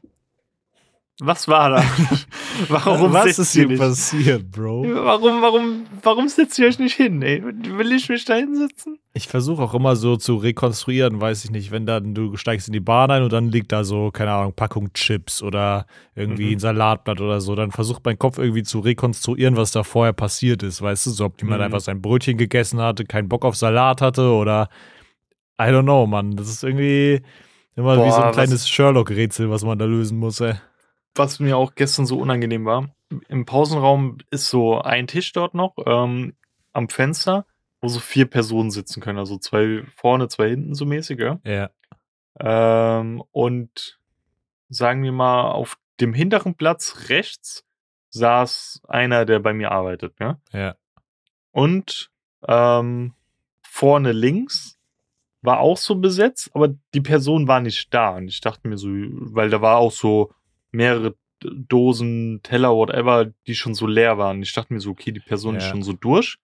was 1.21 1.49
war 1.49 1.71
da? 1.71 1.85
warum 2.69 3.13
Was 3.13 3.25
setzt 3.25 3.39
ist 3.39 3.53
hier 3.53 3.67
nicht? 3.67 3.79
passiert, 3.79 4.51
Bro? 4.51 4.85
Warum, 4.89 5.43
warum, 5.43 5.87
warum 6.03 6.29
setzt 6.29 6.59
ihr 6.59 6.67
euch 6.67 6.79
nicht 6.79 6.95
hin, 6.95 7.21
ey? 7.23 7.43
Will 7.45 7.93
ich 7.93 8.09
mich 8.09 8.25
da 8.25 8.35
hinsetzen? 8.35 8.99
Ich 9.15 9.27
versuche 9.29 9.63
auch 9.63 9.75
immer 9.75 9.97
so 9.97 10.17
zu 10.17 10.37
rekonstruieren, 10.37 11.21
weiß 11.21 11.45
ich 11.45 11.51
nicht, 11.51 11.71
wenn 11.71 11.87
dann 11.87 12.15
du 12.15 12.37
steigst 12.37 12.69
in 12.69 12.73
die 12.73 12.81
Bahn 12.81 13.11
ein 13.11 13.23
und 13.23 13.33
dann 13.33 13.49
liegt 13.51 13.73
da 13.73 13.83
so, 13.85 14.11
keine 14.11 14.33
Ahnung, 14.33 14.53
Packung 14.55 14.93
Chips 14.93 15.43
oder 15.43 15.87
irgendwie 16.15 16.47
Mhm. 16.47 16.53
ein 16.53 16.59
Salatblatt 16.61 17.21
oder 17.21 17.41
so, 17.41 17.55
dann 17.55 17.71
versucht 17.71 18.05
mein 18.05 18.19
Kopf 18.19 18.39
irgendwie 18.39 18.63
zu 18.63 18.81
rekonstruieren, 18.81 19.57
was 19.57 19.73
da 19.73 19.83
vorher 19.83 20.13
passiert 20.13 20.63
ist, 20.63 20.81
weißt 20.83 21.07
du, 21.07 21.11
so 21.11 21.25
ob 21.25 21.41
jemand 21.43 21.59
Mhm. 21.61 21.65
einfach 21.67 21.81
sein 21.81 22.01
Brötchen 22.01 22.37
gegessen 22.39 22.81
hatte, 22.81 23.05
keinen 23.05 23.29
Bock 23.29 23.45
auf 23.45 23.57
Salat 23.57 24.01
hatte 24.01 24.31
oder 24.33 24.69
I 25.61 25.65
don't 25.65 25.83
know, 25.83 26.07
Mann. 26.07 26.37
Das 26.37 26.49
ist 26.49 26.63
irgendwie 26.63 27.21
immer 27.75 27.95
wie 27.97 28.01
Boah, 28.01 28.13
so 28.13 28.19
ein 28.21 28.29
was- 28.29 28.35
kleines 28.37 28.69
Sherlock-Rätsel, 28.69 29.51
was 29.51 29.65
man 29.65 29.79
da 29.79 29.85
lösen 29.85 30.19
muss, 30.19 30.41
ey. 30.41 30.55
Was 31.19 31.41
mir 31.41 31.57
auch 31.57 31.75
gestern 31.75 32.07
so 32.07 32.17
unangenehm 32.17 32.65
war, 32.65 32.95
im 33.29 33.45
Pausenraum 33.45 34.19
ist 34.31 34.49
so 34.49 34.81
ein 34.81 35.09
Tisch 35.09 35.33
dort 35.33 35.53
noch 35.53 35.75
ähm, 35.85 36.35
am 36.73 36.89
Fenster, 36.89 37.45
wo 37.81 37.89
so 37.89 37.99
vier 37.99 38.27
Personen 38.27 38.71
sitzen 38.71 39.01
können. 39.01 39.19
Also 39.19 39.37
zwei 39.37 39.83
vorne, 39.97 40.29
zwei 40.29 40.51
hinten 40.51 40.75
so 40.75 40.87
mäßig, 40.87 41.19
ja. 41.19 41.41
Ja. 41.43 41.71
Ähm, 42.39 43.21
und 43.33 43.99
sagen 44.69 45.03
wir 45.03 45.11
mal, 45.11 45.51
auf 45.51 45.77
dem 46.01 46.15
hinteren 46.15 46.55
Platz 46.55 47.09
rechts 47.09 47.65
saß 48.11 48.83
einer, 48.87 49.25
der 49.25 49.41
bei 49.41 49.53
mir 49.53 49.73
arbeitet, 49.73 50.15
ja. 50.21 50.39
Ja. 50.53 50.77
Und 51.51 52.13
ähm, 52.47 53.15
vorne 53.61 54.13
links 54.13 54.79
war 55.43 55.59
auch 55.59 55.79
so 55.79 55.97
besetzt, 55.97 56.51
aber 56.55 56.69
die 56.95 57.01
Person 57.01 57.49
war 57.49 57.59
nicht 57.59 57.93
da. 57.93 58.11
Und 58.11 58.29
ich 58.29 58.41
dachte 58.41 58.69
mir 58.69 58.79
so, 58.79 58.89
weil 58.89 59.51
da 59.51 59.61
war 59.61 59.79
auch 59.79 59.91
so 59.91 60.33
mehrere 60.71 61.15
Dosen, 61.41 62.41
Teller, 62.43 62.75
whatever, 62.75 63.27
die 63.47 63.55
schon 63.55 63.75
so 63.75 63.87
leer 63.87 64.19
waren. 64.19 64.43
Ich 64.43 64.53
dachte 64.53 64.73
mir 64.73 64.81
so, 64.81 64.91
okay, 64.91 65.13
die 65.13 65.21
Person 65.21 65.57
ist 65.57 65.65
Ja. 65.65 65.71
schon 65.71 65.83
so 65.83 65.93
durch 65.93 66.37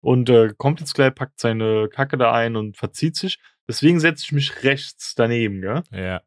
und 0.00 0.28
äh, 0.28 0.52
kommt 0.56 0.80
jetzt 0.80 0.94
gleich, 0.94 1.14
packt 1.14 1.38
seine 1.40 1.88
Kacke 1.88 2.18
da 2.18 2.32
ein 2.32 2.56
und 2.56 2.76
verzieht 2.76 3.16
sich. 3.16 3.38
Deswegen 3.68 4.00
setze 4.00 4.24
ich 4.24 4.32
mich 4.32 4.64
rechts 4.64 5.14
daneben, 5.14 5.60
gell? 5.60 5.82
Ja. 5.92 6.22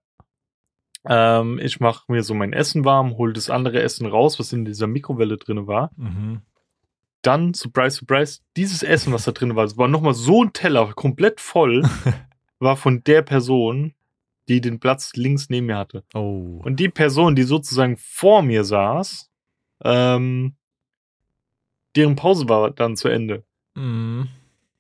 Ähm, 1.06 1.60
ich 1.62 1.80
mache 1.82 2.10
mir 2.12 2.24
so 2.24 2.34
mein 2.34 2.54
Essen 2.54 2.86
warm, 2.86 3.18
hol 3.18 3.34
das 3.34 3.50
andere 3.50 3.82
Essen 3.82 4.06
raus, 4.06 4.40
was 4.40 4.54
in 4.54 4.64
dieser 4.64 4.88
Mikrowelle 4.88 5.38
drin 5.38 5.68
war. 5.68 5.92
Mhm. 5.98 6.42
Dann, 7.22 7.54
surprise, 7.54 7.98
surprise, 7.98 8.40
dieses 8.56 8.84
Essen, 8.84 9.12
was 9.14 9.26
da 9.26 9.32
drin 9.32 9.56
war, 9.56 9.66
es 9.66 9.78
war 9.78 9.88
nochmal 9.88 10.14
so 10.14 10.44
ein 10.44 10.54
Teller, 10.54 10.92
komplett 10.94 11.42
voll, 11.42 11.82
war 12.60 12.78
von 12.78 13.04
der 13.04 13.22
Person, 13.22 13.94
die 14.50 14.62
den 14.62 14.80
Platz 14.80 15.12
links 15.16 15.50
neben 15.50 15.68
mir 15.68 15.78
hatte. 15.78 16.04
Oh. 16.14 16.60
Und 16.64 16.80
die 16.80 16.90
Person, 16.90 17.36
die 17.36 17.44
sozusagen 17.44 17.98
vor 17.98 18.42
mir 18.42 18.64
saß, 18.64 19.30
ähm, 19.84 20.56
deren 21.96 22.16
Pause 22.16 22.50
war 22.50 22.72
dann 22.72 22.96
zu 22.96 23.08
Ende. 23.08 23.44
Mhm. 23.76 24.28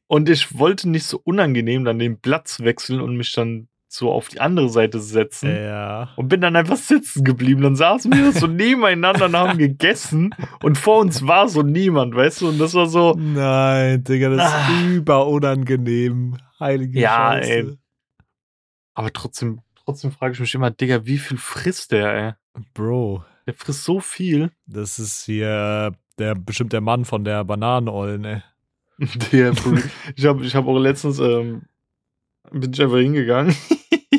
Und 0.07 0.29
ich 0.29 0.57
wollte 0.57 0.89
nicht 0.89 1.05
so 1.05 1.19
unangenehm 1.23 1.85
dann 1.85 1.99
den 1.99 2.19
Platz 2.19 2.59
wechseln 2.59 3.01
und 3.01 3.15
mich 3.17 3.33
dann 3.33 3.67
so 3.87 4.11
auf 4.11 4.27
die 4.27 4.39
andere 4.41 4.69
Seite 4.69 4.99
setzen. 4.99 5.55
Ja. 5.55 6.09
Und 6.15 6.27
bin 6.27 6.41
dann 6.41 6.55
einfach 6.55 6.77
sitzen 6.77 7.23
geblieben. 7.23 7.61
Dann 7.61 7.75
saßen 7.75 8.11
wir 8.11 8.31
so 8.31 8.47
nebeneinander 8.47 9.25
und 9.25 9.35
haben 9.35 9.57
gegessen. 9.59 10.33
Und 10.63 10.77
vor 10.79 10.99
uns 10.99 11.25
war 11.27 11.47
so 11.47 11.61
niemand, 11.61 12.15
weißt 12.15 12.41
du? 12.41 12.49
Und 12.49 12.57
das 12.59 12.73
war 12.73 12.87
so, 12.87 13.13
Nein, 13.17 14.03
Digga, 14.03 14.29
das 14.29 14.47
ist 14.47 14.53
Ah. 14.53 14.89
über 14.91 15.27
unangenehm. 15.27 16.37
Heilige 16.59 16.99
Ja, 17.01 17.33
Scheiße. 17.33 17.51
ey. 17.51 17.77
Aber 18.93 19.11
trotzdem, 19.13 19.61
trotzdem 19.85 20.11
frage 20.11 20.33
ich 20.33 20.39
mich 20.39 20.53
immer, 20.55 20.71
Digga, 20.71 21.05
wie 21.05 21.17
viel 21.17 21.37
frisst 21.37 21.91
der, 21.91 22.13
ey? 22.13 22.33
Bro, 22.73 23.23
Der 23.47 23.53
frisst 23.53 23.83
so 23.83 23.99
viel. 23.99 24.51
das 24.65 24.99
ist 24.99 25.25
hier 25.25 25.93
der 26.19 26.35
bestimmt 26.35 26.73
der 26.73 26.81
Mann 26.81 27.05
von 27.05 27.23
der 27.23 27.43
Bananenollen, 27.43 28.25
ey. 28.25 28.41
Der, 29.31 29.53
ich 30.15 30.25
habe 30.25 30.45
ich 30.45 30.55
hab 30.55 30.67
auch 30.67 30.77
letztens, 30.77 31.17
ähm, 31.19 31.63
bin 32.51 32.71
ich 32.71 32.81
einfach 32.81 32.97
hingegangen 32.99 33.55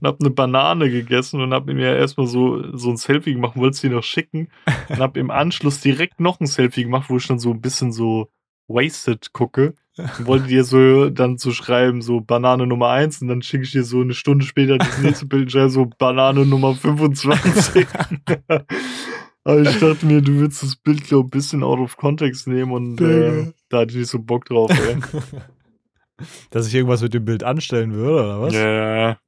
und 0.00 0.06
habe 0.06 0.18
eine 0.20 0.30
Banane 0.30 0.88
gegessen 0.90 1.40
und 1.40 1.52
habe 1.52 1.74
mir 1.74 1.96
erstmal 1.96 2.28
so, 2.28 2.76
so 2.76 2.90
ein 2.90 2.96
Selfie 2.96 3.34
gemacht, 3.34 3.56
wollte 3.56 3.76
sie 3.78 3.88
noch 3.88 4.04
schicken 4.04 4.48
und 4.88 4.98
habe 4.98 5.18
im 5.18 5.32
Anschluss 5.32 5.80
direkt 5.80 6.20
noch 6.20 6.38
ein 6.38 6.46
Selfie 6.46 6.84
gemacht, 6.84 7.10
wo 7.10 7.16
ich 7.16 7.26
dann 7.26 7.40
so 7.40 7.50
ein 7.50 7.60
bisschen 7.60 7.92
so 7.92 8.30
wasted 8.68 9.32
gucke. 9.32 9.74
Wollte 10.20 10.46
dir 10.46 10.64
so 10.64 11.10
dann 11.10 11.36
so 11.38 11.52
schreiben, 11.52 12.00
so 12.00 12.20
Banane 12.22 12.66
Nummer 12.66 12.88
1 12.88 13.20
und 13.22 13.28
dann 13.28 13.42
schicke 13.42 13.64
ich 13.64 13.72
dir 13.72 13.84
so 13.84 14.00
eine 14.00 14.14
Stunde 14.14 14.44
später 14.46 14.78
das 14.78 14.98
nächste 14.98 15.26
Bild 15.26 15.42
und 15.44 15.50
schreibe 15.50 15.68
so 15.70 15.86
Banane 15.98 16.46
Nummer 16.46 16.74
25. 16.74 17.86
Aber 19.44 19.60
ich 19.60 19.78
dachte 19.78 20.06
mir, 20.06 20.22
du 20.22 20.38
willst 20.40 20.62
das 20.62 20.76
Bild, 20.76 21.04
glaube 21.04 21.26
ein 21.26 21.30
bisschen 21.30 21.62
out 21.62 21.78
of 21.80 21.96
context 21.96 22.46
nehmen 22.46 22.70
und 22.72 23.00
äh, 23.00 23.52
da 23.68 23.80
hatte 23.80 23.90
ich 23.92 23.98
nicht 23.98 24.08
so 24.10 24.18
Bock 24.20 24.44
drauf, 24.46 24.70
ey. 24.70 24.96
Dass 26.50 26.68
ich 26.68 26.74
irgendwas 26.74 27.02
mit 27.02 27.12
dem 27.14 27.24
Bild 27.24 27.42
anstellen 27.42 27.92
würde, 27.92 28.12
oder 28.22 28.40
was? 28.40 28.54
Ja, 28.54 29.18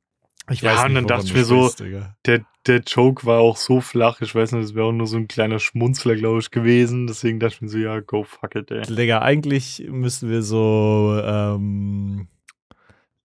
Ich 0.51 0.61
Ja, 0.63 0.85
und 0.85 0.95
dann 0.95 1.07
dachte 1.07 1.27
ich 1.27 1.35
mir 1.35 1.45
so- 1.45 1.69
Digga. 1.71 2.15
der, 2.27 2.45
der 2.67 2.81
Joke 2.81 3.27
war 3.27 3.41
auch 3.41 3.57
so 3.57 3.81
flach, 3.81 4.21
ich 4.21 4.35
weiß 4.35 4.53
nicht, 4.53 4.65
das 4.65 4.75
wäre 4.75 4.87
auch 4.87 4.93
nur 4.93 5.07
so 5.07 5.17
ein 5.17 5.29
kleiner 5.29 5.59
Schmunzler, 5.59 6.17
glaube 6.17 6.39
ich, 6.41 6.51
gewesen. 6.51 7.07
Deswegen 7.07 7.39
dachte 7.41 7.55
ich 7.57 7.61
mir 7.63 7.69
so, 7.69 7.79
ja, 7.79 8.01
go 8.01 8.25
fuck 8.25 8.55
it, 8.55 8.71
ey. 8.71 8.83
Digga, 8.83 9.21
eigentlich 9.21 9.85
müssten 9.89 10.29
wir 10.31 10.43
so, 10.43 11.21
ähm, 11.23 12.29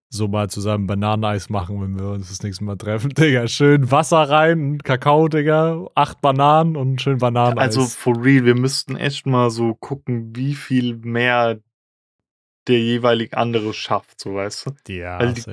so 0.09 0.27
mal 0.27 0.49
zusammen 0.49 0.87
Bananeneis 0.87 1.49
machen, 1.49 1.81
wenn 1.81 1.97
wir 1.99 2.09
uns 2.09 2.29
das 2.29 2.41
nächste 2.43 2.63
Mal 2.63 2.77
treffen. 2.77 3.09
Digga, 3.17 3.47
schön 3.47 3.89
Wasser 3.91 4.23
rein, 4.29 4.79
Kakao, 4.79 5.27
Digga, 5.27 5.87
acht 5.95 6.19
Bananen 6.21 6.75
und 6.75 7.01
schön 7.01 7.19
Bananeneis. 7.19 7.77
Also 7.77 7.81
for 7.87 8.21
real, 8.23 8.43
wir 8.45 8.55
müssten 8.55 8.95
echt 8.95 9.25
mal 9.25 9.49
so 9.51 9.75
gucken, 9.75 10.35
wie 10.35 10.55
viel 10.55 10.95
mehr 10.97 11.59
der 12.67 12.79
jeweilig 12.79 13.35
andere 13.37 13.73
schafft, 13.73 14.19
so 14.19 14.35
weißt 14.35 14.65
du. 14.87 14.93
ja, 14.93 15.25
die- 15.31 15.43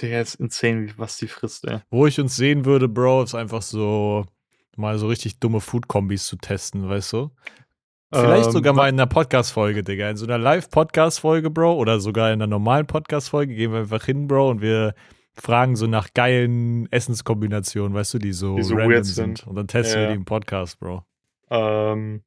Der 0.00 0.22
ist 0.22 0.36
insane, 0.36 0.88
was 0.96 1.16
die 1.18 1.28
frisst, 1.28 1.66
ey. 1.66 1.78
Wo 1.90 2.06
ich 2.06 2.18
uns 2.20 2.36
sehen 2.36 2.64
würde, 2.64 2.88
Bro, 2.88 3.22
ist 3.24 3.34
einfach 3.34 3.62
so 3.62 4.26
mal 4.76 4.98
so 4.98 5.06
richtig 5.06 5.38
dumme 5.38 5.60
Food-Kombis 5.60 6.26
zu 6.26 6.36
testen, 6.36 6.88
weißt 6.88 7.12
du? 7.12 7.30
Vielleicht 8.12 8.46
Ähm, 8.46 8.52
sogar 8.52 8.72
mal 8.74 8.88
in 8.88 8.94
einer 8.96 9.06
Podcast-Folge, 9.06 9.82
Digga. 9.82 10.10
In 10.10 10.16
so 10.16 10.24
einer 10.24 10.38
Live-Podcast-Folge, 10.38 11.50
Bro, 11.50 11.74
oder 11.76 12.00
sogar 12.00 12.28
in 12.28 12.34
einer 12.34 12.46
normalen 12.48 12.86
Podcast-Folge 12.86 13.54
gehen 13.54 13.72
wir 13.72 13.80
einfach 13.80 14.04
hin, 14.04 14.26
Bro, 14.26 14.50
und 14.50 14.60
wir 14.62 14.94
fragen 15.36 15.74
so 15.76 15.86
nach 15.86 16.12
geilen 16.14 16.90
Essenskombinationen, 16.92 17.92
weißt 17.94 18.14
du, 18.14 18.18
die 18.18 18.32
so, 18.32 18.56
Die 18.56 18.62
so 18.62 18.74
random 18.74 18.92
weird 18.92 19.04
sind. 19.06 19.38
sind. 19.38 19.46
Und 19.48 19.56
dann 19.56 19.66
testen 19.68 20.00
Ja. 20.00 20.06
wir 20.08 20.12
die 20.12 20.16
im 20.16 20.24
Podcast, 20.24 20.78
Bro. 20.78 21.04
Ähm, 21.50 22.22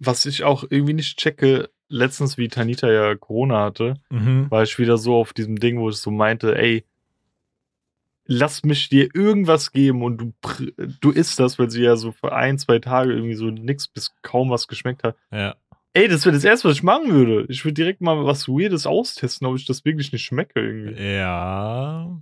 was 0.00 0.24
ich 0.26 0.42
auch 0.44 0.64
irgendwie 0.68 0.94
nicht 0.94 1.18
checke, 1.18 1.70
letztens, 1.90 2.38
wie 2.38 2.48
Tanita 2.48 2.90
ja 2.90 3.14
Corona 3.16 3.60
hatte, 3.64 3.94
Mhm. 4.08 4.50
war 4.50 4.62
ich 4.62 4.78
wieder 4.78 4.96
so 4.96 5.16
auf 5.16 5.32
diesem 5.34 5.56
Ding, 5.58 5.78
wo 5.78 5.90
ich 5.90 5.96
so 5.96 6.10
meinte, 6.10 6.56
ey, 6.56 6.84
lass 8.26 8.62
mich 8.62 8.88
dir 8.88 9.08
irgendwas 9.14 9.72
geben 9.72 10.02
und 10.02 10.18
du, 10.18 10.32
pr- 10.42 10.72
du 11.00 11.10
isst 11.10 11.38
das, 11.40 11.58
weil 11.58 11.68
sie 11.70 11.82
ja 11.82 11.96
so 11.96 12.12
für 12.12 12.32
ein, 12.32 12.58
zwei 12.58 12.78
Tage 12.78 13.12
irgendwie 13.12 13.34
so 13.34 13.46
nix 13.50 13.88
bis 13.88 14.14
kaum 14.22 14.50
was 14.50 14.68
geschmeckt 14.68 15.02
hat. 15.02 15.16
Ja. 15.32 15.56
Ey, 15.92 16.06
das 16.06 16.24
wäre 16.24 16.34
das 16.36 16.44
erste, 16.44 16.68
was 16.68 16.76
ich 16.76 16.84
machen 16.84 17.10
würde. 17.10 17.46
Ich 17.48 17.64
würde 17.64 17.74
direkt 17.74 18.00
mal 18.00 18.24
was 18.24 18.46
Weirdes 18.48 18.86
austesten, 18.86 19.46
ob 19.48 19.56
ich 19.56 19.66
das 19.66 19.84
wirklich 19.84 20.12
nicht 20.12 20.24
schmecke 20.24 20.60
irgendwie. 20.60 21.02
Ja. 21.02 22.20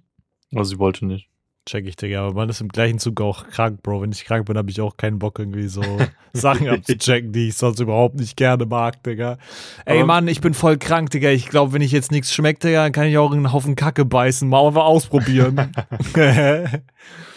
Aber 0.54 0.64
sie 0.64 0.78
wollte 0.78 1.04
nicht. 1.04 1.28
Check 1.68 1.86
ich, 1.86 1.96
Digga. 1.96 2.22
Aber 2.24 2.32
man 2.34 2.48
ist 2.48 2.62
im 2.62 2.68
gleichen 2.68 2.98
Zug 2.98 3.20
auch 3.20 3.46
krank, 3.48 3.82
Bro. 3.82 4.00
Wenn 4.00 4.10
ich 4.12 4.24
krank 4.24 4.46
bin, 4.46 4.56
habe 4.56 4.70
ich 4.70 4.80
auch 4.80 4.96
keinen 4.96 5.18
Bock, 5.18 5.38
irgendwie 5.38 5.68
so 5.68 5.82
Sachen 6.32 6.66
abzuchecken, 6.68 7.30
die 7.32 7.48
ich 7.48 7.56
sonst 7.56 7.78
überhaupt 7.78 8.14
nicht 8.14 8.38
gerne 8.38 8.64
mag, 8.64 9.02
Digga. 9.02 9.36
Ey, 9.84 9.98
Aber- 9.98 10.06
Mann, 10.06 10.28
ich 10.28 10.40
bin 10.40 10.54
voll 10.54 10.78
krank, 10.78 11.10
Digga. 11.10 11.28
Ich 11.30 11.48
glaube, 11.50 11.74
wenn 11.74 11.82
ich 11.82 11.92
jetzt 11.92 12.10
nichts 12.10 12.32
schmeckt, 12.32 12.64
Digga, 12.64 12.84
dann 12.84 12.92
kann 12.92 13.06
ich 13.06 13.18
auch 13.18 13.32
einen 13.32 13.52
Haufen 13.52 13.76
Kacke 13.76 14.06
beißen. 14.06 14.48
Mal 14.48 14.66
einfach 14.66 14.84
ausprobieren. 14.84 15.70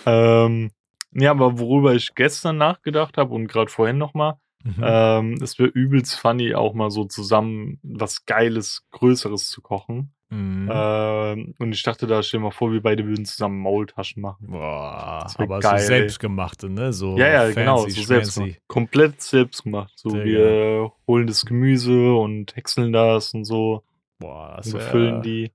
Ähm, 0.06 0.72
ja, 1.13 1.32
aber 1.32 1.60
worüber 1.60 1.94
ich 1.94 2.15
gestern 2.15 2.58
nachgedacht 2.58 3.17
habe 3.17 3.34
und 3.34 3.48
gerade 3.48 3.70
vorhin 3.70 3.98
nochmal, 3.98 4.36
Mhm. 4.63 4.76
ähm, 4.84 5.38
es 5.41 5.58
wäre 5.58 5.70
übelst 5.70 6.15
funny, 6.20 6.54
auch 6.54 6.74
mal 6.76 6.91
so 6.91 7.06
zusammen 7.06 7.80
was 7.82 8.26
Geiles, 8.26 8.84
Größeres 8.91 9.50
zu 9.50 9.60
kochen. 9.62 10.13
Mhm. 10.32 10.70
Ähm, 10.74 11.56
und 11.60 11.74
ich 11.74 11.84
dachte 11.84 12.08
da, 12.08 12.24
stell 12.24 12.39
dir 12.39 12.46
mal 12.46 12.52
vor, 12.52 12.72
wir 12.72 12.82
beide 12.82 13.06
würden 13.06 13.26
zusammen 13.26 13.60
Maultaschen 13.60 14.22
machen. 14.22 14.48
Boah, 14.48 15.28
aber 15.38 15.60
geil, 15.60 15.80
so 15.80 15.86
selbstgemachte, 15.88 16.70
ne? 16.70 16.94
So 16.94 17.17
ja, 17.17 17.28
ja, 17.28 17.41
fancy, 17.41 17.56
genau, 17.56 17.78
so 17.80 17.89
selbst 17.89 18.06
schmancy. 18.06 18.39
gemacht. 18.39 18.62
Komplett 18.67 19.22
selbst 19.22 19.63
gemacht. 19.63 19.91
So, 19.98 20.10
Digga. 20.10 20.24
wir 20.24 20.91
holen 21.06 21.28
das 21.28 21.46
Gemüse 21.46 22.13
und 22.13 22.56
häckseln 22.56 22.94
das 22.94 23.34
und 23.34 23.44
so, 23.44 23.84
Boah, 24.19 24.56
das 24.58 24.73
wär, 24.73 25.19
die. 25.19 25.52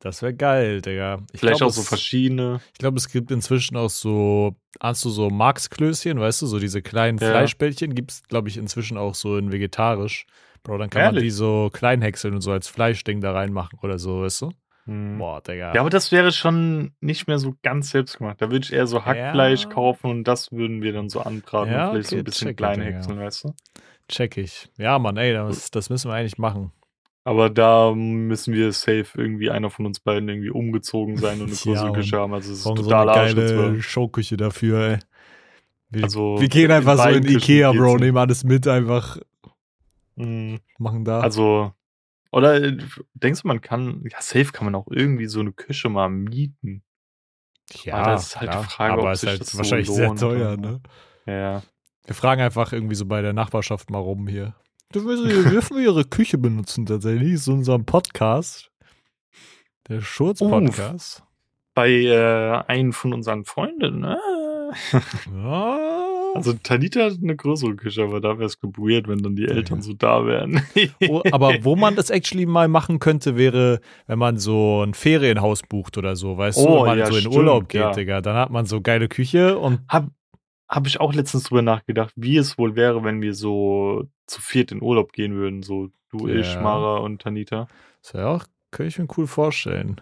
Das 0.00 0.22
wäre 0.22 0.34
geil, 0.34 0.82
Digga. 0.82 1.22
Ich 1.32 1.40
Vielleicht 1.40 1.58
glaub, 1.58 1.70
auch 1.70 1.74
so 1.74 1.82
verschiedene. 1.82 2.60
Ich 2.72 2.78
glaube, 2.78 2.98
es 2.98 3.08
gibt 3.08 3.30
inzwischen 3.30 3.76
auch 3.76 3.90
so, 3.90 4.56
hast 4.78 5.04
du 5.04 5.10
so 5.10 5.30
Marksklößchen, 5.30 6.20
weißt 6.20 6.42
du, 6.42 6.46
so 6.46 6.58
diese 6.58 6.82
kleinen 6.82 7.18
ja. 7.18 7.30
Fleischbällchen 7.30 7.94
gibt 7.94 8.10
es, 8.10 8.22
glaube 8.24 8.48
ich, 8.48 8.58
inzwischen 8.58 8.98
auch 8.98 9.14
so 9.14 9.36
in 9.36 9.50
vegetarisch. 9.50 10.26
Bro, 10.62 10.78
dann 10.78 10.90
kann 10.90 11.02
Ehrlich? 11.02 11.14
man 11.14 11.24
die 11.24 11.30
so 11.30 11.70
klein 11.72 12.02
häckseln 12.02 12.34
und 12.34 12.40
so 12.40 12.52
als 12.52 12.68
Fleischding 12.68 13.20
da 13.20 13.32
reinmachen 13.32 13.78
oder 13.82 13.98
so, 13.98 14.22
weißt 14.22 14.42
du? 14.42 14.50
Hm. 14.88 15.18
Boah, 15.18 15.42
Digga. 15.42 15.74
Ja, 15.74 15.82
aber 15.82 15.90
das 15.90 16.12
wäre 16.12 16.32
schon 16.32 16.92
nicht 17.00 17.28
mehr 17.28 17.38
so 17.38 17.54
ganz 17.62 17.90
selbst 17.90 18.18
gemacht. 18.18 18.40
Da 18.40 18.50
würde 18.50 18.64
ich 18.64 18.72
eher 18.72 18.86
so 18.86 19.04
Hackfleisch 19.04 19.64
ja. 19.64 19.68
kaufen 19.68 20.10
und 20.10 20.24
das 20.24 20.50
würden 20.50 20.82
wir 20.82 20.94
dann 20.94 21.10
so 21.10 21.20
anbraten 21.20 21.72
ja, 21.72 21.88
und 21.88 21.92
vielleicht 21.92 22.08
okay, 22.08 22.16
so 22.16 22.20
ein 22.20 22.24
bisschen 22.24 22.56
klein 22.56 22.80
häckseln, 22.80 23.18
weißt 23.18 23.44
du? 23.44 23.54
Check 24.08 24.38
ich. 24.38 24.70
Ja, 24.78 24.98
Mann, 24.98 25.18
ey, 25.18 25.34
das, 25.34 25.70
das 25.70 25.90
müssen 25.90 26.10
wir 26.10 26.14
eigentlich 26.14 26.38
machen. 26.38 26.72
Aber 27.24 27.50
da 27.50 27.92
müssen 27.94 28.54
wir 28.54 28.72
safe 28.72 29.06
irgendwie 29.14 29.50
einer 29.50 29.68
von 29.68 29.84
uns 29.84 30.00
beiden 30.00 30.30
irgendwie 30.30 30.48
umgezogen 30.48 31.18
sein 31.18 31.42
und 31.42 31.48
eine 31.48 31.56
große 31.56 31.72
ja, 31.86 31.90
Küche 31.90 32.16
haben. 32.16 32.32
Also 32.32 32.52
es 32.52 32.60
ist 32.60 32.64
total 32.64 32.84
so 32.84 32.96
eine 32.96 33.34
geile 33.34 33.82
Showküche 33.82 34.38
dafür, 34.38 34.80
ey. 34.80 34.98
Wir, 35.90 36.04
also, 36.04 36.36
wir 36.38 36.48
gehen 36.48 36.70
einfach 36.70 36.96
so 36.96 37.08
in 37.10 37.28
Ikea, 37.28 37.72
Bro, 37.72 37.98
nehmen 37.98 38.16
alles 38.16 38.44
mit, 38.44 38.66
einfach 38.66 39.18
mhm. 40.18 40.60
machen 40.78 41.04
da. 41.04 41.20
Also, 41.20 41.72
oder 42.30 42.62
äh, 42.62 42.76
denkst 43.14 43.42
du, 43.42 43.48
man 43.48 43.60
kann, 43.60 44.04
ja, 44.10 44.20
safe 44.20 44.52
kann 44.52 44.66
man 44.66 44.74
auch 44.74 44.86
irgendwie 44.90 45.26
so 45.26 45.40
eine 45.40 45.52
Küche 45.52 45.88
mal 45.88 46.08
mieten. 46.08 46.82
Ja, 47.84 47.96
aber 47.96 48.12
das 48.12 48.28
ist 48.28 48.40
halt 48.40 48.50
klar. 48.50 48.62
die 48.62 48.68
Frage, 48.70 48.92
aber 48.92 49.10
ob 49.10 49.16
sich 49.16 49.28
halt 49.28 49.40
das 49.40 49.56
wahrscheinlich 49.56 49.88
so 49.88 49.94
sehr 49.94 50.14
teuer, 50.14 50.56
ne? 50.56 50.80
Ja. 51.26 51.62
Wir 52.06 52.14
fragen 52.14 52.40
einfach 52.40 52.72
irgendwie 52.72 52.94
so 52.94 53.04
bei 53.04 53.20
der 53.20 53.34
Nachbarschaft 53.34 53.90
mal 53.90 53.98
rum 53.98 54.26
hier. 54.26 54.54
Dürfen 54.94 55.76
wir 55.76 55.82
ihre 55.82 56.04
Küche 56.04 56.38
benutzen 56.38 56.86
tatsächlich? 56.86 57.32
Das 57.32 57.42
ist 57.42 57.48
unser 57.48 57.78
Podcast. 57.78 58.70
Der 59.88 60.00
Schurz-Podcast. 60.00 61.22
Bei 61.74 61.90
äh, 61.90 62.62
einem 62.66 62.92
von 62.92 63.12
unseren 63.12 63.44
Freunden, 63.44 64.00
ne? 64.00 64.18
Ja. 65.34 66.07
Also 66.34 66.52
Tanita 66.52 67.04
hat 67.04 67.18
eine 67.22 67.36
größere 67.36 67.76
Küche, 67.76 68.02
aber 68.02 68.20
da 68.20 68.38
wäre 68.38 68.46
es 68.46 68.58
weird, 68.62 69.08
wenn 69.08 69.22
dann 69.22 69.36
die 69.36 69.46
Eltern 69.46 69.82
so 69.82 69.92
da 69.92 70.26
wären. 70.26 70.62
oh, 71.08 71.22
aber 71.30 71.64
wo 71.64 71.76
man 71.76 71.96
das 71.96 72.10
actually 72.10 72.46
mal 72.46 72.68
machen 72.68 72.98
könnte, 72.98 73.36
wäre, 73.36 73.80
wenn 74.06 74.18
man 74.18 74.38
so 74.38 74.82
ein 74.82 74.94
Ferienhaus 74.94 75.62
bucht 75.62 75.98
oder 75.98 76.16
so, 76.16 76.36
weißt 76.36 76.58
oh, 76.58 76.66
du, 76.66 76.74
wenn 76.74 76.86
man 76.86 76.98
ja, 76.98 77.06
so 77.06 77.14
in 77.14 77.20
stimmt, 77.20 77.34
Urlaub 77.34 77.68
geht, 77.68 77.80
ja. 77.80 77.92
Digga. 77.92 78.20
Dann 78.20 78.36
hat 78.36 78.50
man 78.50 78.66
so 78.66 78.80
geile 78.80 79.08
Küche 79.08 79.58
und. 79.58 79.80
Hab, 79.88 80.08
hab 80.68 80.86
ich 80.86 81.00
auch 81.00 81.14
letztens 81.14 81.44
drüber 81.44 81.62
nachgedacht, 81.62 82.12
wie 82.16 82.36
es 82.36 82.58
wohl 82.58 82.76
wäre, 82.76 83.02
wenn 83.04 83.22
wir 83.22 83.34
so 83.34 84.04
zu 84.26 84.40
viert 84.40 84.70
in 84.70 84.82
Urlaub 84.82 85.12
gehen 85.12 85.34
würden. 85.34 85.62
So 85.62 85.88
du, 86.10 86.28
ja. 86.28 86.36
ich, 86.36 86.60
Mara 86.60 86.98
und 86.98 87.22
Tanita. 87.22 87.68
Das 88.02 88.14
wäre 88.14 88.28
auch, 88.28 88.44
könnte 88.70 88.88
ich 88.88 88.98
mir 88.98 89.08
cool 89.16 89.26
vorstellen. 89.26 90.00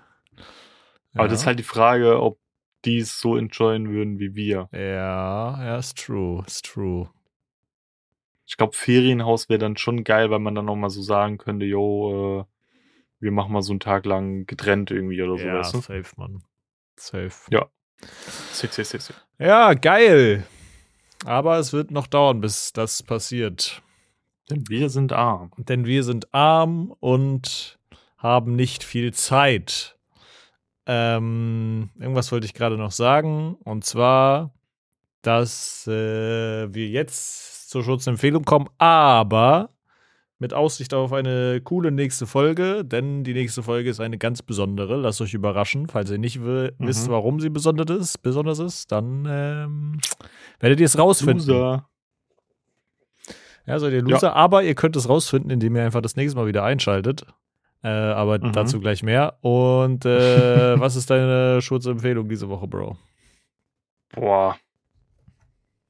Aber 1.15 1.25
ja. 1.25 1.29
das 1.29 1.41
ist 1.41 1.47
halt 1.47 1.59
die 1.59 1.65
Frage, 1.65 2.21
ob 2.21 2.39
die 2.87 2.99
es 2.99 3.21
so 3.21 3.37
enjoyen 3.37 3.91
würden 3.91 4.19
wie 4.19 4.35
wir. 4.35 4.69
Ja, 4.73 5.65
ja, 5.65 5.77
ist 5.77 5.99
true, 5.99 6.43
ist 6.47 6.65
true. 6.65 7.11
Ich 8.47 8.57
glaube, 8.57 8.77
Ferienhaus 8.77 9.49
wäre 9.49 9.59
dann 9.59 9.77
schon 9.77 10.05
geil, 10.05 10.31
weil 10.31 10.39
man 10.39 10.55
dann 10.55 10.67
nochmal 10.67 10.91
so 10.91 11.03
sagen 11.03 11.37
könnte, 11.37 11.67
yo, 11.67 12.41
äh, 12.41 12.45
wir 13.19 13.33
machen 13.33 13.53
mal 13.53 13.63
so 13.63 13.73
einen 13.73 13.81
Tag 13.81 14.07
lang 14.07 14.47
getrennt 14.47 14.91
irgendwie 14.91 15.21
oder 15.21 15.37
so. 15.37 15.47
Ja, 15.47 15.55
weißt 15.55 15.75
du? 15.75 15.81
safe, 15.81 16.13
Mann. 16.17 16.43
Safe. 16.97 17.33
Ja. 17.51 17.67
Safe, 18.53 18.73
safe, 18.73 18.85
safe, 18.85 19.03
safe. 19.03 19.21
Ja, 19.39 19.75
geil. 19.75 20.47
Aber 21.25 21.59
es 21.59 21.73
wird 21.73 21.91
noch 21.91 22.07
dauern, 22.07 22.41
bis 22.41 22.73
das 22.73 23.03
passiert. 23.03 23.83
Denn 24.49 24.69
wir 24.69 24.91
sind 24.91 25.13
arm. 25.13 25.51
Denn 25.57 25.87
wir 25.87 26.05
sind 26.05 26.33
arm 26.33 26.95
und 27.01 27.79
haben 28.17 28.55
nicht 28.55 28.85
viel 28.85 29.13
Zeit. 29.13 29.96
Ähm, 30.87 31.91
irgendwas 31.99 32.31
wollte 32.31 32.47
ich 32.47 32.55
gerade 32.55 32.77
noch 32.77 32.93
sagen. 32.93 33.57
Und 33.65 33.85
zwar, 33.85 34.53
dass 35.23 35.87
äh, 35.87 36.73
wir 36.73 36.89
jetzt 36.89 37.69
zur 37.71 37.83
Schutzempfehlung 37.83 38.45
kommen, 38.45 38.69
aber 38.79 39.71
mit 40.39 40.53
Aussicht 40.53 40.93
auf 40.93 41.13
eine 41.13 41.61
coole 41.63 41.91
nächste 41.91 42.27
Folge, 42.27 42.85
denn 42.85 43.25
die 43.25 43.33
nächste 43.33 43.63
Folge 43.63 43.89
ist 43.89 44.01
eine 44.01 44.19
ganz 44.19 44.43
besondere. 44.43 44.97
Lasst 44.97 45.21
euch 45.21 45.35
überraschen. 45.35 45.89
Falls 45.89 46.11
ihr 46.11 46.19
nicht 46.19 46.39
mhm. 46.39 46.71
wisst, 46.79 47.09
warum 47.09 47.41
sie 47.41 47.49
besonders 47.49 47.91
ist, 47.99 48.23
besonders 48.23 48.59
ist 48.59 48.93
dann 48.93 49.27
ähm, 49.29 50.01
werdet 50.61 50.81
ihr 50.81 50.87
es 50.87 50.99
rausfinden. 50.99 51.47
Loser. 51.47 51.89
Ja, 53.67 53.79
seid 53.81 53.95
ihr 53.95 54.03
Loser, 54.03 54.29
ja. 54.29 54.33
aber 54.35 54.63
ihr 54.63 54.75
könnt 54.75 54.95
es 54.95 55.09
rausfinden, 55.09 55.51
indem 55.51 55.75
ihr 55.75 55.85
einfach 55.85 56.03
das 56.03 56.17
nächste 56.17 56.39
Mal 56.39 56.47
wieder 56.47 56.63
einschaltet. 56.63 57.27
Äh, 57.83 57.89
aber 57.89 58.39
mhm. 58.39 58.53
dazu 58.53 58.81
gleich 58.81 59.03
mehr. 59.03 59.39
Und 59.43 60.05
äh, 60.05 60.09
was 60.81 60.97
ist 60.97 61.11
deine 61.11 61.61
Schutzempfehlung 61.63 62.29
diese 62.29 62.49
Woche, 62.49 62.67
Bro? 62.67 62.97
Boah. 64.13 64.57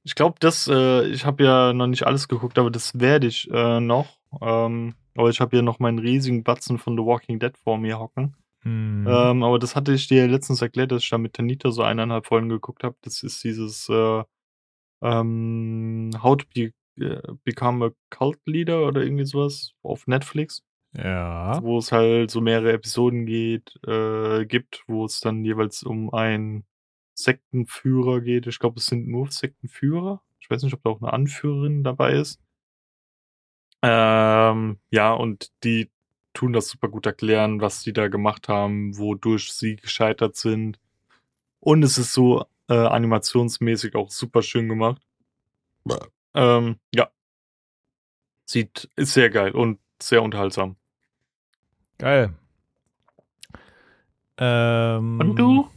Ich 0.05 0.15
glaube, 0.15 0.37
das, 0.41 0.69
äh, 0.69 1.07
ich 1.09 1.25
habe 1.25 1.45
ja 1.45 1.73
noch 1.73 1.87
nicht 1.87 2.07
alles 2.07 2.29
geguckt, 2.29 2.59
aber 2.59 2.71
das 2.71 2.99
werde 3.01 3.27
ich 3.27 3.51
äh, 3.51 3.81
noch. 3.81 4.19
Ähm, 4.41 4.95
aber 5.17 5.31
ich 5.31 5.41
habe 5.41 5.57
hier 5.57 5.63
noch 5.63 5.79
meinen 5.79 5.99
riesigen 5.99 6.45
Batzen 6.45 6.79
von 6.79 6.97
The 6.97 7.05
Walking 7.05 7.39
Dead 7.39 7.57
vor 7.57 7.79
mir 7.79 7.99
hocken. 7.99 8.37
Mhm. 8.63 9.07
Ähm, 9.09 9.43
aber 9.43 9.59
das 9.59 9.77
hatte 9.77 9.93
ich 9.93 10.09
dir 10.09 10.27
letztens 10.27 10.61
erklärt, 10.61 10.93
dass 10.93 11.03
ich 11.03 11.11
da 11.11 11.19
mit 11.19 11.35
Tanita 11.35 11.71
so 11.71 11.83
eineinhalb 11.83 12.27
Folgen 12.27 12.49
geguckt 12.49 12.85
habe. 12.85 12.97
Das 13.03 13.23
ist 13.23 13.43
dieses 13.45 13.89
äh, 13.89 14.25
ähm, 15.03 16.11
How 16.21 16.37
to 16.37 16.47
be, 16.53 16.73
äh, 17.01 17.23
Become 17.45 17.87
a 17.87 17.91
Cult 18.11 18.41
Leader 18.45 18.87
oder 18.87 19.03
irgendwie 19.03 19.25
sowas 19.25 19.73
auf 19.83 20.07
Netflix. 20.07 20.66
Ja. 20.97 21.63
Wo 21.63 21.79
es 21.79 21.93
halt 21.93 22.31
so 22.31 22.41
mehrere 22.41 22.73
Episoden 22.73 23.27
geht, 23.27 23.79
äh, 23.87 24.47
gibt, 24.47 24.85
wo 24.87 25.05
es 25.05 25.21
dann 25.21 25.45
jeweils 25.45 25.83
um 25.83 26.13
einen 26.13 26.65
Sektenführer 27.15 28.21
geht. 28.21 28.47
Ich 28.47 28.59
glaube, 28.59 28.79
es 28.79 28.87
sind 28.87 29.07
nur 29.09 29.31
Sektenführer. 29.31 30.23
Ich 30.39 30.51
weiß 30.51 30.63
nicht, 30.63 30.75
ob 30.75 30.83
da 30.83 30.91
auch 30.91 31.03
eine 31.03 31.13
Anführerin 31.13 31.83
dabei 31.83 32.13
ist. 32.15 32.41
Ähm, 33.83 34.79
ja, 34.91 35.13
und 35.13 35.53
die 35.65 35.91
tun 36.33 36.53
das 36.53 36.69
super 36.69 36.89
gut 36.89 37.07
erklären, 37.07 37.61
was 37.61 37.83
die 37.83 37.93
da 37.93 38.09
gemacht 38.09 38.49
haben, 38.49 38.97
wodurch 38.99 39.53
sie 39.53 39.77
gescheitert 39.77 40.37
sind. 40.37 40.79
Und 41.61 41.83
es 41.83 41.99
ist 41.99 42.13
so 42.13 42.45
äh, 42.69 42.75
animationsmäßig 42.75 43.95
auch 43.97 44.11
super 44.11 44.43
schön 44.43 44.69
gemacht. 44.69 45.03
Ähm, 46.35 46.79
ja. 46.95 47.11
Sieht, 48.45 48.91
ist 48.97 49.15
sehr 49.15 49.31
geil 49.31 49.53
und 49.53 49.81
sehr 50.01 50.23
unterhaltsam. 50.23 50.77
Geil. 51.99 52.35
Ähm, 54.39 55.21
und 55.21 55.37
du? 55.37 55.69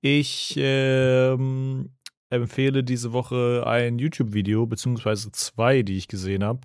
Ich 0.00 0.54
ähm, 0.56 1.90
empfehle 2.30 2.82
diese 2.84 3.12
Woche 3.12 3.64
ein 3.66 3.98
YouTube-Video, 3.98 4.66
beziehungsweise 4.66 5.32
zwei, 5.32 5.82
die 5.82 5.96
ich 5.96 6.08
gesehen 6.08 6.44
habe. 6.44 6.60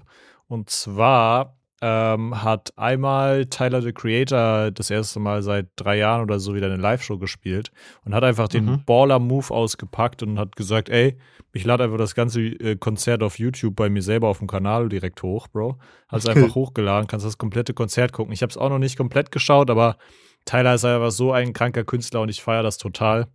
Und 0.47 0.69
zwar 0.69 1.56
ähm, 1.81 2.43
hat 2.43 2.73
einmal 2.75 3.45
Tyler 3.45 3.81
the 3.81 3.93
Creator 3.93 4.71
das 4.71 4.89
erste 4.89 5.19
Mal 5.19 5.43
seit 5.43 5.67
drei 5.75 5.97
Jahren 5.97 6.23
oder 6.23 6.39
so 6.39 6.55
wieder 6.55 6.67
eine 6.67 6.77
Live-Show 6.77 7.19
gespielt 7.19 7.71
und 8.03 8.15
hat 8.15 8.23
einfach 8.23 8.47
den 8.47 8.65
mhm. 8.65 8.85
Baller-Move 8.85 9.53
ausgepackt 9.53 10.23
und 10.23 10.39
hat 10.39 10.55
gesagt, 10.55 10.89
ey, 10.89 11.17
ich 11.53 11.65
lade 11.65 11.83
einfach 11.83 11.97
das 11.97 12.15
ganze 12.15 12.41
äh, 12.41 12.75
Konzert 12.75 13.21
auf 13.21 13.37
YouTube 13.37 13.75
bei 13.75 13.89
mir 13.89 14.01
selber 14.01 14.27
auf 14.27 14.39
dem 14.39 14.47
Kanal 14.47 14.89
direkt 14.89 15.21
hoch, 15.21 15.47
Bro. 15.47 15.77
Hat 16.07 16.19
es 16.19 16.27
einfach 16.27 16.55
hochgeladen, 16.55 17.07
kannst 17.07 17.25
das 17.25 17.37
komplette 17.37 17.73
Konzert 17.73 18.11
gucken. 18.11 18.33
Ich 18.33 18.41
habe 18.41 18.49
es 18.49 18.57
auch 18.57 18.69
noch 18.69 18.79
nicht 18.79 18.97
komplett 18.97 19.31
geschaut, 19.31 19.69
aber 19.69 19.97
Tyler 20.45 20.73
ist 20.73 20.85
einfach 20.85 21.11
so 21.11 21.31
ein 21.31 21.53
kranker 21.53 21.83
Künstler 21.83 22.21
und 22.21 22.29
ich 22.29 22.41
feiere 22.41 22.63
das 22.63 22.77
total, 22.77 23.27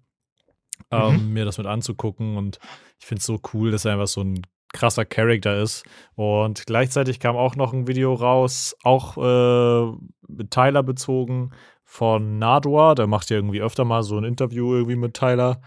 ähm, 0.91 1.29
mhm. 1.29 1.33
mir 1.33 1.45
das 1.45 1.59
mit 1.59 1.67
anzugucken 1.67 2.37
und 2.37 2.59
ich 2.99 3.07
finde 3.07 3.21
es 3.21 3.27
so 3.27 3.41
cool, 3.53 3.71
dass 3.71 3.85
er 3.85 3.93
einfach 3.93 4.09
so 4.09 4.23
ein 4.23 4.43
krasser 4.73 5.05
Charakter 5.05 5.61
ist. 5.61 5.85
Und 6.15 6.67
gleichzeitig 6.67 7.21
kam 7.21 7.37
auch 7.37 7.57
noch 7.57 7.73
ein 7.73 7.87
Video 7.87 8.15
raus, 8.15 8.77
auch 8.83 9.17
äh, 9.17 9.93
mit 10.29 10.51
Tyler 10.51 10.83
bezogen, 10.83 11.51
von 11.85 12.39
Nadua. 12.39 12.95
Der 12.95 13.07
macht 13.07 13.31
ja 13.31 13.37
irgendwie 13.37 13.61
öfter 13.61 13.85
mal 13.85 14.03
so 14.03 14.17
ein 14.17 14.25
Interview 14.25 14.75
irgendwie 14.75 14.97
mit 14.97 15.15
Tyler. 15.15 15.61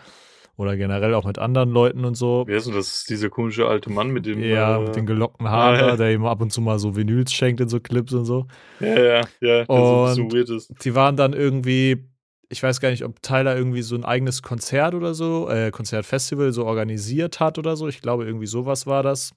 Oder 0.58 0.78
generell 0.78 1.14
auch 1.14 1.26
mit 1.26 1.38
anderen 1.38 1.70
Leuten 1.70 2.06
und 2.06 2.16
so. 2.16 2.46
Wer 2.48 2.58
ist 2.58 2.68
denn 2.68 2.76
das? 2.76 3.04
Dieser 3.04 3.30
komische 3.30 3.68
alte 3.68 3.92
Mann 3.92 4.10
mit 4.12 4.26
dem. 4.26 4.42
Ja, 4.42 4.78
äh, 4.78 4.84
mit 4.86 4.96
den 4.96 5.06
gelockten 5.06 5.50
Haaren, 5.50 5.82
ah, 5.82 5.88
ja. 5.90 5.98
der 5.98 6.14
ihm 6.14 6.26
ab 6.26 6.42
und 6.42 6.52
zu 6.52 6.62
mal 6.62 6.80
so 6.80 6.96
Vinyls 6.96 7.34
schenkt 7.34 7.60
in 7.60 7.68
so 7.68 7.82
Clips 7.82 8.14
und 8.14 8.24
so. 8.24 8.48
Ja, 8.80 9.00
ja, 9.02 9.22
ja. 9.42 9.66
Und 9.66 10.32
so 10.32 10.38
ist. 10.38 10.74
die 10.84 10.96
waren 10.96 11.18
dann 11.18 11.34
irgendwie 11.34 12.08
ich 12.50 12.62
weiß 12.62 12.80
gar 12.80 12.90
nicht, 12.90 13.04
ob 13.04 13.22
Tyler 13.22 13.56
irgendwie 13.56 13.82
so 13.82 13.96
ein 13.96 14.06
eigenes 14.06 14.42
Konzert 14.42 14.94
oder 14.94 15.14
so, 15.14 15.50
äh, 15.50 15.72
Konzertfestival 15.72 16.52
so 16.52 16.66
organisiert 16.66 17.40
hat 17.40 17.58
oder 17.58 17.76
so. 17.76 17.88
Ich 17.88 18.02
glaube, 18.02 18.26
irgendwie 18.26 18.48
sowas 18.48 18.88
war 18.88 19.04
das. 19.04 19.34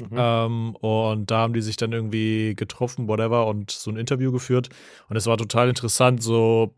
Mhm. 0.00 0.16
Ähm, 0.16 0.76
und 0.76 1.30
da 1.30 1.38
haben 1.38 1.52
die 1.52 1.60
sich 1.60 1.76
dann 1.76 1.92
irgendwie 1.92 2.54
getroffen, 2.56 3.08
whatever, 3.08 3.46
und 3.46 3.70
so 3.70 3.90
ein 3.90 3.96
Interview 3.96 4.32
geführt. 4.32 4.70
Und 5.08 5.16
es 5.16 5.26
war 5.26 5.36
total 5.36 5.68
interessant, 5.68 6.22
so 6.22 6.74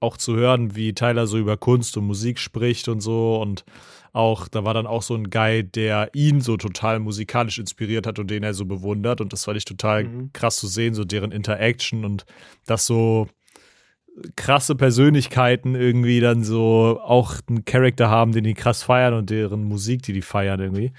auch 0.00 0.16
zu 0.16 0.34
hören, 0.34 0.74
wie 0.74 0.92
Tyler 0.92 1.26
so 1.26 1.38
über 1.38 1.56
Kunst 1.56 1.96
und 1.96 2.04
Musik 2.04 2.38
spricht 2.38 2.88
und 2.88 3.00
so. 3.00 3.40
Und 3.40 3.64
auch, 4.12 4.48
da 4.48 4.64
war 4.64 4.74
dann 4.74 4.86
auch 4.86 5.02
so 5.02 5.14
ein 5.14 5.30
Guy, 5.30 5.62
der 5.62 6.10
ihn 6.14 6.40
so 6.40 6.56
total 6.56 6.98
musikalisch 6.98 7.58
inspiriert 7.58 8.06
hat 8.06 8.18
und 8.18 8.30
den 8.30 8.42
er 8.42 8.54
so 8.54 8.64
bewundert. 8.64 9.20
Und 9.20 9.32
das 9.32 9.44
fand 9.44 9.58
ich 9.58 9.64
total 9.64 10.04
mhm. 10.04 10.32
krass 10.32 10.56
zu 10.56 10.66
sehen, 10.66 10.94
so 10.94 11.04
deren 11.04 11.32
Interaction 11.32 12.04
und 12.04 12.24
das 12.66 12.86
so 12.86 13.28
krasse 14.36 14.74
Persönlichkeiten 14.74 15.74
irgendwie 15.74 16.20
dann 16.20 16.42
so 16.42 17.00
auch 17.02 17.34
einen 17.48 17.64
Charakter 17.64 18.08
haben, 18.08 18.32
den 18.32 18.44
die 18.44 18.54
krass 18.54 18.82
feiern 18.82 19.14
und 19.14 19.30
deren 19.30 19.64
Musik, 19.64 20.02
die 20.02 20.12
die 20.12 20.22
feiern 20.22 20.60
irgendwie. 20.60 20.92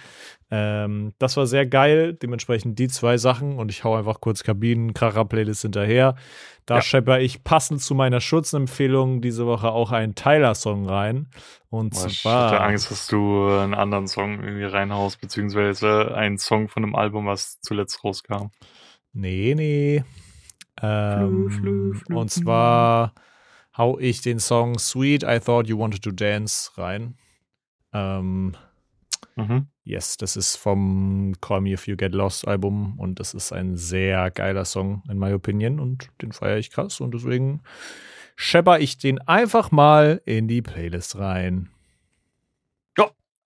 Ähm, 0.50 1.14
das 1.20 1.36
war 1.36 1.46
sehr 1.46 1.66
geil. 1.66 2.14
Dementsprechend 2.14 2.80
die 2.80 2.88
zwei 2.88 3.18
Sachen 3.18 3.58
und 3.58 3.70
ich 3.70 3.84
hau 3.84 3.96
einfach 3.96 4.22
kurz 4.22 4.44
Kabinen-Kracher-Playlist 4.44 5.64
hinterher. 5.64 6.16
Da 6.66 6.76
ja. 6.76 6.82
schepper 6.82 7.20
ich 7.20 7.44
passend 7.44 7.82
zu 7.82 7.96
meiner 7.96 8.22
Schutzempfehlung 8.22 9.22
diese 9.22 9.46
Woche 9.46 9.70
auch 9.70 9.92
einen 9.92 10.16
Tyler-Song 10.16 10.88
rein. 10.88 11.28
Und 11.70 11.94
Boah, 11.94 12.08
zwar. 12.08 12.48
Ich 12.48 12.54
hatte 12.54 12.62
Angst, 12.62 12.92
dass 12.92 13.08
du 13.08 13.48
einen 13.50 13.74
anderen 13.74 14.08
Song 14.08 14.42
irgendwie 14.44 14.66
reinhaust, 14.66 15.20
beziehungsweise 15.20 16.16
einen 16.16 16.38
Song 16.38 16.70
von 16.70 16.84
einem 16.84 16.96
Album, 16.96 17.26
was 17.26 17.60
zuletzt 17.62 18.04
rauskam. 18.04 18.48
Nee, 19.14 19.54
nee. 19.56 20.04
Ähm, 20.82 21.50
flü, 21.50 21.50
flü, 21.50 21.94
flü, 21.96 22.16
und 22.16 22.30
zwar 22.30 23.14
hau 23.78 23.98
ich 24.00 24.22
den 24.22 24.40
Song 24.40 24.78
Sweet 24.78 25.24
I 25.24 25.40
Thought 25.40 25.68
You 25.68 25.78
Wanted 25.80 26.04
to 26.04 26.12
Dance 26.12 26.72
rein. 26.78 27.16
Ähm, 27.94 28.56
mhm. 29.36 29.68
Yes, 29.84 30.18
das 30.18 30.36
ist 30.36 30.58
vom 30.58 31.34
Call 31.40 31.62
Me 31.62 31.72
If 31.72 31.88
You 31.88 31.96
Get 31.96 32.14
Lost 32.14 32.48
Album 32.48 33.00
und 33.00 33.20
das 33.20 33.34
ist 33.34 33.54
ein 33.54 33.78
sehr 33.78 34.30
geiler 34.32 34.66
Song 34.66 35.04
in 35.10 35.18
my 35.18 35.32
opinion 35.34 35.80
und 35.80 36.10
den 36.22 36.32
feiere 36.32 36.58
ich 36.58 36.72
krass 36.72 37.00
und 37.00 37.14
deswegen 37.14 37.62
schepper 38.36 38.80
ich 38.80 38.98
den 38.98 39.20
einfach 39.22 39.72
mal 39.72 40.22
in 40.26 40.48
die 40.48 40.62
Playlist 40.62 41.18
rein. 41.18 41.70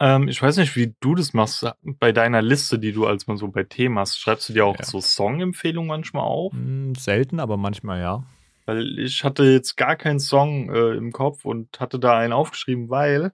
Ähm, 0.02 0.28
ich 0.28 0.42
weiß 0.42 0.58
nicht, 0.58 0.76
wie 0.76 0.96
du 1.00 1.14
das 1.14 1.34
machst 1.34 1.64
bei 1.84 2.12
deiner 2.12 2.42
Liste, 2.42 2.80
die 2.80 2.92
du 2.92 3.06
als 3.06 3.28
mal 3.28 3.38
so 3.38 3.50
bei 3.50 3.64
Themen 3.64 4.00
hast. 4.00 4.18
Schreibst 4.18 4.50
du 4.50 4.54
dir 4.54 4.66
auch 4.66 4.80
ja. 4.80 4.84
so 4.84 5.00
Song-Empfehlungen 5.00 5.88
manchmal 5.88 6.24
auf? 6.24 6.54
Hm, 6.54 6.96
selten, 6.96 7.40
aber 7.40 7.56
manchmal 7.56 8.02
ja. 8.02 8.24
Weil 8.66 8.98
ich 8.98 9.24
hatte 9.24 9.44
jetzt 9.44 9.78
gar 9.78 9.96
keinen 9.96 10.20
Song 10.20 10.74
äh, 10.74 10.96
im 10.96 11.12
Kopf 11.12 11.46
und 11.46 11.80
hatte 11.80 12.00
da 12.00 12.18
einen 12.18 12.34
aufgeschrieben, 12.34 12.90
weil 12.90 13.32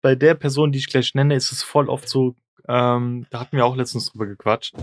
bei 0.00 0.14
der 0.14 0.34
Person, 0.34 0.72
die 0.72 0.78
ich 0.78 0.88
gleich 0.88 1.14
nenne, 1.14 1.34
ist 1.34 1.52
es 1.52 1.62
voll 1.62 1.90
oft 1.90 2.08
so, 2.08 2.34
ähm, 2.66 3.26
da 3.28 3.40
hatten 3.40 3.58
wir 3.58 3.66
auch 3.66 3.76
letztens 3.76 4.10
drüber 4.10 4.24
gequatscht, 4.24 4.74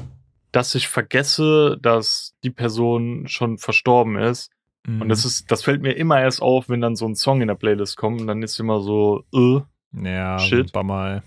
dass 0.52 0.76
ich 0.76 0.88
vergesse, 0.88 1.80
dass 1.82 2.36
die 2.44 2.52
Person 2.52 3.28
schon 3.28 3.58
verstorben 3.58 4.18
ist. 4.18 4.52
Mhm. 4.86 5.02
Und 5.02 5.10
das 5.10 5.26
ist, 5.26 5.50
das 5.50 5.64
fällt 5.64 5.82
mir 5.82 5.94
immer 5.94 6.22
erst 6.22 6.44
auf, 6.44 6.70
wenn 6.70 6.82
dann 6.82 6.96
so 6.96 7.08
ein 7.08 7.16
Song 7.16 7.42
in 7.42 7.48
der 7.48 7.56
Playlist 7.56 7.98
kommt 7.98 8.22
und 8.22 8.28
dann 8.28 8.44
ist 8.44 8.60
immer 8.60 8.82
so, 8.82 9.24
äh, 9.34 9.62
ja, 10.04 10.40
shit. 10.40 10.72
Bummer. 10.72 11.24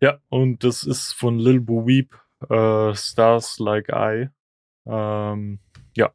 Ja, 0.00 0.18
und 0.28 0.62
das 0.62 0.84
ist 0.84 1.12
von 1.12 1.38
Lil 1.38 1.60
Boo 1.60 1.86
Weep, 1.86 2.14
äh, 2.48 2.94
Stars 2.94 3.58
Like 3.58 3.88
I. 3.88 4.28
Ähm, 4.86 5.58
ja, 5.96 6.12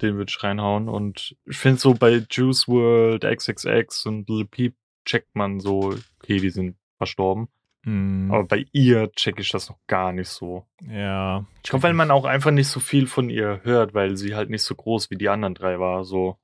den 0.00 0.16
würde 0.16 0.30
ich 0.30 0.42
reinhauen. 0.42 0.88
Und 0.88 1.36
ich 1.44 1.58
finde 1.58 1.80
so 1.80 1.94
bei 1.94 2.24
Juice 2.30 2.66
World, 2.68 3.24
XXX 3.24 4.06
und 4.06 4.28
Lil 4.28 4.46
Peep 4.46 4.74
checkt 5.04 5.34
man 5.34 5.60
so, 5.60 5.94
okay, 6.22 6.38
die 6.38 6.50
sind 6.50 6.76
verstorben. 6.96 7.48
Mm. 7.84 8.30
Aber 8.30 8.44
bei 8.44 8.66
ihr 8.72 9.10
checke 9.12 9.40
ich 9.40 9.50
das 9.50 9.70
noch 9.70 9.78
gar 9.86 10.12
nicht 10.12 10.28
so. 10.28 10.66
Ja. 10.86 11.44
Ich 11.62 11.70
glaube, 11.70 11.84
weil 11.84 11.94
man 11.94 12.10
auch 12.10 12.24
einfach 12.24 12.50
nicht 12.50 12.68
so 12.68 12.80
viel 12.80 13.06
von 13.06 13.30
ihr 13.30 13.60
hört, 13.64 13.94
weil 13.94 14.16
sie 14.16 14.34
halt 14.34 14.50
nicht 14.50 14.62
so 14.62 14.74
groß 14.74 15.10
wie 15.10 15.16
die 15.16 15.28
anderen 15.28 15.54
drei 15.54 15.78
war. 15.78 16.04
So. 16.04 16.36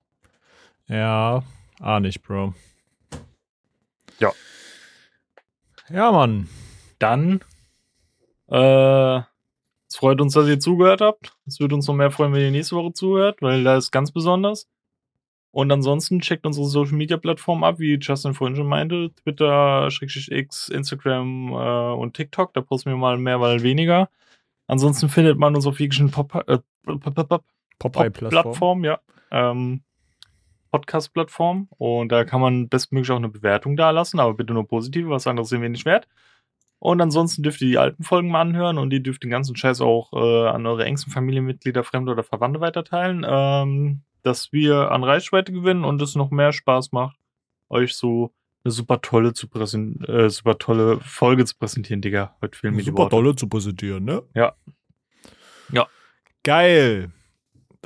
Ja, 0.88 1.42
ah 1.80 2.00
nicht, 2.00 2.22
Bro. 2.22 2.54
Ja. 4.18 4.32
Ja, 5.90 6.10
Mann. 6.12 6.48
Dann, 6.98 7.40
äh, 8.50 9.20
es 9.88 9.96
freut 9.96 10.20
uns, 10.20 10.34
dass 10.34 10.48
ihr 10.48 10.58
zugehört 10.58 11.00
habt. 11.00 11.36
Es 11.46 11.60
würde 11.60 11.74
uns 11.74 11.86
noch 11.86 11.94
mehr 11.94 12.10
freuen, 12.10 12.32
wenn 12.32 12.42
ihr 12.42 12.50
nächste 12.50 12.76
Woche 12.76 12.92
zuhört, 12.92 13.42
weil 13.42 13.64
da 13.64 13.76
ist 13.76 13.92
ganz 13.92 14.10
besonders. 14.10 14.68
Und 15.52 15.72
ansonsten 15.72 16.20
checkt 16.20 16.44
unsere 16.44 16.66
Social 16.66 16.96
Media 16.96 17.16
Plattform 17.16 17.64
ab, 17.64 17.78
wie 17.78 17.98
Justin 17.98 18.34
vorhin 18.34 18.56
schon 18.56 18.66
meinte. 18.66 19.10
Twitter, 19.22 19.88
X, 20.02 20.68
Instagram 20.68 21.48
äh, 21.48 21.94
und 21.94 22.14
TikTok. 22.14 22.52
Da 22.52 22.60
posten 22.60 22.90
wir 22.90 22.96
mal 22.96 23.16
mehr, 23.16 23.38
mal 23.38 23.62
weniger. 23.62 24.10
Ansonsten 24.66 25.08
findet 25.08 25.38
man 25.38 25.54
uns 25.54 25.66
auf 25.66 25.80
jeglichen 25.80 26.10
Pop, 26.10 26.34
äh, 26.46 26.58
Pop-Plattform, 27.78 28.84
ja. 28.84 29.00
Ähm, 29.30 29.82
Podcast-Plattform. 30.76 31.68
Und 31.78 32.12
da 32.12 32.24
kann 32.24 32.40
man 32.40 32.68
bestmöglich 32.68 33.10
auch 33.10 33.16
eine 33.16 33.28
Bewertung 33.28 33.76
da 33.76 33.90
lassen, 33.90 34.20
aber 34.20 34.34
bitte 34.34 34.52
nur 34.52 34.68
positive, 34.68 35.08
was 35.08 35.26
anderes 35.26 35.48
sind 35.48 35.62
wir 35.62 35.68
nicht 35.68 35.86
wert. 35.86 36.06
Und 36.78 37.00
ansonsten 37.00 37.42
dürft 37.42 37.62
ihr 37.62 37.68
die 37.68 37.78
alten 37.78 38.02
Folgen 38.02 38.28
mal 38.28 38.42
anhören 38.42 38.78
und 38.78 38.92
ihr 38.92 39.00
dürft 39.00 39.22
den 39.22 39.30
ganzen 39.30 39.56
Scheiß 39.56 39.80
auch 39.80 40.12
äh, 40.12 40.48
an 40.48 40.66
eure 40.66 40.84
engsten 40.84 41.12
Familienmitglieder, 41.12 41.82
Fremde 41.84 42.12
oder 42.12 42.22
Verwandte 42.22 42.60
weiterteilen. 42.60 43.24
Ähm, 43.26 44.02
dass 44.22 44.52
wir 44.52 44.90
an 44.90 45.04
Reichweite 45.04 45.52
gewinnen 45.52 45.84
und 45.84 46.02
es 46.02 46.16
noch 46.16 46.30
mehr 46.30 46.52
Spaß 46.52 46.92
macht, 46.92 47.16
euch 47.68 47.94
so 47.94 48.32
eine 48.64 48.72
super 48.72 49.00
tolle, 49.00 49.32
zu 49.32 49.46
äh, 49.48 50.28
super 50.28 50.58
tolle 50.58 50.98
Folge 51.00 51.44
zu 51.44 51.56
präsentieren, 51.56 52.02
Digga. 52.02 52.36
Heute 52.42 52.58
fehlen 52.58 52.74
mir 52.74 52.82
super 52.82 53.04
die 53.04 53.10
tolle 53.10 53.36
zu 53.36 53.48
präsentieren, 53.48 54.04
ne? 54.04 54.22
Ja. 54.34 54.54
Ja. 55.70 55.86
Geil. 56.42 57.12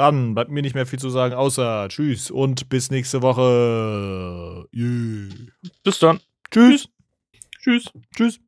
Dann 0.01 0.35
bleibt 0.35 0.51
mir 0.51 0.63
nicht 0.63 0.75
mehr 0.75 0.87
viel 0.87 0.99
zu 0.99 1.11
sagen, 1.11 1.35
außer 1.35 1.87
Tschüss 1.91 2.31
und 2.31 2.71
bis 2.71 2.91
nächste 2.91 3.21
Woche. 3.21 4.67
Yeah. 4.75 5.29
Bis 5.85 5.99
dann. 5.99 6.21
Tschüss. 6.51 6.89
Tschüss. 7.63 7.85
Tschüss. 8.17 8.41